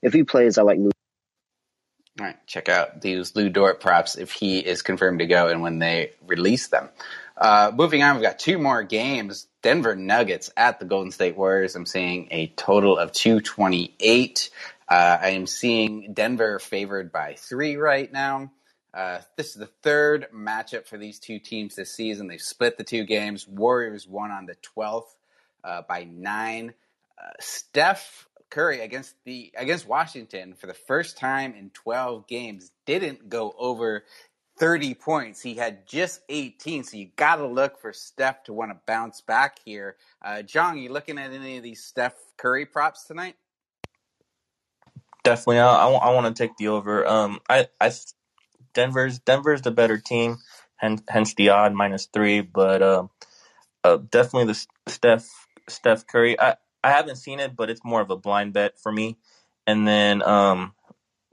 if 0.01 0.13
he 0.13 0.23
plays, 0.23 0.57
I 0.57 0.63
like 0.63 0.77
Lu. 0.79 0.91
all 2.19 2.25
right, 2.25 2.47
check 2.47 2.69
out 2.69 3.01
these 3.01 3.35
Lu 3.35 3.49
Dort 3.49 3.79
props 3.79 4.17
if 4.17 4.31
he 4.31 4.59
is 4.59 4.81
confirmed 4.81 5.19
to 5.19 5.27
go 5.27 5.47
and 5.47 5.61
when 5.61 5.79
they 5.79 6.11
release 6.25 6.67
them. 6.67 6.89
Uh, 7.37 7.71
moving 7.73 8.03
on, 8.03 8.15
we've 8.15 8.23
got 8.23 8.37
two 8.37 8.59
more 8.59 8.83
games. 8.83 9.47
Denver 9.63 9.95
Nuggets 9.95 10.51
at 10.55 10.79
the 10.79 10.85
Golden 10.85 11.11
State 11.11 11.35
Warriors. 11.35 11.75
I'm 11.75 11.85
seeing 11.85 12.27
a 12.31 12.47
total 12.47 12.97
of 12.97 13.11
228. 13.11 14.49
Uh, 14.87 15.17
I 15.21 15.29
am 15.29 15.47
seeing 15.47 16.13
Denver 16.13 16.59
favored 16.59 17.11
by 17.11 17.35
three 17.37 17.77
right 17.77 18.11
now. 18.11 18.51
Uh, 18.93 19.19
this 19.37 19.47
is 19.47 19.55
the 19.55 19.69
third 19.83 20.27
matchup 20.33 20.85
for 20.85 20.97
these 20.97 21.19
two 21.19 21.39
teams 21.39 21.75
this 21.75 21.93
season. 21.93 22.27
They've 22.27 22.41
split 22.41 22.77
the 22.77 22.83
two 22.83 23.05
games. 23.05 23.47
Warriors 23.47 24.07
won 24.07 24.31
on 24.31 24.45
the 24.45 24.55
12th 24.75 25.15
uh, 25.63 25.83
by 25.87 26.03
nine. 26.03 26.73
Uh, 27.17 27.29
Steph 27.39 28.27
Curry 28.49 28.81
against 28.81 29.15
the 29.23 29.51
against 29.55 29.87
Washington 29.87 30.53
for 30.53 30.67
the 30.67 30.73
first 30.73 31.17
time 31.17 31.53
in 31.53 31.69
12 31.69 32.27
games 32.27 32.71
didn't 32.85 33.29
go 33.29 33.55
over 33.57 34.03
30 34.57 34.93
points. 34.95 35.41
He 35.41 35.55
had 35.55 35.87
just 35.87 36.21
18, 36.29 36.83
so 36.83 36.97
you 36.97 37.09
got 37.15 37.37
to 37.37 37.47
look 37.47 37.79
for 37.79 37.93
Steph 37.93 38.43
to 38.43 38.53
want 38.53 38.71
to 38.71 38.77
bounce 38.85 39.21
back 39.21 39.59
here. 39.63 39.95
Uh, 40.21 40.41
Jong, 40.41 40.77
you 40.77 40.91
looking 40.91 41.17
at 41.17 41.31
any 41.31 41.57
of 41.57 41.63
these 41.63 41.83
Steph 41.83 42.15
Curry 42.37 42.65
props 42.65 43.05
tonight? 43.05 43.35
Definitely, 45.23 45.59
I, 45.59 45.67
I, 45.67 45.89
I 45.89 46.13
want 46.13 46.35
to 46.35 46.43
take 46.43 46.57
the 46.57 46.67
over. 46.67 47.07
Um, 47.07 47.39
I, 47.49 47.67
I, 47.79 47.91
Denver's 48.73 49.19
Denver's 49.19 49.61
the 49.61 49.71
better 49.71 49.97
team, 49.97 50.37
hence, 50.77 51.01
hence 51.09 51.33
the 51.33 51.49
odd 51.49 51.73
minus 51.73 52.05
three. 52.05 52.41
But 52.41 52.81
uh, 52.81 53.07
uh, 53.83 53.97
definitely 54.09 54.53
the 54.53 54.91
Steph 54.91 55.27
Steph 55.67 56.07
Curry. 56.07 56.39
I, 56.39 56.55
I 56.83 56.91
haven't 56.91 57.17
seen 57.17 57.39
it, 57.39 57.55
but 57.55 57.69
it's 57.69 57.83
more 57.83 58.01
of 58.01 58.09
a 58.09 58.17
blind 58.17 58.53
bet 58.53 58.79
for 58.79 58.91
me. 58.91 59.17
And 59.67 59.87
then 59.87 60.23
um, 60.23 60.73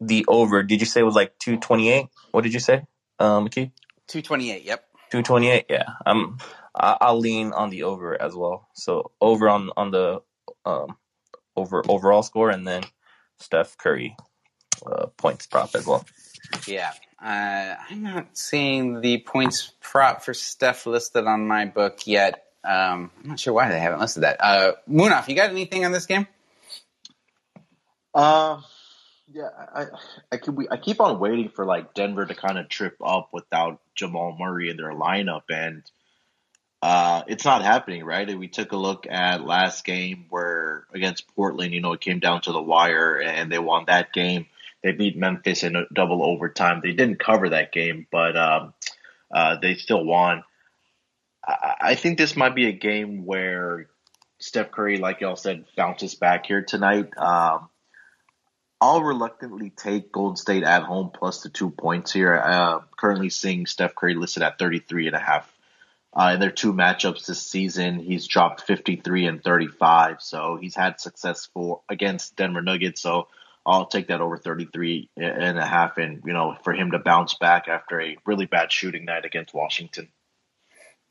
the 0.00 0.24
over. 0.28 0.62
Did 0.62 0.80
you 0.80 0.86
say 0.86 1.00
it 1.00 1.04
was 1.04 1.14
like 1.14 1.38
two 1.38 1.56
twenty 1.56 1.90
eight? 1.90 2.06
What 2.30 2.44
did 2.44 2.54
you 2.54 2.60
say, 2.60 2.86
um, 3.18 3.48
McKee? 3.48 3.72
Two 4.06 4.22
twenty 4.22 4.50
eight. 4.50 4.64
Yep. 4.64 4.84
Two 5.10 5.22
twenty 5.22 5.48
eight. 5.48 5.66
Yeah, 5.68 5.88
I'm. 6.04 6.38
I'll 6.80 7.18
lean 7.18 7.52
on 7.52 7.70
the 7.70 7.82
over 7.82 8.20
as 8.20 8.36
well. 8.36 8.68
So 8.74 9.10
over 9.20 9.48
on 9.48 9.70
on 9.76 9.90
the 9.90 10.22
um, 10.64 10.96
over 11.56 11.82
overall 11.88 12.22
score, 12.22 12.50
and 12.50 12.66
then 12.66 12.84
Steph 13.40 13.76
Curry 13.78 14.16
uh, 14.86 15.06
points 15.16 15.46
prop 15.46 15.74
as 15.74 15.86
well. 15.86 16.06
Yeah, 16.66 16.92
uh, 17.22 17.74
I'm 17.90 18.02
not 18.02 18.36
seeing 18.36 19.00
the 19.00 19.18
points 19.18 19.72
prop 19.80 20.22
for 20.22 20.34
Steph 20.34 20.86
listed 20.86 21.26
on 21.26 21.46
my 21.46 21.64
book 21.64 22.06
yet. 22.06 22.44
Um, 22.64 23.10
I'm 23.22 23.30
not 23.30 23.40
sure 23.40 23.52
why 23.52 23.68
they 23.68 23.80
haven't 23.80 24.00
listed 24.00 24.22
that. 24.22 24.36
Uh, 24.40 24.72
Munaf, 24.88 25.28
you 25.28 25.34
got 25.34 25.50
anything 25.50 25.84
on 25.84 25.92
this 25.92 26.06
game? 26.06 26.26
Uh, 28.14 28.60
yeah, 29.32 29.48
I 29.74 29.86
I 30.32 30.36
keep 30.38 30.54
I 30.70 30.76
keep 30.76 31.00
on 31.00 31.18
waiting 31.18 31.50
for 31.50 31.64
like 31.64 31.94
Denver 31.94 32.24
to 32.24 32.34
kind 32.34 32.58
of 32.58 32.68
trip 32.68 32.96
up 33.04 33.28
without 33.32 33.80
Jamal 33.94 34.36
Murray 34.38 34.70
in 34.70 34.76
their 34.76 34.92
lineup, 34.92 35.42
and 35.50 35.82
uh, 36.82 37.22
it's 37.26 37.44
not 37.44 37.62
happening, 37.62 38.04
right? 38.04 38.38
We 38.38 38.48
took 38.48 38.72
a 38.72 38.76
look 38.76 39.06
at 39.08 39.44
last 39.44 39.84
game 39.84 40.26
where 40.30 40.84
against 40.94 41.34
Portland, 41.34 41.74
you 41.74 41.80
know, 41.80 41.92
it 41.92 42.00
came 42.00 42.20
down 42.20 42.40
to 42.42 42.52
the 42.52 42.62
wire, 42.62 43.20
and 43.20 43.50
they 43.50 43.58
won 43.58 43.84
that 43.86 44.12
game. 44.12 44.46
They 44.82 44.92
beat 44.92 45.16
Memphis 45.16 45.64
in 45.64 45.76
a 45.76 45.84
double 45.92 46.22
overtime. 46.22 46.80
They 46.82 46.92
didn't 46.92 47.18
cover 47.18 47.48
that 47.50 47.72
game, 47.72 48.06
but 48.10 48.36
um, 48.36 48.74
uh, 49.34 49.56
they 49.60 49.74
still 49.74 50.04
won. 50.04 50.44
I, 51.46 51.94
think 51.94 52.18
this 52.18 52.36
might 52.36 52.54
be 52.54 52.66
a 52.66 52.72
game 52.72 53.24
where 53.24 53.88
Steph 54.38 54.70
Curry, 54.70 54.98
like 54.98 55.22
y'all 55.22 55.36
said, 55.36 55.64
bounces 55.76 56.14
back 56.14 56.46
here 56.46 56.62
tonight. 56.62 57.10
Um, 57.16 57.70
I'll 58.80 59.02
reluctantly 59.02 59.70
take 59.70 60.12
Golden 60.12 60.36
State 60.36 60.62
at 60.62 60.82
home 60.82 61.10
plus 61.12 61.42
the 61.42 61.48
two 61.48 61.70
points 61.70 62.12
here. 62.12 62.36
Uh, 62.36 62.80
currently 62.96 63.30
seeing 63.30 63.66
Steph 63.66 63.94
Curry 63.94 64.14
listed 64.14 64.42
at 64.42 64.58
33 64.58 65.08
and 65.08 65.16
a 65.16 65.20
half. 65.20 65.52
Uh, 66.12 66.32
in 66.34 66.40
their 66.40 66.50
two 66.50 66.72
matchups 66.72 67.26
this 67.26 67.42
season, 67.42 67.98
he's 67.98 68.26
dropped 68.26 68.62
53 68.62 69.26
and 69.26 69.42
35. 69.42 70.22
So 70.22 70.58
he's 70.60 70.74
had 70.74 71.00
success 71.00 71.48
for 71.52 71.80
against 71.88 72.36
Denver 72.36 72.62
Nuggets. 72.62 73.00
So 73.00 73.28
I'll 73.68 73.86
take 73.86 74.08
that 74.08 74.22
over 74.22 74.38
33 74.38 75.10
and 75.16 75.58
a 75.58 75.64
half 75.64 75.98
and, 75.98 76.22
you 76.24 76.32
know, 76.32 76.56
for 76.64 76.72
him 76.72 76.92
to 76.92 76.98
bounce 76.98 77.34
back 77.34 77.68
after 77.68 78.00
a 78.00 78.16
really 78.24 78.46
bad 78.46 78.72
shooting 78.72 79.04
night 79.04 79.26
against 79.26 79.52
Washington. 79.52 80.08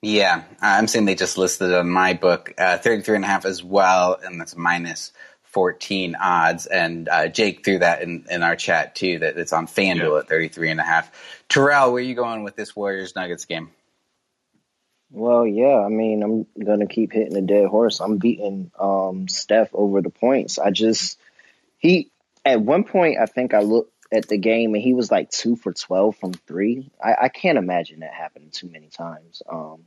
Yeah, 0.02 0.44
I'm 0.60 0.88
saying 0.88 1.06
they 1.06 1.16
just 1.16 1.38
listed 1.38 1.74
on 1.74 1.90
my 1.90 2.14
book 2.14 2.54
uh, 2.58 2.78
33 2.78 3.18
and 3.18 3.26
a 3.26 3.28
half 3.28 3.46
as 3.46 3.64
well, 3.64 4.18
and 4.24 4.40
that's 4.40 4.56
minus 4.56 5.12
14 5.44 6.16
odds. 6.16 6.66
And 6.66 7.08
uh, 7.10 7.28
Jake 7.28 7.64
threw 7.64 7.80
that 7.80 8.02
in, 8.02 8.26
in 8.30 8.42
our 8.42 8.56
chat 8.56 8.96
too, 8.96 9.20
that 9.20 9.38
it's 9.38 9.54
on 9.54 9.68
FanDuel 9.68 10.14
yeah. 10.14 10.20
at 10.20 10.28
33 10.28 10.72
and 10.72 10.80
a 10.80 10.84
half. 10.84 11.12
Terrell, 11.50 11.94
where 11.94 12.02
are 12.02 12.06
you 12.06 12.16
going 12.16 12.44
with 12.44 12.56
this 12.56 12.76
Warriors 12.76 13.16
Nuggets 13.16 13.46
game? 13.46 13.70
Well, 15.12 15.48
yeah, 15.48 15.80
I 15.80 15.90
mean, 15.90 16.22
I'm 16.22 16.46
going 16.64 16.82
to 16.82 16.88
keep 16.88 17.14
hitting 17.14 17.38
a 17.38 17.42
dead 17.42 17.68
horse. 17.68 18.02
I'm 18.02 18.18
beating 18.18 18.72
um, 18.78 19.28
Steph 19.28 19.70
over 19.74 20.02
the 20.02 20.10
points. 20.10 20.60
I 20.60 20.72
just, 20.72 21.18
he, 21.78 22.12
at 22.48 22.62
one 22.62 22.84
point, 22.84 23.18
I 23.20 23.26
think 23.26 23.54
I 23.54 23.60
looked 23.60 23.94
at 24.12 24.28
the 24.28 24.38
game 24.38 24.74
and 24.74 24.84
he 24.84 24.94
was 24.94 25.12
like 25.12 25.30
two 25.30 25.56
for 25.56 25.74
12 25.74 26.16
from 26.16 26.34
three. 26.34 26.90
I, 27.04 27.16
I 27.24 27.30
can't 27.30 27.58
imagine 27.58 28.00
that 28.00 28.14
happening 28.14 28.50
too 28.52 28.70
many 28.70 28.88
times. 28.88 29.42
Um, 29.50 29.84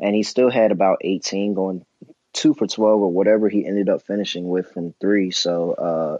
and 0.00 0.14
he 0.14 0.22
still 0.22 0.50
had 0.50 0.72
about 0.72 0.98
18 1.02 1.54
going 1.54 1.84
two 2.32 2.54
for 2.54 2.66
12 2.66 3.00
or 3.00 3.12
whatever 3.12 3.48
he 3.48 3.66
ended 3.66 3.88
up 3.88 4.02
finishing 4.02 4.48
with 4.48 4.72
from 4.72 4.92
three. 5.00 5.30
So, 5.30 5.72
uh, 5.72 6.18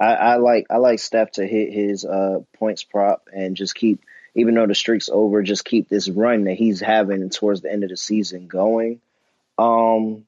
I, 0.00 0.14
I 0.14 0.36
like, 0.36 0.66
I 0.70 0.76
like 0.76 0.98
Steph 0.98 1.32
to 1.32 1.46
hit 1.46 1.72
his, 1.72 2.04
uh, 2.04 2.40
points 2.58 2.82
prop 2.82 3.28
and 3.32 3.56
just 3.56 3.74
keep, 3.74 4.00
even 4.34 4.54
though 4.54 4.66
the 4.66 4.74
streak's 4.74 5.10
over, 5.12 5.42
just 5.42 5.64
keep 5.64 5.88
this 5.88 6.08
run 6.08 6.44
that 6.44 6.54
he's 6.54 6.80
having 6.80 7.28
towards 7.30 7.60
the 7.60 7.72
end 7.72 7.84
of 7.84 7.90
the 7.90 7.96
season 7.96 8.46
going. 8.46 9.00
Um, 9.58 10.26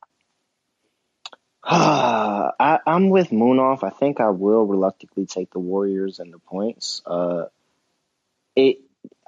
I, 1.64 2.80
I'm 2.84 3.10
with 3.10 3.30
Munaf. 3.30 3.84
I 3.84 3.90
think 3.90 4.20
I 4.20 4.30
will 4.30 4.64
reluctantly 4.66 5.26
take 5.26 5.52
the 5.52 5.60
Warriors 5.60 6.18
and 6.18 6.32
the 6.32 6.38
points. 6.38 7.02
Uh, 7.06 7.46
it. 8.56 8.78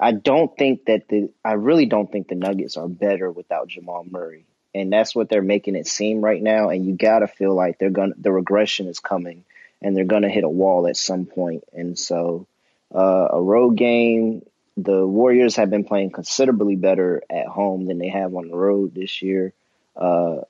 I 0.00 0.10
don't 0.12 0.56
think 0.56 0.86
that 0.86 1.08
the. 1.08 1.30
I 1.44 1.52
really 1.52 1.86
don't 1.86 2.10
think 2.10 2.28
the 2.28 2.34
Nuggets 2.34 2.76
are 2.76 2.88
better 2.88 3.30
without 3.30 3.68
Jamal 3.68 4.04
Murray, 4.08 4.46
and 4.74 4.92
that's 4.92 5.14
what 5.14 5.28
they're 5.28 5.42
making 5.42 5.76
it 5.76 5.86
seem 5.86 6.22
right 6.22 6.42
now. 6.42 6.70
And 6.70 6.84
you 6.84 6.96
gotta 6.96 7.28
feel 7.28 7.54
like 7.54 7.78
they're 7.78 7.90
gonna. 7.90 8.14
The 8.18 8.32
regression 8.32 8.88
is 8.88 8.98
coming, 8.98 9.44
and 9.80 9.96
they're 9.96 10.04
gonna 10.04 10.28
hit 10.28 10.42
a 10.42 10.48
wall 10.48 10.88
at 10.88 10.96
some 10.96 11.26
point. 11.26 11.62
And 11.72 11.96
so, 11.96 12.48
uh, 12.92 13.28
a 13.30 13.40
road 13.40 13.76
game. 13.76 14.44
The 14.76 15.06
Warriors 15.06 15.54
have 15.54 15.70
been 15.70 15.84
playing 15.84 16.10
considerably 16.10 16.74
better 16.74 17.22
at 17.30 17.46
home 17.46 17.86
than 17.86 17.98
they 17.98 18.08
have 18.08 18.34
on 18.34 18.48
the 18.48 18.56
road 18.56 18.92
this 18.92 19.22
year. 19.22 19.52
Uh, 19.94 20.40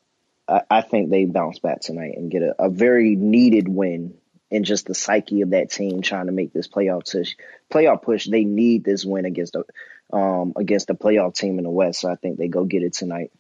I, 0.49 0.83
think 0.83 1.11
they 1.11 1.25
bounce 1.25 1.59
back 1.59 1.81
tonight 1.81 2.15
and 2.17 2.31
get 2.31 2.43
a, 2.43 2.55
a 2.65 2.69
very 2.69 3.17
needed 3.17 3.69
win 3.69 4.15
in 4.51 4.65
just 4.65 4.87
the 4.87 4.95
psyche 4.95 5.41
of 5.41 5.51
that 5.51 5.71
team 5.71 6.03
trying 6.03 6.27
to 6.27 6.33
make 6.33 6.53
this 6.53 6.69
playoff 6.69 7.11
push. 7.11 7.35
Playoff 7.73 8.03
push. 8.03 8.27
They 8.27 8.45
need 8.45 8.85
this 8.85 9.05
win 9.05 9.25
against 9.25 9.55
the 9.55 10.17
um, 10.17 10.53
against 10.57 10.87
the 10.87 10.95
playoff 10.95 11.35
team 11.35 11.59
in 11.59 11.65
the 11.65 11.71
West. 11.71 12.01
So 12.01 12.11
I 12.11 12.17
think 12.17 12.39
they 12.39 12.49
go 12.49 12.65
get 12.65 12.83
it 12.83 12.93
tonight. 12.93 13.33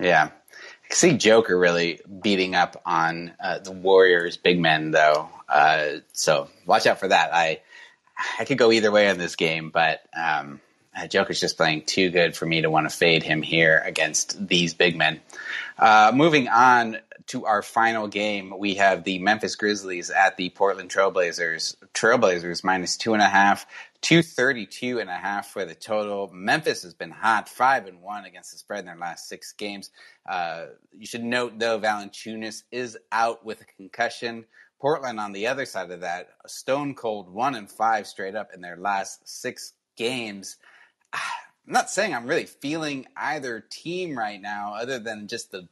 Yeah, 0.00 0.30
I 0.90 0.94
see 0.94 1.16
Joker 1.16 1.56
really 1.56 2.00
beating 2.22 2.54
up 2.54 2.80
on 2.84 3.32
uh, 3.38 3.58
the 3.60 3.72
Warriors 3.72 4.36
big 4.36 4.58
men 4.58 4.90
though. 4.90 5.28
Uh, 5.48 5.98
so 6.12 6.48
watch 6.66 6.86
out 6.86 7.00
for 7.00 7.08
that. 7.08 7.34
I 7.34 7.60
I 8.38 8.44
could 8.44 8.58
go 8.58 8.72
either 8.72 8.90
way 8.90 9.08
on 9.08 9.18
this 9.18 9.36
game, 9.36 9.70
but 9.70 10.00
um, 10.16 10.60
Joker's 11.08 11.40
just 11.40 11.56
playing 11.56 11.82
too 11.82 12.10
good 12.10 12.36
for 12.36 12.46
me 12.46 12.62
to 12.62 12.70
want 12.70 12.88
to 12.88 12.96
fade 12.96 13.22
him 13.22 13.42
here 13.42 13.82
against 13.84 14.46
these 14.46 14.74
big 14.74 14.96
men. 14.96 15.20
Uh, 15.78 16.12
moving 16.14 16.48
on 16.48 16.98
to 17.26 17.46
our 17.46 17.62
final 17.62 18.06
game, 18.06 18.52
we 18.56 18.74
have 18.74 19.04
the 19.04 19.18
Memphis 19.18 19.56
Grizzlies 19.56 20.10
at 20.10 20.36
the 20.36 20.50
Portland 20.50 20.90
Trailblazers. 20.90 21.74
Trailblazers 21.92 22.62
minus 22.62 22.96
two 22.96 23.14
and 23.14 23.22
a 23.22 23.28
half, 23.28 23.66
232 24.02 25.00
and 25.00 25.10
a 25.10 25.14
half 25.14 25.48
for 25.48 25.64
the 25.64 25.74
total. 25.74 26.30
Memphis 26.32 26.82
has 26.82 26.94
been 26.94 27.10
hot, 27.10 27.48
five 27.48 27.86
and 27.86 28.02
one 28.02 28.24
against 28.24 28.52
the 28.52 28.58
spread 28.58 28.80
in 28.80 28.86
their 28.86 28.96
last 28.96 29.28
six 29.28 29.52
games. 29.52 29.90
Uh, 30.28 30.66
you 30.96 31.06
should 31.06 31.24
note 31.24 31.58
though, 31.58 31.80
Valanciunas 31.80 32.62
is 32.70 32.96
out 33.10 33.44
with 33.44 33.60
a 33.60 33.64
concussion. 33.64 34.44
Portland 34.80 35.18
on 35.18 35.32
the 35.32 35.46
other 35.46 35.64
side 35.64 35.90
of 35.90 36.00
that, 36.00 36.28
stone 36.46 36.94
cold 36.94 37.32
one 37.32 37.54
and 37.54 37.70
five 37.70 38.06
straight 38.06 38.36
up 38.36 38.50
in 38.54 38.60
their 38.60 38.76
last 38.76 39.26
six 39.26 39.72
games. 39.96 40.56
I'm 41.66 41.72
not 41.72 41.90
saying 41.90 42.14
I'm 42.14 42.26
really 42.26 42.46
feeling 42.46 43.06
either 43.16 43.60
team 43.60 44.18
right 44.18 44.40
now, 44.40 44.74
other 44.74 44.98
than 44.98 45.28
just 45.28 45.50
the 45.50 45.68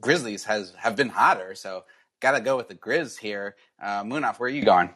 Grizzlies 0.00 0.44
has 0.44 0.72
have 0.76 0.96
been 0.96 1.10
hotter. 1.10 1.54
So 1.54 1.84
got 2.20 2.32
to 2.32 2.40
go 2.40 2.56
with 2.56 2.68
the 2.68 2.74
Grizz 2.74 3.18
here. 3.18 3.56
Uh, 3.80 4.02
Munaf, 4.02 4.38
where 4.38 4.48
are 4.48 4.52
you 4.52 4.64
going? 4.64 4.90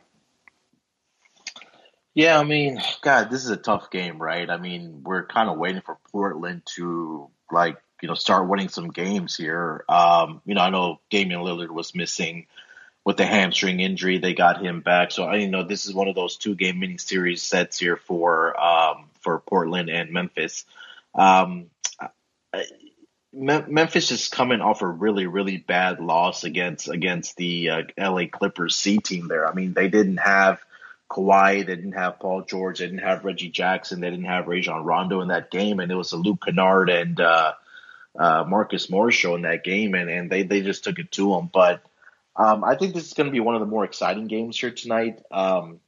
Yeah, 2.15 2.39
I 2.39 2.45
mean, 2.45 2.81
God, 3.03 3.31
this 3.31 3.45
is 3.45 3.51
a 3.51 3.57
tough 3.57 3.91
game, 3.91 4.21
right? 4.21 4.49
I 4.49 4.57
mean, 4.57 5.03
we're 5.05 5.27
kind 5.27 5.49
of 5.49 5.59
waiting 5.59 5.83
for 5.83 5.99
Portland 6.11 6.63
to 6.77 7.31
like 7.53 7.77
you 8.03 8.09
know 8.09 8.15
start 8.15 8.49
winning 8.49 8.69
some 8.69 8.89
games 8.89 9.37
here. 9.37 9.85
Um, 9.89 10.41
you 10.45 10.55
know, 10.55 10.63
I 10.63 10.71
know 10.71 11.01
Damian 11.11 11.41
Lillard 11.41 11.71
was 11.71 11.95
missing 11.95 12.47
with 13.05 13.19
the 13.19 13.27
hamstring 13.27 13.81
injury. 13.81 14.19
They 14.19 14.35
got 14.35 14.63
him 14.63 14.81
back, 14.81 15.13
so 15.13 15.25
I 15.25 15.37
you 15.37 15.49
know 15.49 15.63
this 15.63 15.87
is 15.87 15.95
one 15.95 16.09
of 16.09 16.15
those 16.15 16.37
two 16.37 16.55
game 16.55 16.81
mini 16.81 16.99
series 16.99 17.43
sets 17.43 17.79
here 17.79 17.97
for 17.97 18.59
um, 18.59 19.08
for 19.21 19.41
Portland 19.41 19.89
and 19.89 20.11
Memphis. 20.11 20.65
Um, 21.15 21.71
Memphis 23.33 24.11
is 24.11 24.29
coming 24.29 24.61
off 24.61 24.83
a 24.83 24.87
really, 24.87 25.27
really 25.27 25.59
bad 25.59 26.01
loss 26.01 26.45
against 26.45 26.89
against 26.89 27.37
the 27.37 27.71
uh, 27.71 27.83
LA 27.99 28.27
Clippers 28.31 28.75
C 28.75 28.99
team. 28.99 29.29
There, 29.29 29.47
I 29.47 29.53
mean, 29.53 29.75
they 29.75 29.89
didn't 29.89 30.17
have 30.17 30.61
Kawhi. 31.11 31.67
They 31.67 31.77
didn't 31.77 31.93
have 31.93 32.21
Paul 32.21 32.43
George. 32.43 32.79
They 32.79 32.87
didn't 32.87 33.01
have 33.01 33.25
Reggie 33.25 33.51
Jackson. 33.51 34.01
They 34.01 34.11
didn't 34.11 34.27
have 34.27 34.49
Rajon 34.49 34.85
Rondo 34.85 35.21
in 35.21 35.29
that 35.29 35.51
game, 35.51 35.79
and 35.79 35.93
it 35.93 35.95
was 35.95 36.13
a 36.13 36.17
Luke 36.17 36.43
Kennard 36.45 36.91
and 36.91 37.21
uh, 37.21 37.53
uh, 38.19 38.45
Marcus 38.49 38.89
Morris 38.89 39.15
show 39.15 39.35
in 39.35 39.43
that 39.43 39.63
game, 39.63 39.95
and, 39.95 40.09
and 40.09 40.31
they 40.31 40.43
they 40.43 40.63
just 40.63 40.85
took 40.85 40.99
it 40.99 41.13
to 41.13 41.31
them. 41.35 41.51
But 41.53 41.83
um, 42.35 42.65
I 42.65 42.77
think 42.77 42.95
this 42.95 43.07
is 43.07 43.15
going 43.15 43.27
to 43.27 43.33
be 43.33 43.41
one 43.41 43.55
of 43.55 43.61
the 43.61 43.67
more 43.67 43.85
exciting 43.85 44.27
games 44.27 44.59
here 44.59 44.71
tonight. 44.71 45.23
Um, 45.31 45.81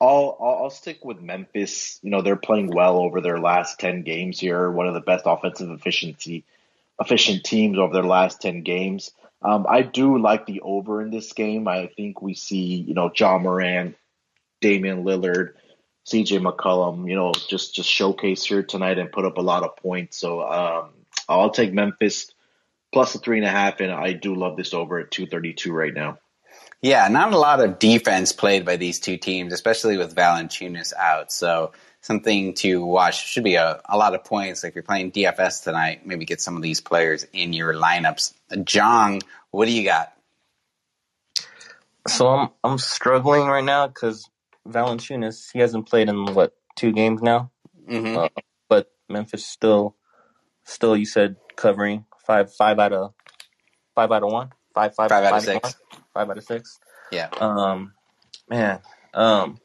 I'll, 0.00 0.36
I'll, 0.40 0.70
stick 0.70 1.04
with 1.04 1.20
Memphis. 1.20 1.98
You 2.02 2.10
know 2.10 2.22
they're 2.22 2.36
playing 2.36 2.68
well 2.68 2.98
over 2.98 3.20
their 3.20 3.38
last 3.38 3.78
ten 3.78 4.02
games 4.02 4.40
here. 4.40 4.70
One 4.70 4.86
of 4.86 4.94
the 4.94 5.00
best 5.00 5.24
offensive 5.26 5.70
efficiency 5.70 6.44
efficient 7.00 7.44
teams 7.44 7.78
over 7.78 7.92
their 7.92 8.02
last 8.02 8.40
ten 8.40 8.62
games. 8.62 9.12
Um, 9.42 9.66
I 9.68 9.82
do 9.82 10.18
like 10.18 10.46
the 10.46 10.60
over 10.60 11.02
in 11.02 11.10
this 11.10 11.32
game. 11.32 11.68
I 11.68 11.90
think 11.96 12.22
we 12.22 12.34
see 12.34 12.76
you 12.76 12.94
know 12.94 13.10
Ja 13.14 13.38
Morant, 13.38 13.96
Damian 14.60 15.04
Lillard, 15.04 15.54
C.J. 16.04 16.38
McCollum. 16.38 17.08
You 17.08 17.16
know 17.16 17.32
just 17.32 17.74
just 17.74 17.88
showcase 17.88 18.44
here 18.44 18.62
tonight 18.62 18.98
and 18.98 19.12
put 19.12 19.26
up 19.26 19.36
a 19.36 19.42
lot 19.42 19.64
of 19.64 19.76
points. 19.76 20.16
So 20.16 20.42
um, 20.42 20.90
I'll 21.28 21.50
take 21.50 21.74
Memphis 21.74 22.32
plus 22.92 23.14
a 23.14 23.18
three 23.18 23.38
and 23.38 23.46
a 23.46 23.50
half, 23.50 23.80
and 23.80 23.92
I 23.92 24.14
do 24.14 24.34
love 24.34 24.56
this 24.56 24.72
over 24.72 24.98
at 24.98 25.10
two 25.10 25.26
thirty 25.26 25.52
two 25.52 25.72
right 25.72 25.92
now. 25.92 26.18
Yeah, 26.82 27.08
not 27.08 27.32
a 27.32 27.38
lot 27.38 27.60
of 27.60 27.78
defense 27.78 28.32
played 28.32 28.64
by 28.64 28.76
these 28.76 29.00
two 29.00 29.16
teams, 29.16 29.52
especially 29.52 29.98
with 29.98 30.14
Valanciunas 30.14 30.94
out. 30.94 31.30
So 31.32 31.72
something 32.00 32.54
to 32.54 32.84
watch. 32.84 33.26
Should 33.28 33.44
be 33.44 33.56
a, 33.56 33.80
a 33.86 33.98
lot 33.98 34.14
of 34.14 34.24
points. 34.24 34.64
If 34.64 34.74
you're 34.74 34.84
playing 34.84 35.12
DFS 35.12 35.64
tonight, 35.64 36.06
maybe 36.06 36.24
get 36.24 36.40
some 36.40 36.56
of 36.56 36.62
these 36.62 36.80
players 36.80 37.26
in 37.32 37.52
your 37.52 37.74
lineups. 37.74 38.32
Jong, 38.64 39.20
what 39.50 39.66
do 39.66 39.72
you 39.72 39.84
got? 39.84 40.12
So 42.08 42.28
I'm 42.28 42.48
I'm 42.64 42.78
struggling 42.78 43.46
right 43.46 43.64
now 43.64 43.86
because 43.86 44.28
Valanciunas 44.68 45.50
he 45.52 45.58
hasn't 45.58 45.88
played 45.88 46.08
in 46.08 46.34
what 46.34 46.54
two 46.76 46.92
games 46.92 47.20
now, 47.22 47.50
Mm-hmm. 47.88 48.16
uh, 48.16 48.28
but 48.68 48.90
Memphis 49.08 49.44
still 49.44 49.96
still 50.64 50.96
you 50.96 51.04
said 51.06 51.36
covering 51.56 52.04
five 52.26 52.54
five 52.54 52.78
out 52.78 52.92
of 52.92 53.14
five 53.94 54.10
out 54.12 54.22
of 54.22 54.32
one 54.32 54.50
five 54.74 54.94
five 54.94 55.08
Five 55.08 55.24
out 55.24 55.34
of 55.38 55.42
six. 55.42 55.62
one, 55.64 55.74
five 56.14 56.30
out 56.30 56.38
of 56.38 56.44
six. 56.44 56.78
Yeah. 57.10 57.28
Um, 57.38 57.92
man, 58.48 58.80
um, 59.14 59.58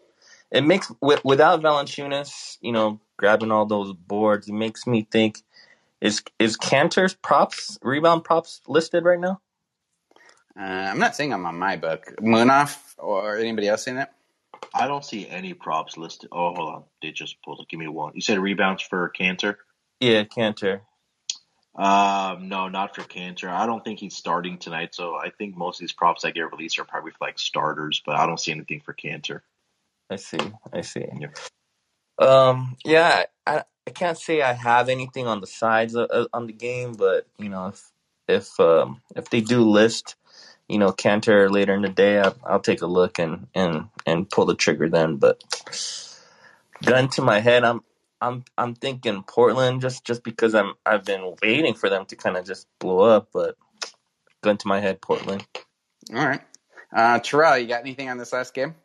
it 0.52 0.62
makes 0.62 0.92
with, 1.02 1.24
without 1.26 1.62
Valanciunas, 1.62 2.58
you 2.62 2.72
know, 2.72 3.00
grabbing 3.18 3.52
all 3.52 3.66
those 3.66 3.94
boards, 3.94 4.48
it 4.48 4.54
makes 4.54 4.88
me 4.88 5.08
think 5.10 5.42
is 6.02 6.24
is 6.40 6.58
Kanter's 6.58 7.14
props 7.16 7.78
rebound 7.82 8.24
props 8.24 8.62
listed 8.68 9.04
right 9.06 9.20
now? 9.20 9.42
Uh, 10.58 10.64
I'm 10.64 11.00
not 11.00 11.16
seeing 11.16 11.32
them 11.32 11.46
on 11.46 11.58
my 11.58 11.76
book. 11.76 12.14
Munaf 12.22 12.96
or 12.98 13.38
anybody 13.38 13.68
else 13.68 13.84
seen 13.84 13.98
it? 13.98 14.10
I 14.74 14.88
don't 14.88 15.04
see 15.04 15.28
any 15.28 15.54
props 15.54 15.98
listed. 15.98 16.30
Oh, 16.32 16.54
hold 16.54 16.74
on. 16.74 16.84
They 17.02 17.12
just 17.12 17.42
pulled 17.44 17.60
it. 17.62 17.68
Give 17.70 17.80
me 17.80 17.88
one. 17.88 18.14
You 18.16 18.22
said 18.22 18.40
rebounds 18.40 18.84
for 18.84 19.12
Kanter? 19.18 19.56
Yeah, 20.00 20.24
Cantor. 20.24 20.82
Um, 21.76 22.50
no, 22.50 22.70
not 22.70 22.96
for 22.96 23.02
Kanter. 23.02 23.50
I 23.50 23.66
don't 23.66 23.84
think 23.84 24.00
he's 24.00 24.16
starting 24.16 24.58
tonight. 24.60 24.96
So 24.96 25.16
I 25.16 25.30
think 25.32 25.58
most 25.58 25.78
of 25.78 25.82
these 25.82 25.94
props 25.94 26.22
that 26.24 26.34
get 26.34 26.52
released 26.52 26.80
are 26.80 26.86
probably 26.86 27.12
for 27.12 27.18
like 27.22 27.40
starters, 27.40 28.02
but 28.06 28.16
I 28.16 28.26
don't 28.28 28.40
see 28.40 28.52
anything 28.52 28.82
for 28.82 28.94
Kanter. 28.94 29.42
I 30.10 30.18
see. 30.18 30.40
I 30.74 30.82
see. 30.82 31.06
Yeah. 31.20 31.28
Um, 32.20 32.78
yeah, 32.86 33.26
I 33.46 33.64
I 33.88 33.92
can't 33.92 34.18
say 34.18 34.42
I 34.42 34.54
have 34.54 34.90
anything 34.90 35.28
on 35.28 35.42
the 35.42 35.48
sides 35.48 35.96
of, 35.96 36.10
of- 36.10 36.28
on 36.34 36.48
the 36.48 36.54
game, 36.54 36.94
but 36.94 37.28
you 37.38 37.50
know, 37.50 37.68
if 37.68 37.92
if 38.28 38.60
um 38.60 39.02
if 39.16 39.30
they 39.30 39.42
do 39.42 39.62
list, 39.64 40.16
you 40.68 40.80
know, 40.80 40.92
Kanter 40.92 41.52
later 41.52 41.74
in 41.74 41.82
the 41.82 41.90
day, 41.90 42.20
I'll, 42.20 42.38
I'll 42.46 42.60
take 42.62 42.82
a 42.82 42.88
look 42.88 43.20
and 43.20 43.48
and 43.54 43.90
and 44.06 44.30
pull 44.30 44.46
the 44.46 44.56
trigger 44.56 44.90
then. 44.90 45.18
But 45.18 45.44
gun 46.84 47.10
to 47.10 47.22
my 47.22 47.40
head, 47.42 47.64
I'm 47.64 47.82
I'm 48.22 48.44
I'm 48.58 48.76
thinking 48.76 49.24
Portland 49.24 49.82
just 49.82 50.06
just 50.06 50.24
because 50.24 50.56
I'm 50.56 50.74
I've 50.86 51.04
been 51.04 51.36
waiting 51.42 51.74
for 51.74 51.90
them 51.90 52.06
to 52.08 52.16
kind 52.16 52.38
of 52.38 52.46
just 52.46 52.68
blow 52.80 53.00
up, 53.00 53.30
but 53.34 53.56
gun 54.42 54.58
to 54.58 54.68
my 54.68 54.80
head, 54.80 55.02
Portland. 55.02 55.46
All 56.14 56.26
right. 56.26 56.42
Uh, 56.96 57.20
Terrell, 57.20 57.58
you 57.58 57.68
got 57.68 57.82
anything 57.82 58.10
on 58.10 58.18
this 58.18 58.32
last 58.32 58.54
game? 58.54 58.76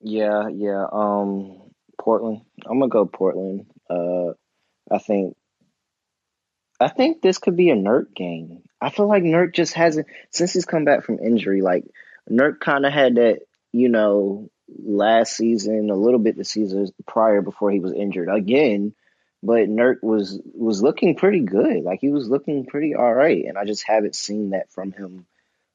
Yeah, 0.00 0.48
yeah. 0.48 0.86
Um, 0.90 1.70
Portland. 1.98 2.42
I'm 2.64 2.78
gonna 2.78 2.88
go 2.88 3.06
Portland. 3.06 3.66
Uh, 3.90 4.34
I 4.90 4.98
think. 4.98 5.36
I 6.80 6.86
think 6.86 7.22
this 7.22 7.38
could 7.38 7.56
be 7.56 7.70
a 7.70 7.74
Nurk 7.74 8.14
game. 8.14 8.62
I 8.80 8.90
feel 8.90 9.08
like 9.08 9.24
Nurk 9.24 9.52
just 9.52 9.74
hasn't 9.74 10.06
since 10.30 10.52
he's 10.52 10.64
come 10.64 10.84
back 10.84 11.02
from 11.02 11.18
injury. 11.18 11.60
Like 11.60 11.84
Nurk 12.30 12.60
kind 12.60 12.86
of 12.86 12.92
had 12.92 13.16
that, 13.16 13.40
you 13.72 13.88
know, 13.88 14.48
last 14.76 15.36
season, 15.36 15.90
a 15.90 15.94
little 15.94 16.18
bit 16.18 16.36
the 16.36 16.44
season 16.44 16.88
prior 17.06 17.42
before 17.42 17.70
he 17.70 17.80
was 17.80 17.92
injured 17.92 18.28
again. 18.28 18.94
But 19.42 19.68
Nurk 19.68 20.02
was 20.02 20.40
was 20.52 20.82
looking 20.82 21.14
pretty 21.14 21.40
good. 21.40 21.84
Like 21.84 22.00
he 22.00 22.10
was 22.10 22.28
looking 22.28 22.66
pretty 22.66 22.94
all 22.94 23.12
right, 23.12 23.44
and 23.44 23.56
I 23.56 23.64
just 23.64 23.86
haven't 23.86 24.16
seen 24.16 24.50
that 24.50 24.70
from 24.72 24.92
him 24.92 25.26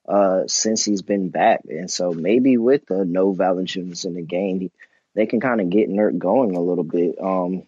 uh, 0.08 0.44
since 0.48 0.84
he's 0.84 1.02
been 1.02 1.30
back. 1.30 1.62
And 1.70 1.90
so 1.90 2.12
maybe 2.12 2.58
with 2.58 2.86
the 2.88 3.06
no 3.06 3.34
Valanciunas 3.34 4.06
in 4.06 4.16
the 4.16 4.22
game, 4.22 4.70
they 5.16 5.26
can 5.26 5.40
kind 5.40 5.62
of 5.62 5.70
get 5.70 5.90
Nurk 5.90 6.18
going 6.18 6.56
a 6.56 6.62
little 6.62 6.84
bit. 6.84 7.16
Um, 7.22 7.64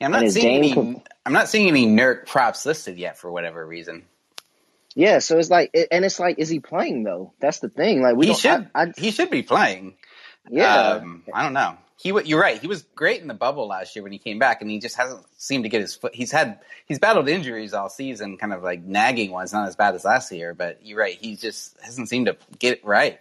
Yeah, 0.00 0.06
I'm 0.06 0.12
not 0.12 0.30
seeing 0.30 0.56
any. 0.56 0.72
game 0.74 1.02
I'm 1.26 1.32
not 1.32 1.48
seeing 1.48 1.68
any 1.68 1.86
Nurk 1.86 2.26
props 2.26 2.64
listed 2.64 2.98
yet 2.98 3.18
for 3.18 3.30
whatever 3.30 3.66
reason. 3.66 4.04
yeah, 4.94 5.18
so 5.18 5.38
it's 5.38 5.50
like, 5.50 5.74
and 5.90 6.04
it's 6.04 6.20
like, 6.20 6.38
is 6.38 6.48
he 6.48 6.60
playing 6.60 7.02
though? 7.02 7.32
That's 7.40 7.60
the 7.60 7.68
thing. 7.68 8.02
Like 8.02 8.16
we 8.16 8.28
he 8.28 8.34
should. 8.34 8.70
I, 8.74 8.82
I, 8.82 8.92
he 8.96 9.10
should 9.10 9.30
be 9.30 9.42
playing. 9.42 9.96
Yeah, 10.50 11.00
Um, 11.02 11.24
I 11.32 11.42
don't 11.42 11.52
know. 11.54 11.76
He, 11.96 12.08
you're 12.24 12.40
right. 12.40 12.60
He 12.60 12.66
was 12.66 12.82
great 12.94 13.22
in 13.22 13.28
the 13.28 13.34
bubble 13.34 13.68
last 13.68 13.94
year 13.96 14.02
when 14.02 14.12
he 14.12 14.18
came 14.18 14.38
back, 14.38 14.60
and 14.60 14.70
he 14.70 14.78
just 14.80 14.96
hasn't 14.96 15.24
seemed 15.38 15.64
to 15.64 15.70
get 15.70 15.80
his 15.80 15.94
foot. 15.94 16.14
He's 16.14 16.32
had 16.32 16.58
he's 16.86 16.98
battled 16.98 17.28
injuries 17.28 17.72
all 17.72 17.88
season, 17.88 18.36
kind 18.36 18.52
of 18.52 18.62
like 18.62 18.82
nagging 18.82 19.30
ones, 19.30 19.52
not 19.52 19.68
as 19.68 19.76
bad 19.76 19.94
as 19.94 20.04
last 20.04 20.30
year. 20.32 20.54
But 20.54 20.80
you're 20.84 20.98
right. 20.98 21.16
He 21.18 21.36
just 21.36 21.76
hasn't 21.80 22.08
seemed 22.08 22.26
to 22.26 22.36
get 22.58 22.78
it 22.78 22.84
right. 22.84 23.20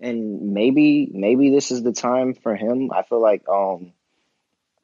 and 0.00 0.52
maybe 0.54 1.08
maybe 1.12 1.50
this 1.50 1.70
is 1.70 1.82
the 1.82 1.92
time 1.92 2.34
for 2.34 2.56
him. 2.56 2.90
I 2.92 3.02
feel 3.02 3.20
like 3.20 3.48
um, 3.48 3.92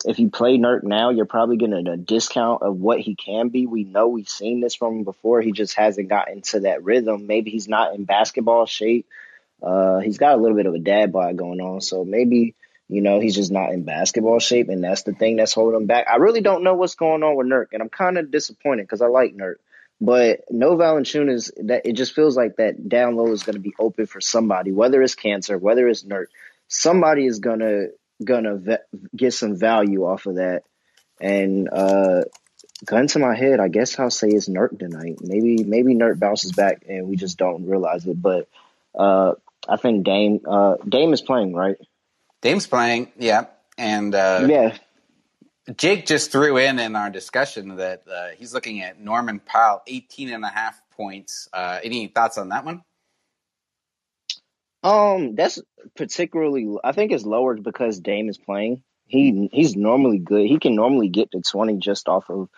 if 0.05 0.19
you 0.19 0.31
play 0.31 0.57
Nurk 0.59 0.83
now, 0.85 1.11
you're 1.11 1.25
probably 1.27 1.57
getting 1.57 1.87
a 1.89 1.97
discount 1.97 2.63
of 2.63 2.77
what 2.77 3.01
he 3.01 3.15
can 3.15 3.49
be. 3.49 3.67
We 3.67 3.85
know 3.85 4.09
we've 4.09 4.29
seen 4.29 4.61
this 4.61 4.75
from 4.75 4.99
him 4.99 5.05
before. 5.05 5.41
He 5.41 5.53
just 5.53 5.75
hasn't 5.75 6.09
gotten 6.09 6.43
to 6.43 6.61
that 6.61 6.85
rhythm. 6.85 7.27
Maybe 7.27 7.51
he's 7.51 7.69
not 7.69 7.95
in 7.95 8.05
basketball 8.05 8.67
shape. 8.67 9.07
Uh, 9.63 9.99
he's 10.01 10.19
got 10.19 10.35
a 10.35 10.41
little 10.41 10.57
bit 10.57 10.67
of 10.67 10.75
a 10.75 10.79
dad 10.79 11.13
bod 11.13 11.37
going 11.37 11.61
on, 11.61 11.81
so 11.81 12.05
maybe 12.05 12.55
you 12.89 13.01
know 13.01 13.21
he's 13.21 13.35
just 13.35 13.51
not 13.51 13.73
in 13.73 13.85
basketball 13.85 14.39
shape, 14.39 14.69
and 14.69 14.83
that's 14.83 15.03
the 15.03 15.13
thing 15.13 15.37
that's 15.37 15.55
holding 15.55 15.81
him 15.81 15.87
back. 15.87 16.07
I 16.09 16.17
really 16.17 16.41
don't 16.41 16.63
know 16.63 16.75
what's 16.75 16.95
going 16.95 17.23
on 17.23 17.37
with 17.37 17.47
Nurk, 17.47 17.69
and 17.73 17.83
I'm 17.83 17.89
kind 17.89 18.19
of 18.19 18.31
disappointed 18.31 18.83
because 18.83 19.03
I 19.03 19.07
like 19.07 19.35
Nurk. 19.35 19.57
But 20.01 20.41
no 20.51 20.77
Valanciunas, 20.77 21.53
that 21.69 21.87
it 21.87 21.95
just 21.95 22.15
feels 22.15 22.37
like 22.37 22.57
that 22.57 22.87
down 22.89 23.17
low 23.17 23.33
is 23.33 23.45
going 23.45 23.55
to 23.55 23.61
be 23.61 23.75
open 23.79 24.07
for 24.07 24.21
somebody, 24.21 24.71
whether 24.71 25.01
it's 25.03 25.15
Kanter, 25.15 25.59
whether 25.59 25.89
it's 25.89 26.05
Nurk. 26.05 26.27
Somebody 26.69 27.27
is 27.27 27.39
gonna 27.39 27.87
gonna 28.23 28.57
ve- 28.57 28.99
get 29.15 29.33
some 29.33 29.57
value 29.57 30.05
off 30.05 30.27
of 30.27 30.37
that. 30.37 30.65
And 31.19 31.69
uh, 31.73 32.25
gun 32.85 33.07
to 33.09 33.19
my 33.19 33.35
head, 33.35 33.59
I 33.59 33.69
guess 33.69 33.99
I'll 33.99 34.11
say 34.11 34.29
it's 34.29 34.49
Nurk 34.49 34.79
tonight. 34.79 35.19
Maybe 35.23 35.65
maybe 35.65 35.95
Nurk 35.95 36.19
bounces 36.19 36.53
back 36.53 36.83
and 36.89 37.09
we 37.09 37.17
just 37.17 37.39
don't 37.39 37.67
realize 37.67 38.07
it. 38.07 38.21
But 38.21 38.49
uh, 38.95 39.35
I 39.69 39.77
think 39.77 40.05
Dame 40.05 40.41
uh, 40.47 40.77
Dame 40.89 41.13
is 41.13 41.23
playing 41.23 41.55
right. 41.55 41.77
Dame's 42.43 42.67
playing, 42.67 43.13
yeah, 43.19 43.47
and 43.77 44.15
uh, 44.15 44.47
yeah, 44.49 44.77
Jake 45.77 46.07
just 46.07 46.31
threw 46.31 46.57
in 46.59 46.79
in 46.79 46.95
our 46.95 47.11
discussion 47.11 47.77
that 47.77 48.03
uh, 48.11 48.29
he's 48.37 48.55
looking 48.55 48.83
at 48.83 49.01
Norman 49.01 49.41
Powell, 49.41 49.83
18 49.87 50.33
and 50.33 50.45
a 50.45 50.49
half 50.49 50.81
points. 50.93 51.49
Uh, 51.53 51.81
any 51.83 52.07
thoughts 52.07 52.39
on 52.39 52.51
that 52.51 52.65
one? 52.65 52.83
Um, 54.85 55.35
that's 55.35 55.61
particularly. 55.97 56.69
I 56.85 56.93
think 56.93 57.11
it's 57.11 57.25
lowered 57.25 57.65
because 57.65 57.99
Dame 57.99 58.29
is 58.29 58.39
playing. 58.39 58.83
He 59.09 59.49
he's 59.53 59.75
normally 59.75 60.19
good. 60.19 60.47
He 60.47 60.59
can 60.59 60.77
normally 60.77 61.09
get 61.09 61.33
to 61.33 61.41
twenty 61.41 61.79
just 61.79 62.09
off 62.09 62.31
of. 62.31 62.49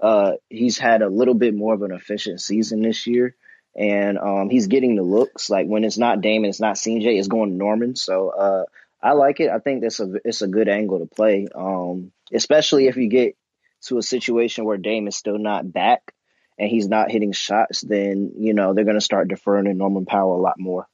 Uh, 0.00 0.32
he's 0.48 0.78
had 0.78 1.02
a 1.02 1.08
little 1.08 1.34
bit 1.34 1.54
more 1.54 1.74
of 1.74 1.82
an 1.82 1.92
efficient 1.92 2.40
season 2.40 2.82
this 2.82 3.06
year, 3.06 3.36
and 3.74 4.18
um, 4.18 4.50
he's 4.50 4.66
getting 4.66 4.96
the 4.96 5.02
looks. 5.02 5.50
Like 5.50 5.66
when 5.66 5.84
it's 5.84 5.98
not 5.98 6.20
Dame 6.20 6.44
and 6.44 6.50
it's 6.50 6.60
not 6.60 6.76
CJ, 6.76 7.18
it's 7.18 7.28
going 7.28 7.50
to 7.50 7.56
Norman. 7.56 7.96
So 7.96 8.30
uh, 8.30 8.64
I 9.02 9.12
like 9.12 9.40
it. 9.40 9.50
I 9.50 9.58
think 9.58 9.82
that's 9.82 10.00
a 10.00 10.12
it's 10.24 10.42
a 10.42 10.48
good 10.48 10.68
angle 10.68 10.98
to 11.00 11.06
play. 11.06 11.48
Um, 11.54 12.12
especially 12.32 12.86
if 12.86 12.96
you 12.96 13.08
get 13.08 13.36
to 13.82 13.98
a 13.98 14.02
situation 14.02 14.64
where 14.64 14.76
Dame 14.76 15.08
is 15.08 15.16
still 15.16 15.38
not 15.38 15.70
back 15.70 16.12
and 16.58 16.68
he's 16.68 16.88
not 16.88 17.10
hitting 17.10 17.32
shots, 17.32 17.80
then 17.80 18.32
you 18.38 18.54
know 18.54 18.74
they're 18.74 18.84
going 18.84 18.94
to 18.94 19.00
start 19.00 19.28
deferring 19.28 19.64
to 19.64 19.74
Norman 19.74 20.06
Powell 20.06 20.36
a 20.36 20.42
lot 20.42 20.58
more. 20.58 20.86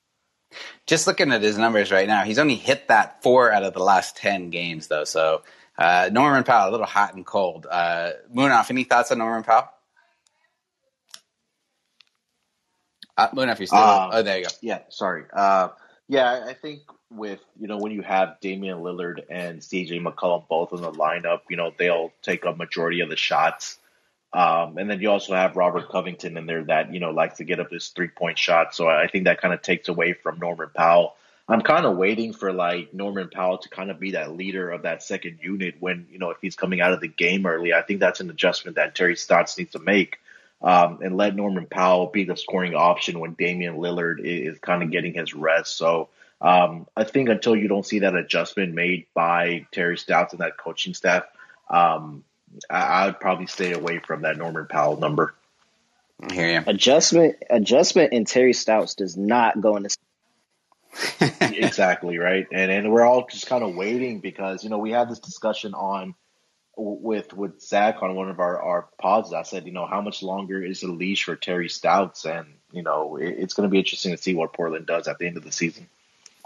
Just 0.87 1.07
looking 1.07 1.33
at 1.33 1.43
his 1.43 1.59
numbers 1.59 1.93
right 1.93 2.07
now, 2.07 2.24
he's 2.24 2.39
only 2.39 2.55
hit 2.55 2.89
that 2.89 3.22
four 3.22 3.53
out 3.53 3.62
of 3.62 3.74
the 3.74 3.83
last 3.83 4.16
10 4.16 4.49
games, 4.49 4.87
though. 4.87 5.05
So 5.05 5.43
uh, 5.76 6.09
Norman 6.11 6.45
Powell, 6.45 6.70
a 6.70 6.72
little 6.72 6.87
hot 6.87 7.14
and 7.14 7.26
cold. 7.26 7.66
Uh, 7.70 8.12
Munaf, 8.35 8.70
any 8.70 8.85
thoughts 8.85 9.12
on 9.12 9.18
Norman 9.18 9.43
Powell? 9.43 9.68
Uh, 13.19 13.29
Munaf, 13.31 13.59
you're 13.59 13.66
still. 13.66 13.79
Uh, 13.79 14.11
oh, 14.12 14.23
there 14.23 14.39
you 14.39 14.45
go. 14.45 14.51
Yeah, 14.62 14.81
sorry. 14.91 15.25
Uh, 15.33 15.71
yeah, 16.09 16.31
I 16.31 16.51
I 16.51 16.55
think 16.55 16.83
with 17.11 17.41
you 17.61 17.66
know 17.66 17.79
when 17.79 17.93
you 17.93 18.03
have 18.03 18.39
Damian 18.41 18.79
Lillard 18.79 19.25
and 19.29 19.61
CJ 19.61 20.01
McCollum 20.01 20.47
both 20.49 20.73
in 20.73 20.81
the 20.81 20.93
lineup, 20.93 21.41
you 21.51 21.57
know 21.57 21.73
they'll 21.77 22.12
take 22.23 22.45
a 22.45 22.55
majority 22.55 23.01
of 23.01 23.11
the 23.11 23.16
shots. 23.16 23.79
Um, 24.33 24.77
and 24.77 24.91
then 24.91 25.01
you 25.01 25.11
also 25.11 25.35
have 25.35 25.57
Robert 25.57 25.89
Covington 25.89 26.37
in 26.37 26.47
there 26.47 26.62
that 26.64 26.95
you 26.95 27.01
know 27.01 27.11
likes 27.11 27.39
to 27.39 27.45
get 27.45 27.59
up 27.59 27.73
his 27.73 27.89
three 27.89 28.09
point 28.09 28.39
shot. 28.39 28.75
So 28.75 28.87
I 28.87 29.09
think 29.09 29.25
that 29.25 29.41
kind 29.41 29.53
of 29.53 29.62
takes 29.62 29.89
away 29.89 30.12
from 30.12 30.39
Norman 30.39 30.71
Powell. 30.75 31.14
I'm 31.49 31.62
kind 31.62 31.87
of 31.87 31.97
waiting 31.97 32.35
for 32.35 32.53
like 32.53 32.95
Norman 32.95 33.31
Powell 33.31 33.59
to 33.59 33.69
kind 33.69 33.91
of 33.91 33.99
be 33.99 34.12
that 34.12 34.37
leader 34.37 34.71
of 34.71 34.83
that 34.83 35.03
second 35.03 35.39
unit 35.43 35.77
when 35.81 36.07
you 36.12 36.19
know 36.19 36.31
if 36.31 36.39
he's 36.41 36.55
coming 36.55 36.81
out 36.81 36.93
of 36.93 37.01
the 37.01 37.09
game 37.09 37.47
early. 37.47 37.75
I 37.75 37.83
think 37.83 37.99
that's 37.99 38.21
an 38.21 38.31
adjustment 38.31 38.77
that 38.77 38.95
Terry 38.95 39.16
Stotts 39.16 39.59
needs 39.59 39.73
to 39.73 39.81
make. 39.81 40.19
Um, 40.61 40.98
and 41.02 41.16
let 41.16 41.36
Norman 41.36 41.66
Powell 41.66 42.09
be 42.09 42.24
the 42.24 42.36
scoring 42.36 42.74
option 42.74 43.20
when 43.20 43.34
Damian 43.34 43.76
Lillard 43.76 44.18
is, 44.18 44.54
is 44.54 44.59
kind 44.59 44.82
of 44.82 44.90
getting 44.90 45.14
his 45.14 45.32
rest. 45.32 45.76
So 45.76 46.09
um, 46.40 46.86
I 46.96 47.04
think 47.04 47.28
until 47.28 47.56
you 47.56 47.68
don't 47.68 47.86
see 47.86 48.00
that 48.00 48.14
adjustment 48.14 48.74
made 48.74 49.06
by 49.14 49.66
Terry 49.72 49.96
Stotts 49.96 50.32
and 50.32 50.40
that 50.40 50.56
coaching 50.56 50.94
staff, 50.94 51.24
um, 51.68 52.24
I, 52.70 53.06
would 53.06 53.20
probably 53.20 53.46
stay 53.46 53.72
away 53.72 53.98
from 53.98 54.22
that 54.22 54.36
Norman 54.36 54.66
Powell 54.66 54.98
number. 54.98 55.34
I 56.20 56.34
hear 56.34 56.50
you. 56.50 56.62
Adjustment, 56.66 57.36
adjustment, 57.50 58.12
in 58.12 58.24
Terry 58.24 58.52
Stotts 58.52 58.94
does 58.94 59.16
not 59.16 59.61
go 59.61 59.76
into. 59.76 59.96
exactly 61.40 62.18
right, 62.18 62.46
and 62.50 62.70
and 62.72 62.90
we're 62.90 63.04
all 63.04 63.26
just 63.26 63.46
kind 63.46 63.62
of 63.62 63.76
waiting 63.76 64.20
because 64.20 64.64
you 64.64 64.70
know 64.70 64.78
we 64.78 64.90
had 64.90 65.09
this 65.09 65.18
discussion 65.18 65.74
on 65.74 66.14
with 66.79 67.33
with 67.33 67.61
Zach 67.61 68.03
on 68.03 68.14
one 68.14 68.31
of 68.31 68.41
our 68.41 68.61
our 68.62 68.89
pods. 68.99 69.33
I 69.33 69.43
said, 69.43 69.66
you 69.66 69.72
know, 69.72 69.87
how 69.87 70.01
much 70.01 70.22
longer 70.22 70.62
is 70.62 70.81
the 70.81 70.89
leash 70.89 71.24
for 71.24 71.37
Terry 71.37 71.68
Stotts, 71.68 72.24
and 72.24 72.47
you 72.72 72.83
know, 72.83 73.16
it, 73.16 73.29
it's 73.39 73.55
going 73.55 73.68
to 73.68 73.70
be 73.70 73.79
interesting 73.79 74.12
to 74.12 74.22
see 74.22 74.35
what 74.35 74.53
Portland 74.53 74.87
does 74.87 75.09
at 75.09 75.18
the 75.18 75.26
end 75.26 75.37
of 75.37 75.45
the 75.45 75.53
season. 75.53 75.89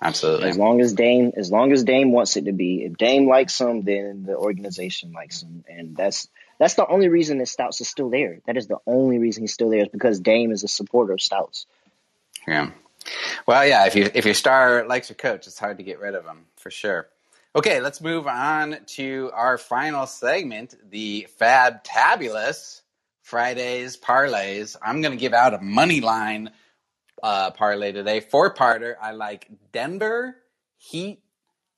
Absolutely. 0.03 0.49
As 0.49 0.59
long 0.59 0.81
as 0.81 0.95
Dame, 0.95 1.33
as 1.37 1.53
long 1.53 1.71
as 1.71 1.85
Dame 1.85 2.11
wants 2.11 2.37
it 2.37 2.47
to 2.47 2.53
be, 2.53 2.83
if 2.85 2.97
Dame 2.97 3.29
likes 3.29 3.61
him, 3.61 3.83
then 3.83 4.25
the 4.25 4.37
organization 4.37 5.13
likes 5.13 5.43
him, 5.43 5.65
and 5.69 5.97
that's 5.97 6.27
that's 6.59 6.75
the 6.75 6.87
only 6.87 7.09
reason 7.09 7.39
that 7.39 7.49
Stotts 7.49 7.81
is 7.81 7.89
still 7.89 8.11
there. 8.11 8.39
That 8.47 8.57
is 8.57 8.67
the 8.67 8.79
only 8.87 9.19
reason 9.19 9.45
he's 9.45 9.53
still 9.53 9.71
there 9.71 9.83
is 9.83 9.89
because 9.89 10.19
Dame 10.19 10.51
is 10.51 10.65
a 10.65 10.69
supporter 10.69 11.13
of 11.13 11.21
Stouts. 11.21 11.67
Yeah. 12.49 12.71
Well, 13.47 13.67
yeah. 13.67 13.87
If 13.87 13.95
you 13.95 14.11
if 14.13 14.25
your 14.25 14.35
star 14.35 14.87
likes 14.87 15.09
your 15.09 15.17
coach, 15.17 15.47
it's 15.47 15.59
hard 15.59 15.79
to 15.79 15.85
get 15.85 16.01
rid 16.01 16.15
of 16.15 16.25
him 16.25 16.47
for 16.57 16.71
sure. 16.71 17.09
Okay, 17.55 17.81
let's 17.81 18.01
move 18.01 18.27
on 18.27 18.79
to 18.87 19.31
our 19.35 19.59
final 19.59 20.07
segment, 20.07 20.75
the 20.91 21.29
Fab 21.37 21.85
Tabulous 21.85 22.81
Fridays 23.21 23.99
parlays. 23.99 24.75
I'm 24.81 25.03
going 25.03 25.13
to 25.13 25.19
give 25.21 25.35
out 25.35 25.53
a 25.53 25.61
money 25.61 26.01
line 26.01 26.51
uh, 27.23 27.51
parlay 27.51 27.93
today. 27.93 28.21
Four 28.21 28.55
parter. 28.55 28.95
I 28.99 29.11
like 29.13 29.51
Denver, 29.71 30.35
Heat, 30.79 31.21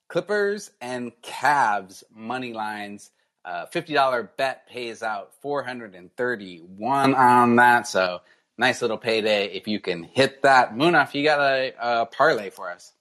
Clippers, 0.07 0.71
and 0.79 1.11
Cavs 1.21 2.05
money 2.09 2.53
lines. 2.53 3.11
Uh, 3.43 3.65
$50 3.65 4.29
bet 4.37 4.69
pays 4.69 5.03
out 5.03 5.33
431 5.41 7.15
on 7.15 7.55
that. 7.57 7.85
So 7.85 8.21
nice 8.57 8.81
little 8.81 8.97
payday 8.97 9.47
if 9.47 9.67
you 9.67 9.81
can 9.81 10.03
hit 10.03 10.41
that. 10.43 10.73
Munaf, 10.73 11.13
you 11.13 11.25
got 11.25 11.41
a, 11.41 11.73
a 11.77 12.05
parlay 12.05 12.49
for 12.49 12.71
us. 12.71 12.93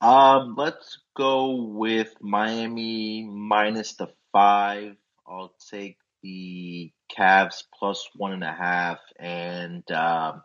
Um, 0.00 0.54
let's 0.56 0.98
go 1.14 1.62
with 1.62 2.14
Miami 2.20 3.24
minus 3.24 3.94
the 3.94 4.08
five. 4.32 4.96
I'll 5.26 5.54
take 5.70 5.98
the 6.22 6.92
Cavs 7.16 7.64
plus 7.78 8.08
one 8.14 8.32
and 8.32 8.44
a 8.44 8.52
half, 8.52 8.98
and 9.18 9.88
um, 9.90 10.42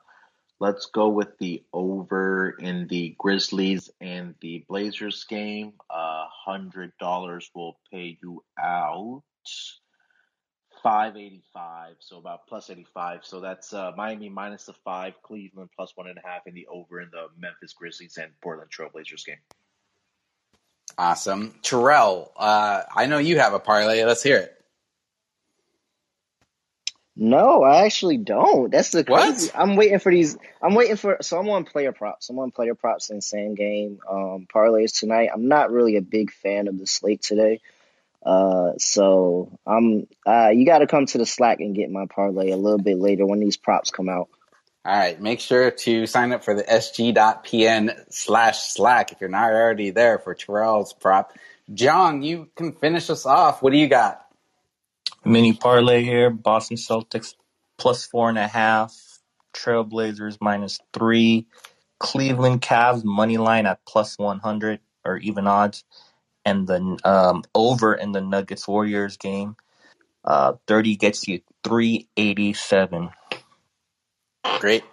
Let's 0.60 0.88
go 0.88 1.10
with 1.10 1.38
the 1.38 1.64
over 1.72 2.50
in 2.50 2.88
the 2.88 3.16
Grizzlies 3.20 3.92
and 4.02 4.34
the 4.42 4.66
Blazers 4.68 5.24
game. 5.26 5.74
A 5.92 6.26
hundred 6.46 6.94
dollars 7.00 7.52
will 7.54 7.80
pay 7.92 8.18
you 8.24 8.44
out 8.60 9.22
five 10.82 11.16
eighty 11.16 11.44
five, 11.54 11.98
so 12.00 12.18
about 12.18 12.48
plus 12.48 12.72
eighty 12.72 12.88
five. 12.92 13.20
So 13.22 13.40
that's 13.40 13.72
uh, 13.72 13.92
Miami 13.96 14.30
minus 14.30 14.64
the 14.64 14.74
five, 14.84 15.14
Cleveland 15.22 15.70
plus 15.76 15.92
one 15.96 16.08
and 16.08 16.18
a 16.18 16.28
half, 16.28 16.48
and 16.48 16.56
the 16.56 16.66
over 16.68 17.02
in 17.02 17.10
the 17.12 17.28
Memphis 17.38 17.74
Grizzlies 17.74 18.18
and 18.18 18.32
Portland 18.42 18.72
Trailblazers 18.72 19.26
game. 19.28 19.38
Awesome, 20.98 21.54
Terrell. 21.62 22.32
Uh, 22.36 22.82
I 22.96 23.06
know 23.06 23.20
you 23.20 23.40
have 23.40 23.54
a 23.54 23.60
parlay. 23.60 24.04
Let's 24.04 24.24
hear 24.24 24.38
it. 24.38 24.54
No, 27.20 27.64
I 27.64 27.86
actually 27.86 28.18
don't. 28.18 28.72
That's 28.72 28.92
the 28.92 29.04
crazy. 29.04 29.48
What? 29.48 29.52
I'm 29.56 29.76
waiting 29.76 29.98
for 30.00 30.12
these. 30.12 30.38
I'm 30.62 30.76
waiting 30.76 30.98
for. 30.98 31.18
So 31.22 31.40
I'm 31.40 31.50
on 31.50 31.66
player 31.66 31.92
props. 31.92 32.30
I'm 32.30 32.38
on 32.38 32.52
player 32.52 32.76
props 32.76 33.10
in 33.10 33.22
same 33.22 33.56
game 33.56 34.00
um, 34.08 34.48
parlays 34.54 35.00
tonight. 35.00 35.30
I'm 35.34 35.48
not 35.48 35.72
really 35.72 35.98
a 35.98 36.02
big 36.02 36.32
fan 36.32 36.68
of 36.68 36.78
the 36.78 36.86
slate 36.86 37.24
today. 37.24 37.60
Uh, 38.24 38.74
so 38.78 39.58
I'm. 39.66 40.08
Uh, 40.28 40.50
you 40.50 40.66
got 40.66 40.80
to 40.80 40.88
come 40.88 41.08
to 41.08 41.18
the 41.18 41.26
Slack 41.26 41.60
and 41.60 41.76
get 41.76 41.90
my 41.90 42.06
parlay 42.06 42.52
a 42.52 42.58
little 42.58 42.82
bit 42.82 43.00
later 43.00 43.26
when 43.26 43.40
these 43.40 43.58
props 43.58 43.90
come 43.90 44.10
out. 44.10 44.30
All 44.88 44.98
right. 44.98 45.20
Make 45.20 45.42
sure 45.42 45.70
to 45.70 46.08
sign 46.08 46.32
up 46.32 46.46
for 46.46 46.54
the 46.54 46.64
sg.pn 46.64 48.06
slash 48.10 48.72
Slack 48.72 49.12
if 49.12 49.20
you're 49.20 49.30
not 49.30 49.52
already 49.52 49.90
there 49.90 50.18
for 50.18 50.34
Terrell's 50.34 50.94
prop. 50.94 51.34
Jong, 51.74 52.22
you 52.22 52.48
can 52.56 52.72
finish 52.72 53.10
us 53.10 53.26
off. 53.26 53.62
What 53.62 53.74
do 53.74 53.78
you 53.80 53.90
got? 53.90 54.26
Mini 55.26 55.52
parlay 55.52 56.04
here. 56.04 56.30
Boston 56.30 56.78
Celtics 56.78 57.36
plus 57.78 58.06
four 58.06 58.30
and 58.30 58.38
a 58.38 58.48
half. 58.48 58.96
Trailblazers 59.54 60.38
minus 60.40 60.80
three. 60.94 61.48
Cleveland 62.00 62.62
Cavs 62.62 63.04
money 63.04 63.36
line 63.36 63.66
at 63.66 63.84
plus 63.86 64.18
100 64.18 64.80
or 65.04 65.18
even 65.18 65.48
odds. 65.48 65.84
And 66.46 66.66
the 66.66 66.98
um, 67.04 67.44
over 67.54 67.94
in 67.94 68.14
the 68.14 68.22
Nuggets 68.22 68.66
Warriors 68.66 69.18
game. 69.18 69.58
Uh, 70.24 70.54
30 70.66 70.96
gets 70.96 71.28
you 71.28 71.42
387. 71.66 73.10
Great. 74.60 74.84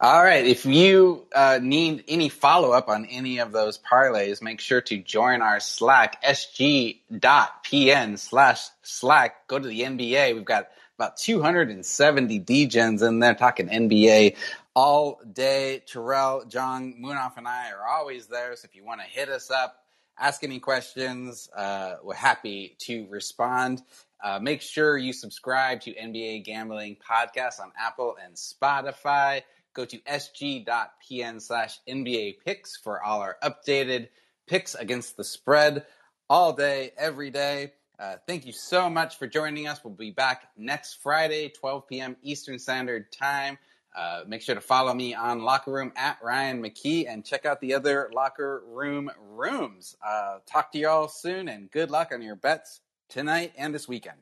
All 0.00 0.22
right. 0.22 0.46
If 0.46 0.64
you 0.66 1.26
uh, 1.34 1.58
need 1.62 2.04
any 2.08 2.28
follow 2.28 2.72
up 2.72 2.88
on 2.88 3.06
any 3.06 3.38
of 3.38 3.52
those 3.52 3.78
parlays, 3.78 4.42
make 4.42 4.60
sure 4.60 4.80
to 4.82 4.98
join 4.98 5.42
our 5.42 5.60
Slack, 5.60 6.22
sg.pn 6.22 8.18
slash 8.18 8.68
Slack. 8.82 9.48
Go 9.48 9.58
to 9.58 9.68
the 9.68 9.80
NBA. 9.80 10.34
We've 10.34 10.44
got 10.44 10.68
about 10.98 11.16
270 11.18 12.40
Degens 12.40 13.06
in 13.06 13.18
there 13.20 13.34
talking 13.34 13.68
NBA 13.68 14.36
all 14.74 15.20
day. 15.32 15.82
Terrell, 15.86 16.44
Jong, 16.46 16.94
Munaf, 17.02 17.36
and 17.36 17.46
I 17.46 17.70
are 17.72 17.86
always 17.86 18.26
there. 18.26 18.56
So 18.56 18.66
if 18.66 18.76
you 18.76 18.84
want 18.84 19.00
to 19.00 19.06
hit 19.06 19.28
us 19.28 19.50
up, 19.50 19.82
ask 20.18 20.42
any 20.42 20.58
questions, 20.58 21.48
uh, 21.54 21.96
we're 22.02 22.14
happy 22.14 22.76
to 22.80 23.06
respond. 23.08 23.82
Uh, 24.22 24.38
make 24.40 24.62
sure 24.62 24.96
you 24.96 25.12
subscribe 25.12 25.80
to 25.82 25.92
NBA 25.92 26.44
Gambling 26.44 26.96
Podcast 26.96 27.60
on 27.60 27.70
Apple 27.78 28.16
and 28.22 28.34
Spotify. 28.34 29.42
Go 29.74 29.84
to 29.84 29.98
sg.pn 29.98 31.42
slash 31.42 31.78
NBA 31.88 32.36
picks 32.44 32.76
for 32.76 33.02
all 33.02 33.20
our 33.20 33.36
updated 33.42 34.08
picks 34.46 34.74
against 34.74 35.16
the 35.16 35.24
spread 35.24 35.84
all 36.30 36.52
day, 36.52 36.92
every 36.96 37.30
day. 37.30 37.72
Uh, 37.98 38.16
thank 38.26 38.46
you 38.46 38.52
so 38.52 38.90
much 38.90 39.18
for 39.18 39.26
joining 39.26 39.68
us. 39.68 39.80
We'll 39.84 39.94
be 39.94 40.10
back 40.10 40.48
next 40.56 41.02
Friday, 41.02 41.48
12 41.48 41.88
p.m. 41.88 42.16
Eastern 42.22 42.58
Standard 42.58 43.12
Time. 43.12 43.58
Uh, 43.96 44.22
make 44.26 44.42
sure 44.42 44.54
to 44.54 44.60
follow 44.60 44.92
me 44.92 45.14
on 45.14 45.42
Locker 45.42 45.72
Room 45.72 45.92
at 45.96 46.18
Ryan 46.22 46.62
McKee 46.62 47.06
and 47.08 47.24
check 47.24 47.46
out 47.46 47.60
the 47.62 47.72
other 47.74 48.10
Locker 48.14 48.62
Room 48.66 49.10
rooms. 49.18 49.96
Uh, 50.06 50.38
talk 50.46 50.72
to 50.72 50.78
you 50.78 50.88
all 50.88 51.08
soon 51.08 51.48
and 51.48 51.70
good 51.70 51.90
luck 51.90 52.10
on 52.12 52.20
your 52.20 52.36
bets 52.36 52.80
tonight 53.08 53.52
and 53.56 53.74
this 53.74 53.88
weekend. 53.88 54.16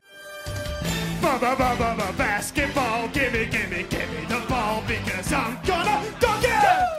Basketball, 2.17 3.09
gimme, 3.09 3.47
gimme, 3.47 3.85
gimme 3.85 4.27
the 4.29 4.45
ball 4.49 4.83
because 4.87 5.33
I'm 5.33 5.59
gonna 5.65 6.05
dunk 6.21 6.45
it! 6.45 6.94